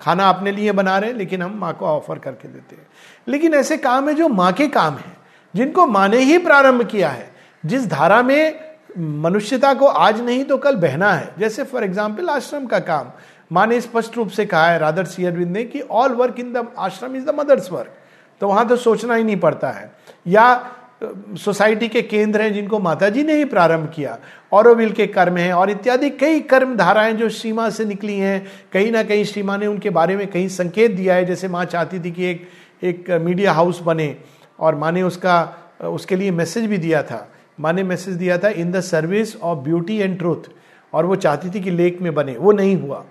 खाना 0.00 0.28
अपने 0.28 0.52
लिए 0.52 0.72
बना 0.72 0.98
रहे 0.98 1.10
हैं, 1.10 1.16
लेकिन 1.16 1.42
हम 1.42 1.58
माँ 1.58 1.72
को 1.72 1.86
ऑफ़र 1.86 2.18
करके 2.18 2.48
देते 2.48 2.76
हैं। 2.76 2.86
लेकिन 3.28 3.54
ऐसे 3.54 3.76
काम 3.76 4.08
है 4.08 4.14
जो 4.14 4.28
माँ 4.28 4.52
के 4.52 4.68
काम 4.68 4.94
है, 4.94 5.16
जिनको 5.54 5.86
माँ 5.86 6.08
ने 6.08 6.18
ही 6.18 6.38
प्रारंभ 6.38 6.82
किया 6.82 7.08
है। 7.08 7.30
जिस 7.66 7.86
धारा 7.86 8.22
में 8.22 8.67
मनुष्यता 8.90 9.72
को 9.74 9.86
आज 9.86 10.20
नहीं 10.20 10.44
तो 10.44 10.56
कल 10.58 10.76
बहना 10.76 11.12
है। 11.12 11.32
जैसे 11.38 11.64
फॉर 11.64 11.84
एग्ज़ाम्पल 11.84 12.28
आश्रम 12.30 12.66
का 12.66 12.78
काम। 12.80 13.10
माँ 13.52 13.66
ने 13.66 13.80
स्पष्ट 13.80 14.16
रूप 14.16 14.28
से 14.28 14.46
कहा 14.46 14.66
है, 14.66 14.78
राधर 14.78 15.04
सी 15.04 15.24
अरविंद 15.24 15.52
ने, 15.52 15.64
कि 15.64 15.80
all 15.80 16.12
work 16.14 16.40
in 16.40 16.52
the 16.52 16.66
ashram 16.78 17.16
is 17.16 17.24
the 17.26 17.34
mother's 17.34 17.70
work 17.72 17.94
तो 18.40 18.48
वहाँ 18.48 18.66
तो 18.68 18.76
सोचना 18.78 19.14
ही 19.14 19.24
नहीं 19.24 19.36
पड़ता 19.38 19.70
है। 19.70 19.90
या 20.26 20.74
सोसाइटी 21.38 21.88
के 21.88 22.02
केंद्र 22.02 22.42
हैं 22.42 22.52
जिनको 22.52 22.78
माता 22.78 23.08
जी 23.08 23.22
ने 23.22 23.34
ही 23.36 23.44
प्रारंभ 23.44 23.90
किया। 23.94 24.16
औरविल 24.52 24.92
के 24.92 25.06
कर्म 25.06 25.36
हैं 25.36 25.52
और 25.52 25.70
इत्यादि 25.70 26.10
कई 26.10 26.40
कर्म 26.42 26.76
धाराएँ 26.76 27.12
जो 27.12 27.28
सीमा 27.30 27.68
से 27.70 27.84
निकली 27.84 28.18
हैं। 28.18 28.46
कहीं 28.72 28.90
ना 28.92 29.02
कहीं 29.02 29.24
सीमा 29.24 29.56
ने 29.56 29.66
उनके 29.66 29.90
बारे 29.90 30.16
में 30.16 30.26
कहीं 30.26 30.48
संकेत 30.48 30.90
दिया 30.90 31.14
है। 31.14 31.24
जैसे 31.24 31.48
माँ 31.48 31.64
चाहती 31.64 32.00
थी 32.00 32.10
कि 32.10 32.26
एक 32.26 32.48
एक 32.82 33.10
मीडिया 33.20 33.52
हाउस 33.52 33.80
बने 33.80 34.16
और 34.58 34.74
माँ 34.74 34.92
ने 34.92 35.02
उसका 35.02 35.36
उसके 35.84 36.16
लिए 36.16 36.30
मैसेज 36.30 36.66
भी 36.66 36.78
दिया 36.78 37.02
था। 37.02 37.26
माँ 37.60 37.72
ने 37.72 37.82
मैसेज 37.82 38.14
दिया 38.14 38.38
था 38.38 38.48
in 38.48 38.72
the 38.72 38.80
service 38.80 39.36
of 39.36 39.58
beauty 39.58 39.96
and 39.96 40.18
truth 40.18 40.50
और 40.92 41.06
वो 41.06 41.16
चाहती 41.16 41.50
थी 41.50 41.60
कि 41.60 41.70
लेक 41.70 42.00
में 42.00 42.14
बने। 42.14 42.36
वो 42.36 42.52
नहीं 42.52 42.76
हुआ। 42.76 43.04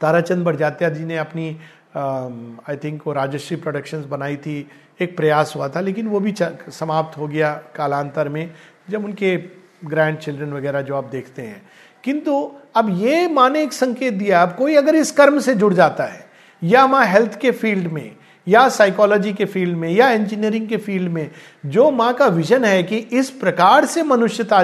ताराचंद 0.00 0.44
बड़जात्या 0.44 0.88
जी 0.88 1.04
ने 1.04 1.16
अपनी 1.18 1.48
आई 1.96 2.76
थिंक 2.76 3.02
वो 3.06 3.12
राजश्री 3.12 3.56
प्रोडक्शंस 3.56 4.04
बनाई 4.04 4.36
थी। 4.36 4.68
एक 5.00 5.16
प्रयास 5.16 5.52
हुआ 5.56 5.68
था, 5.68 5.80
लेकिन 5.80 6.06
वो 6.06 6.20
भी 6.20 6.34
समाप्त 6.38 7.16
हो 7.18 7.26
गया 7.28 7.52
कालांतर 7.76 8.28
में, 8.28 8.50
जब 8.90 9.04
उनके 9.04 9.36
ग्रैंड 9.84 10.18
चिल्ड्रन 10.18 10.52
वगैरह 10.52 10.82
जो 10.82 10.96
आप 10.96 11.04
देखते 11.04 11.42
हैं। 11.42 11.62
किंतु 12.04 12.52
अब 12.76 12.88
ये 12.98 13.26
माने 13.28 13.62
एक 13.62 13.72
संकेत 13.72 14.14
दिया। 14.14 14.42
अब 14.42 14.54
कोई 14.56 14.74
अगर 14.74 14.94
इस 14.94 15.10
कर्म 15.12 15.38
से 15.40 15.54
जुड़ 15.54 15.72
जाता 15.74 16.04
है, 16.04 16.24
या 16.62 16.86
माँ 16.86 17.04
हेल्थ 17.06 17.38
के 17.40 17.50
फ़ील्ड 17.50 17.92
में 17.92 18.16
या 18.46 18.68
साइकोलॉजी 18.68 19.32
के 19.32 19.44
फ़ील्ड 19.44 19.76
में, 19.76 19.88
या 19.90 20.10
इंजीनियरिंग 20.10 20.68
के 20.68 20.76
फ़ील्ड 20.76 21.12
में, 21.12 21.30
जो 21.66 21.90
माँ 21.90 22.12
का 22.14 22.26
विजन 22.26 22.64
है 22.64 22.82
कि 22.82 22.96
इस 22.96 23.30
प्रकार 23.30 23.84
से 23.84 24.02
मनुष्यता 24.02 24.62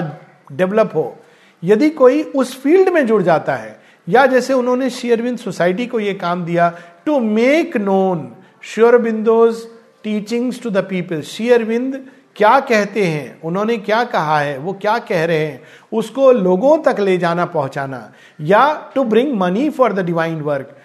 डेवलप 0.51 0.91
हो, 0.95 1.15
यदि 1.63 1.89
कोई 1.89 2.21
उस 2.23 2.55
फ़ील्ड 2.61 2.89
में 2.89 3.05
जुड़ 3.07 3.21
जाता 3.23 3.55
है, 3.55 3.79
या 4.07 4.25
जैसे 4.25 4.53
उन्होंने 4.53 4.89
शेयरविंद 4.89 5.37
सोसाइटी 5.37 5.85
को 5.87 5.99
यह 5.99 6.17
काम 6.21 6.45
दिया 6.45 6.71
to 7.05 7.19
make 7.19 7.77
known 7.77 8.31
Sri Aurobindo's 8.63 9.65
teachings 10.03 10.61
to 10.63 10.69
the 10.69 10.77
people 10.77 11.21
शेयरविंद 11.21 12.05
क्या 12.35 12.59
कहते 12.59 13.03
हैं? 13.03 13.41
उन्होंने 13.41 13.77
क्या 13.77 14.03
कहा 14.03 14.39
है? 14.39 14.57
वो 14.57 14.73
क्या 14.73 14.97
कह 14.99 15.23
रहे 15.25 15.45
हैं? 15.45 15.61
उसको 15.91 16.31
लोगों 16.31 16.77
तक 16.77 16.99
ले 16.99 17.17
जाना, 17.17 17.45
पहुंचाना, 17.45 18.11
या 18.41 18.91
to 18.95 19.03
bring 19.03 19.33
money 19.37 19.69
for 19.69 19.93
the 19.93 20.05
divine 20.05 20.39
work 20.41 20.75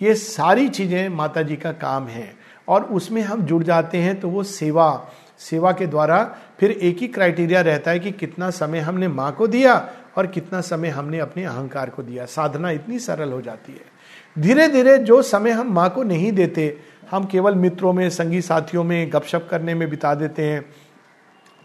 ये 0.00 0.14
सारी 0.14 0.68
चीज़ें 0.68 1.08
माता 1.08 1.42
जी 1.42 1.56
का 1.56 1.72
काम 1.72 2.06
है। 2.06 2.39
और 2.70 2.84
उसमें 2.84 3.22
हम 3.22 3.42
जुड़ 3.42 3.62
जाते 3.62 3.98
हैं 3.98 4.18
तो 4.20 4.28
वो 4.28 4.42
सेवा 4.44 5.08
सेवा 5.40 5.72
के 5.72 5.86
द्वारा 5.86 6.22
फिर 6.60 6.70
एक 6.70 6.98
ही 6.98 7.06
क्राइटेरिया 7.08 7.60
रहता 7.60 7.90
है 7.90 7.98
कि 7.98 8.10
कितना 8.12 8.50
समय 8.50 8.78
हमने 8.78 9.08
माँ 9.08 9.30
को 9.32 9.46
दिया 9.46 9.74
और 10.16 10.26
कितना 10.26 10.60
समय 10.60 10.88
हमने 10.88 11.18
अपने 11.18 11.44
अहंकार 11.44 11.90
को 11.90 12.02
दिया। 12.02 12.24
साधना 12.26 12.70
इतनी 12.70 12.98
सरल 12.98 13.32
हो 13.32 13.40
जाती 13.42 13.72
है। 13.72 14.42
धीरे 14.42 14.68
धीरे 14.68 14.96
जो 14.98 15.20
समय 15.22 15.50
हम 15.50 15.72
माँ 15.72 15.88
को 15.90 16.02
नहीं 16.02 16.32
देते, 16.32 16.76
हम 17.10 17.24
केवल 17.24 17.54
मित्रों 17.54 17.92
में, 17.92 18.08
संगी 18.10 18.40
साथियों 18.42 18.84
में 18.84 19.12
गपशप 19.12 19.48
करने 19.50 19.74
में 19.74 19.88
बिता 19.90 20.14
देते 20.14 20.42
हैं 20.42 20.64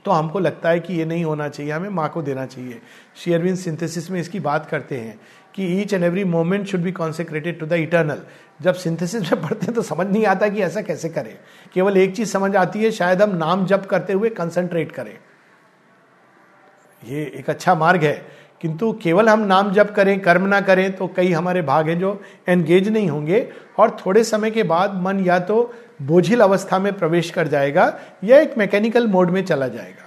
तो 0.06 0.12
हमको 0.12 0.40
लगता 0.40 0.70
है 0.70 0.80
कि 0.80 0.94
ये 0.94 1.06
नहीं 1.06 1.24
होना 1.26 1.48
चाहिए, 1.50 1.72
हमें 1.72 1.90
माँ 1.90 2.10
को 2.10 2.22
देना 2.22 2.46
चाहिए। 2.46 2.82
शेयरविन 3.16 3.56
सिंथेसिस 3.56 4.10
में 4.12 4.20
इसकी 4.20 4.40
बात 4.40 4.66
करते 4.66 4.98
हैं। 4.98 5.20
कि 5.56 5.66
each 5.82 5.94
and 5.94 6.04
every 6.04 6.24
moment 6.24 6.66
should 6.68 6.82
be 6.82 6.92
consecrated 6.92 7.60
to 7.60 7.66
the 7.66 7.74
eternal 7.74 8.22
जब 8.62 8.74
सिंथेसिस 8.74 9.32
में 9.32 9.42
पढ़ते 9.42 9.66
हैं 9.66 9.74
तो 9.76 9.82
समझ 9.82 10.08
नहीं 10.08 10.26
आता 10.26 10.48
कि 10.48 10.62
ऐसा 10.62 10.82
कैसे 10.82 11.10
करें। 11.10 11.36
केवल 11.74 11.98
एक 11.98 12.16
चीज़ 12.16 12.30
समझ 12.30 12.56
आती 12.56 12.84
है, 12.84 12.92
शायद 12.92 13.22
हम 13.22 13.36
नाम 13.36 13.66
जप 13.66 13.86
करते 13.86 14.14
हुए 14.14 14.30
कंसंट्रेट 14.30 14.92
करें। 14.92 15.18
ये 17.02 17.24
एक 17.36 17.50
अच्छा 17.50 17.76
मार्ग 17.76 18.04
है। 18.04 18.46
किंतु 18.62 18.92
केवल 18.94 19.30
हम 19.30 19.40
नाम 19.40 19.72
जप 19.74 19.94
करें, 19.96 20.20
कर्म 20.20 20.46
ना 20.46 20.60
करें 20.62 20.92
तो 20.96 21.08
कई 21.08 21.32
हमारे 21.32 21.62
भाग 21.62 21.90
हैं 21.90 22.00
जो 22.00 22.22
एंगेज 22.50 22.90
नहीं 22.90 23.10
होंगे। 23.10 23.48
और 23.80 23.98
थोड़े 24.06 24.24
समय 24.24 24.52
के 24.52 24.64
बाद 24.64 25.02
मन 25.04 25.20
या 25.20 25.40
तो 25.40 25.74
बोझिल 26.02 26.42
अवस्था 26.42 26.80
में 26.80 26.92
प्रवेश 26.94 27.30
कर 27.30 27.48
जाएगा, 27.48 27.94
या 28.24 28.40
एक 28.40 28.58
मैकेनिकल 28.58 29.08
मोड 29.08 29.30
में 29.30 29.44
चला 29.46 29.68
जाएगा। 29.68 30.05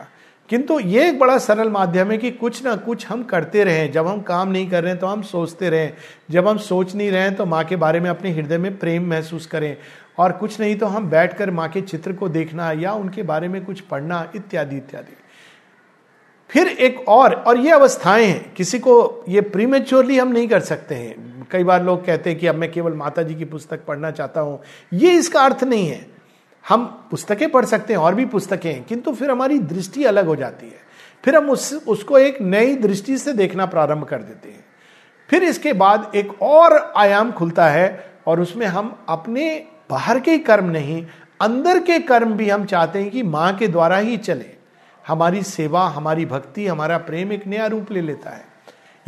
किंतु 0.48 0.78
ये 0.80 1.08
एक 1.08 1.18
बड़ा 1.18 1.36
सरल 1.38 1.68
माध्यम 1.68 2.10
है 2.10 2.18
कि 2.18 2.30
कुछ 2.30 2.64
ना 2.64 2.74
कुछ 2.76 3.06
हम 3.06 3.22
करते 3.22 3.64
रहें। 3.64 3.90
जब 3.92 4.06
हम 4.06 4.20
काम 4.20 4.48
नहीं 4.48 4.70
कर 4.70 4.82
रहे 4.82 4.92
हैं 4.92 5.00
तो 5.00 5.06
हम 5.06 5.22
सोचते 5.22 5.70
रहें। 5.70 5.92
जब 6.30 6.48
हम 6.48 6.58
सोच 6.58 6.94
नहीं 6.94 7.10
रहे 7.10 7.22
हैं 7.22 7.34
तो 7.36 7.46
माँ 7.46 7.64
के 7.64 7.76
बारे 7.76 8.00
में 8.00 8.10
अपने 8.10 8.30
हृदय 8.30 8.58
में 8.58 8.78
प्रेम 8.78 9.08
महसूस 9.10 9.46
करें। 9.46 9.76
और 10.18 10.32
कुछ 10.32 10.60
नहीं 10.60 10.76
तो 10.76 10.86
हम 10.86 11.10
बैठकर 11.10 11.50
माँ 11.50 11.68
के 11.68 11.80
चित्र 11.80 12.12
को 12.12 12.28
देखना 12.28 12.72
या 12.72 12.92
उनके 12.92 13.22
बारे 13.22 13.48
में 13.48 13.64
कुछ 13.64 13.80
पढ़ना, 13.80 14.30
इत्यादि 14.36 14.76
इत्यादि। 14.76 15.16
फिर 16.50 16.68
एक 16.68 17.08
और 17.08 17.34
और 17.34 17.58
ये 17.58 17.70
अवस्थाएँ 17.70 18.26
हैं। 18.26 18.52
किसी 18.54 18.78
को 18.78 19.24
ये 19.28 19.40
प्रीमेच्योरली 19.40 20.18
हम 20.18 20.28
नहीं 20.28 20.48
कर 20.48 20.60
सकते 20.60 20.94
हैं। 20.94 21.46
कई 21.50 21.64
बार 21.64 21.84
लोग 21.84 22.04
कहते 22.06 22.30
हैं 22.30 22.38
कि 22.38 22.46
अब 22.46 22.54
मैं 22.54 22.70
केवल 22.72 22.92
माता 22.92 23.22
जी 23.22 23.34
की 23.34 23.44
पुस्तक 23.44 23.84
पढ़ना 23.84 24.10
चाहता 24.10 24.40
हूँ। 24.40 24.60
ये 24.92 25.12
इसका 25.12 25.40
अर्थ 25.40 25.64
नहीं 25.64 25.88
है। 25.88 26.06
हम 26.68 27.06
पुस्तकें 27.10 27.50
पढ़ 27.50 27.64
सकते 27.64 27.92
हैं, 27.92 28.00
और 28.00 28.14
भी 28.14 28.24
पुस्तकें 28.24 28.72
हैं, 28.72 28.84
किंतु 28.84 29.12
फिर 29.12 29.30
हमारी 29.30 29.58
दृष्टि 29.58 30.04
अलग 30.04 30.26
हो 30.26 30.36
जाती 30.36 30.66
है। 30.66 30.88
फिर 31.24 31.36
हम 31.36 31.50
उस, 31.50 31.84
उसको 31.88 32.18
एक 32.18 32.40
नई 32.40 32.74
दृष्टि 32.74 33.18
से 33.18 33.32
देखना 33.32 33.66
प्रारंभ 33.66 34.04
कर 34.04 34.22
देते 34.22 34.48
हैं। 34.48 34.64
फिर 35.28 35.42
इसके 35.42 35.72
बाद 35.72 36.12
एक 36.14 36.42
और 36.42 36.92
आयाम 36.96 37.32
खुलता 37.32 37.68
है, 37.68 38.10
और 38.26 38.40
उसमें 38.40 38.66
हम 38.66 38.98
अपने 39.08 39.66
बाहर 39.90 40.20
के 40.20 40.38
कर्म 40.38 40.64
नहीं, 40.64 41.06
अंदर 41.40 41.78
के 41.78 41.98
कर्म 41.98 42.32
भी 42.32 42.50
हम 42.50 42.64
चाहते 42.64 42.98
हैं 42.98 43.10
कि 43.10 43.22
माँ 43.22 43.56
के 43.56 43.68
द्वारा 43.68 43.96
ही 43.96 44.16
चले। 44.16 44.58
हमारी 45.06 45.42
सेवा, 45.42 45.88
हमारी 45.88 46.26
भक्ति, 46.26 46.66
हमारा 46.66 46.98
प्रेम 46.98 47.32
एक 47.32 47.46
नया 47.46 47.66
रूप 47.66 47.92
ले 47.92 48.00
लेता 48.00 48.30
है। 48.30 48.57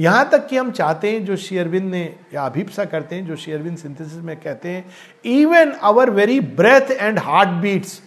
यहाँ 0.00 0.28
तक 0.32 0.46
कि 0.48 0.56
हम 0.56 0.70
चाहते 0.70 1.10
हैं 1.12 1.24
जो 1.24 1.36
शेयरविंद 1.36 1.90
ने, 1.90 2.16
या 2.34 2.46
अभिप्सा 2.46 2.84
करते 2.84 3.16
हैं, 3.16 3.26
जो 3.26 3.36
शेयरविंद 3.36 3.78
सिंथेसिस 3.78 4.22
में 4.24 4.36
कहते 4.40 4.68
हैं 4.68 4.84
even 5.24 5.72
our 5.82 6.10
very 6.10 6.40
breath 6.40 6.90
and 6.90 7.18
heartbeats 7.48 8.00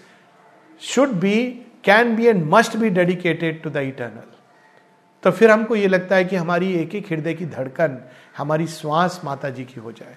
should 0.82 1.10
be 1.10 1.36
can 1.84 2.16
be 2.16 2.26
and 2.26 2.44
must 2.46 2.78
be 2.78 2.90
dedicated 2.90 3.62
to 3.64 3.70
the 3.70 3.78
eternal 3.78 4.32
तो 5.24 5.32
फिर 5.32 5.52
हमको 5.52 5.76
ये 5.76 5.88
लगता 5.88 6.16
है 6.16 6.26
कि 6.26 6.36
हमारी 6.36 6.74
एक 6.74 6.96
एक 6.96 7.12
हृदय 7.12 7.34
की 7.34 7.46
धड़कन, 7.46 7.98
हमारी 8.38 8.68
श्वास 8.68 9.22
माता 9.24 9.50
जी 9.50 9.64
की 9.64 9.80
हो 9.80 9.92
जाए। 9.92 10.16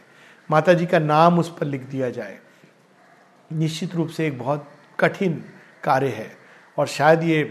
माता 0.50 0.72
जी 0.72 0.86
का 0.86 0.98
नाम 0.98 1.38
उस 1.38 1.48
पर 1.58 1.66
लिख 1.66 1.82
दिया 1.82 2.10
जाए। 2.10 2.38
निश्चित 3.52 3.94
रूप 3.94 4.08
से 4.08 4.26
एक 4.26 4.38
बहुत 4.38 4.68
कठिन 5.00 5.32
कार्य 5.84 6.08
है। 6.08 6.30
और 6.78 6.86
शायद 6.86 7.22
ये 7.22 7.42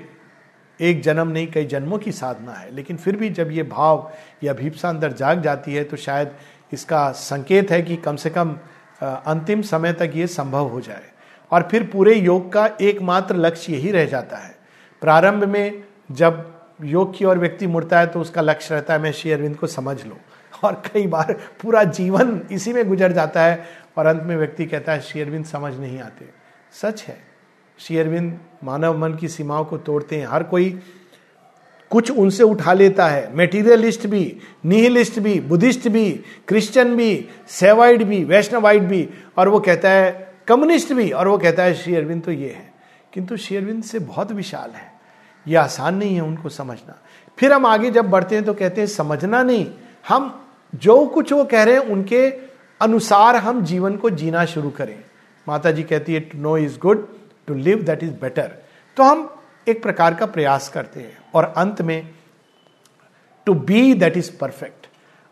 एक 0.80 1.01
जन्म 1.01 1.28
नहीं, 1.28 1.47
कई 1.47 1.65
जन्मों 1.65 1.97
की 1.97 2.11
साधना 2.11 2.53
है। 2.53 2.73
लेकिन 2.76 2.97
फिर 2.97 3.15
भी 3.15 3.30
जब 3.30 3.51
ये 3.51 3.63
भाव, 3.63 4.11
या 4.43 4.53
भीपसा 4.53 4.89
अंदर 4.89 5.13
जाग 5.13 5.41
जाती 5.41 5.73
है 5.73 5.84
तो 5.84 5.97
शायद 5.97 6.32
इसका 6.73 7.09
संकेत 7.11 7.71
है 7.71 7.82
कि 7.82 7.95
कम 7.95 8.15
से 8.15 8.30
कम 8.30 8.57
अंतिम 9.01 9.61
समय 9.61 9.93
तक 9.93 10.11
ये 10.15 10.28
संभव 10.28 10.67
हो 10.67 10.82
जाए। 10.82 11.03
और 11.51 11.67
फिर 11.71 11.84
पूरे 11.84 12.15
योग 12.15 12.51
का 12.53 12.69
एकमात्र 12.82 13.36
लक्ष्य 13.36 13.73
यही 13.73 13.91
रह 13.91 14.05
जाता 14.05 14.38
है। 14.38 14.55
प्रारंभ 15.01 15.43
में 15.43 15.84
जब 16.11 16.51
योग 16.84 17.17
की 17.17 17.26
ओर 17.26 17.39
व्यक्ति 17.39 17.67
मुड़ता 17.67 17.99
है 17.99 18.07
तो 18.07 18.21
उसका 18.21 18.41
लक्ष्य 18.41 18.73
रहता 18.76 18.93
है, 18.93 18.99
मैं 18.99 19.11
श्री 19.11 19.32
अरविंद 19.32 19.55
को 19.55 19.67
समझ 19.67 20.03
लो। 20.05 20.17
और 20.63 20.82
कई 20.86 21.07
बार 21.07 21.34
पूरा 21.61 21.84
जीवन 21.84 22.41
इसी 22.51 22.73
में 22.73 22.88
गुजर 22.88 23.11
जाता 23.11 23.43
है, 23.43 23.63
और 23.97 24.05
अंत 24.05 24.23
में 24.23 24.36
व्यक्ति 24.38 24.65
कहता 24.65 24.91
है, 24.91 25.01
श्री 25.01 25.21
अरविंद, 25.21 25.45
समझ 25.45 25.73
नहीं 25.73 25.99
आते। 25.99 26.30
सच 26.73 27.03
है। 27.03 27.17
शेयरविंद 27.80 28.39
मानव 28.63 28.97
मन 28.97 29.13
की 29.13 29.28
सीमाओं 29.28 29.65
को 29.65 29.78
तोड़ते 29.78 30.15
हैं। 30.15 30.28
हर 30.28 30.43
कोई 30.43 30.80
कुछ 31.89 32.11
उनसे 32.11 32.43
उठा 32.43 32.73
लेता 32.73 33.07
है। 33.07 33.36
मेटीरियलिस्ट 33.36 34.07
भी 34.07 34.38
निहिलिस्ट 34.65 35.19
भी, 35.19 35.39
बुद्धिस्ट 35.39 35.89
भी 35.89 36.21
क्रिश्चियन 36.47 36.95
भी 36.95 37.28
सेवाइड 37.47 38.03
भी 38.03 38.23
वैष्णवाइड 38.23 38.84
भी, 38.84 39.09
और 39.38 39.49
वो 39.49 39.59
कहता 39.59 39.89
है 39.89 40.34
कम्युनिस्ट 40.47 40.93
भी, 40.93 41.11
और 41.11 41.28
वो 41.28 41.38
कहता 41.38 41.63
है 41.63 41.73
श्री 41.73 41.95
अरविंद 41.95 42.23
तो 42.23 42.32
ये 42.32 42.49
है। 42.49 42.73
किंतु 43.13 43.38
श्री 43.38 43.82
से 43.82 43.99
बहुत 43.99 44.32
विशाल 44.32 44.71
है। 44.71 44.93
ये 45.47 45.55
आसान 45.55 45.95
नहीं 45.95 46.15
है 46.15 46.21
उनको 46.21 46.49
समझना। 46.49 47.01
फिर 47.38 47.53
हम 47.53 47.65
आगे 47.65 47.91
जब 47.91 48.09
बढ़ते 48.09 48.36
हैं 48.36 48.45
तो 48.45 48.53
कहते 48.53 48.82
हैं, 48.82 48.88
समझना 48.88 49.43
नहीं। 49.43 49.71
हम 50.07 50.47
जो 50.76 51.05
कुछ 51.05 51.34
वो 51.34 51.43
कह 51.43 51.63
रहे 51.63 51.73
हैं, 51.73 51.82
उनके 51.82 52.30
अनुसार 52.82 53.36
हम 53.36 53.63
जीवन 53.63 53.95
को 53.95 54.09
जीना 54.09 54.45
शुरू 54.45 54.69
करें। 54.69 54.99
माता 55.47 55.71
जी 55.71 55.84
कहती 55.84 56.13
है 56.13 56.19
to 56.19 56.38
know 56.38 56.57
is 56.57 56.80
good 56.80 57.14
to 57.47 57.53
live 57.53 57.83
that 57.83 58.03
is 58.03 58.11
better 58.21 58.51
तो 58.97 59.03
हम 59.03 59.29
एक 59.67 59.81
प्रकार 59.83 60.13
का 60.13 60.25
प्रयास 60.25 60.69
करते 60.69 60.99
हैं 60.99 61.17
और 61.35 61.53
अंत 61.57 61.81
में 61.81 62.09
to 63.47 63.53
be 63.53 63.93
that 63.93 64.17
is 64.17 64.31
perfect 64.37 64.87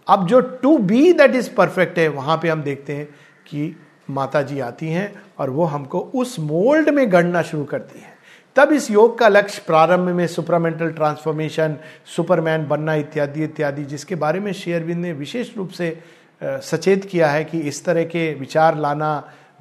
अब 0.08 0.28
जो 0.28 0.40
to 0.42 0.78
be 0.78 1.12
that 1.14 1.36
is 1.36 1.50
perfect 1.56 2.00
है, 2.00 2.08
वहाँ 2.08 2.38
पे 2.38 2.50
हम 2.50 2.62
देखते 2.64 2.96
हैं 2.96 3.06
कि 3.48 3.76
माता 4.10 4.42
जी 4.42 4.60
आती 4.60 4.88
हैं 4.88 5.14
और 5.40 5.50
वो 5.50 5.66
हमको 5.66 6.00
उस 6.00 6.40
मोल्ड 6.40 6.90
में 6.90 7.12
गढ़ना 7.12 7.42
शुरू 7.42 7.64
करती 7.66 8.00
है। 8.00 8.12
तब 8.56 8.72
इस 8.72 8.90
योग 8.92 9.18
का 9.20 9.28
लक्ष्य 9.28 9.62
प्रारंभ 9.68 10.10
में 10.10 10.26
सुपरामेंटल 10.28 10.92
ट्रांसफॉर्मेशन 10.92 11.78
सुपरमैन 12.16 12.68
बनना 12.68 12.94
इत्यादि 12.96 13.44
इत्यादि, 13.44 13.84
जिसके 13.84 14.16
बारे 14.16 14.40
में 14.40 14.52
शेयरविंद 14.54 15.02
ने 15.02 15.14
विशेष 15.14 15.56
रूप 15.58 15.70
से 15.70 15.98
सचेत 16.42 17.06
किया 17.06 17.28
है 17.28 17.44
कि 17.46 17.60
इस 17.60 17.84
तरह 17.86 18.04
के 18.06 18.34
विचार 18.34 18.78
लाना 18.78 19.12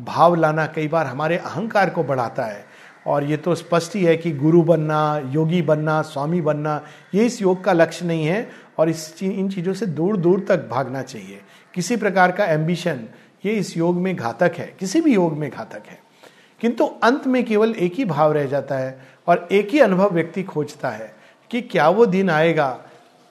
भाव 0.04 0.34
लाना 0.34 0.66
कई 0.66 0.88
बार 0.88 1.06
हमारे 1.06 1.36
अहंकार 1.36 1.90
को 1.90 2.04
बढ़ाता 2.04 2.44
है। 2.44 2.64
और 3.06 3.24
ये 3.24 3.36
तो 3.36 3.54
स्पष्ट 3.54 3.94
ही 3.94 4.04
है 4.04 4.16
कि 4.16 4.32
गुरु 4.32 4.62
बनना, 4.62 5.22
योगी 5.30 5.62
बनना, 5.62 6.02
स्वामी 6.02 6.40
बनना, 6.40 6.80
ये 7.14 7.26
इस 7.26 7.42
योग 7.42 7.64
का 7.64 7.72
लक्ष्य 7.72 8.06
नहीं 8.06 8.26
है 8.26 8.50
और 8.78 8.88
इस 8.88 9.22
इन 9.22 9.48
चीज़ों 9.48 9.74
से 9.74 9.86
दूर 9.86 10.16
दूर 10.16 10.46
तक 10.48 10.68
भागना 10.68 11.02
चाहिए। 11.02 11.40
किसी 11.74 11.96
प्रकार 11.96 12.32
का 12.32 12.44
एम्बिशन 12.44 13.04
ये 13.46 13.52
इस 13.52 13.76
योग 13.76 13.96
में 13.96 14.16
घातक 14.16 14.52
है। 14.58 14.74
किसी 14.80 15.00
भी 15.00 15.14
योग 15.14 15.38
में 15.38 15.50
घातक 15.50 15.82
है। 15.86 15.98
किंतु 16.60 16.84
अंत 16.84 17.26
में 17.26 17.44
केवल 17.44 17.74
एक 17.74 17.94
ही 17.94 18.04
भाव 18.04 18.32
रह 18.32 18.46
जाता 18.46 18.74
है 18.74 19.00
और 19.26 19.48
एक 19.52 19.70
ही 19.70 19.80
अनुभव 19.80 20.10
व्यक्ति 20.10 20.42
खोजता 20.42 20.90
है 20.90 21.14
कि 21.50 21.60
क्या 21.60 21.88
वो 21.88 22.06
दिन 22.06 22.30
आएगा, 22.30 22.78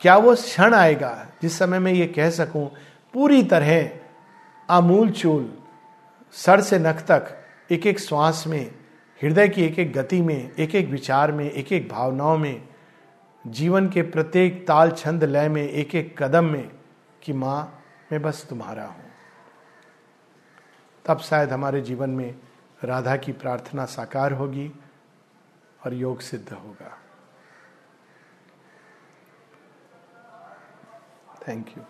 क्या 0.01 0.17
वो 0.17 0.36
क्षण 0.36 0.74
आएगा। 0.74 1.28
जिस 1.41 1.59
समय 1.59 1.80
मैं 1.80 1.93
ये 1.93 2.07
कह 2.07 2.30
सकूँ, 2.30 2.72
पूरी 3.13 3.43
तरह 3.43 3.89
आमूल 4.69 5.09
चूल 5.09 5.53
सर 6.34 6.62
से 6.62 6.80
नख 6.80 7.02
तक 7.02 7.38
एक 7.72 7.86
एक 7.86 8.00
श्वास 8.00 8.44
में, 8.48 8.72
हृदय 9.22 9.48
की 9.50 9.64
एक 9.64 9.80
एक 9.80 9.94
गति 9.94 10.22
में 10.22 10.52
एक 10.52 10.76
एक 10.76 10.88
विचार 10.88 11.32
में 11.32 11.52
एक 11.52 11.72
एक 11.72 11.90
भावनाओं 11.90 12.38
में, 12.38 12.68
जीवन 13.48 13.90
के 13.90 14.02
प्रत्येक 14.02 14.68
ताल 14.68 14.92
छंद 14.92 15.24
लय 15.24 15.50
में 15.50 15.64
एक 15.64 15.96
एक 15.96 16.24
कदम 16.24 16.46
में 16.46 16.72
कि 17.24 17.34
माँ, 17.34 17.84
मैं 18.12 18.22
बस 18.22 18.46
तुम्हारा 18.50 18.86
हूँ। 18.86 19.10
तब 21.06 21.20
शायद 21.20 21.52
हमारे 21.52 21.82
जीवन 21.82 22.10
में 22.10 22.36
राधा 22.84 23.16
की 23.16 23.32
प्रार्थना 23.32 23.86
साकार 23.86 24.34
होगी 24.34 24.72
और 25.86 25.94
योग 25.94 26.20
सिद्ध 26.22 26.54
होगा। 26.54 26.98
Thank 31.48 31.70
you 31.78 31.84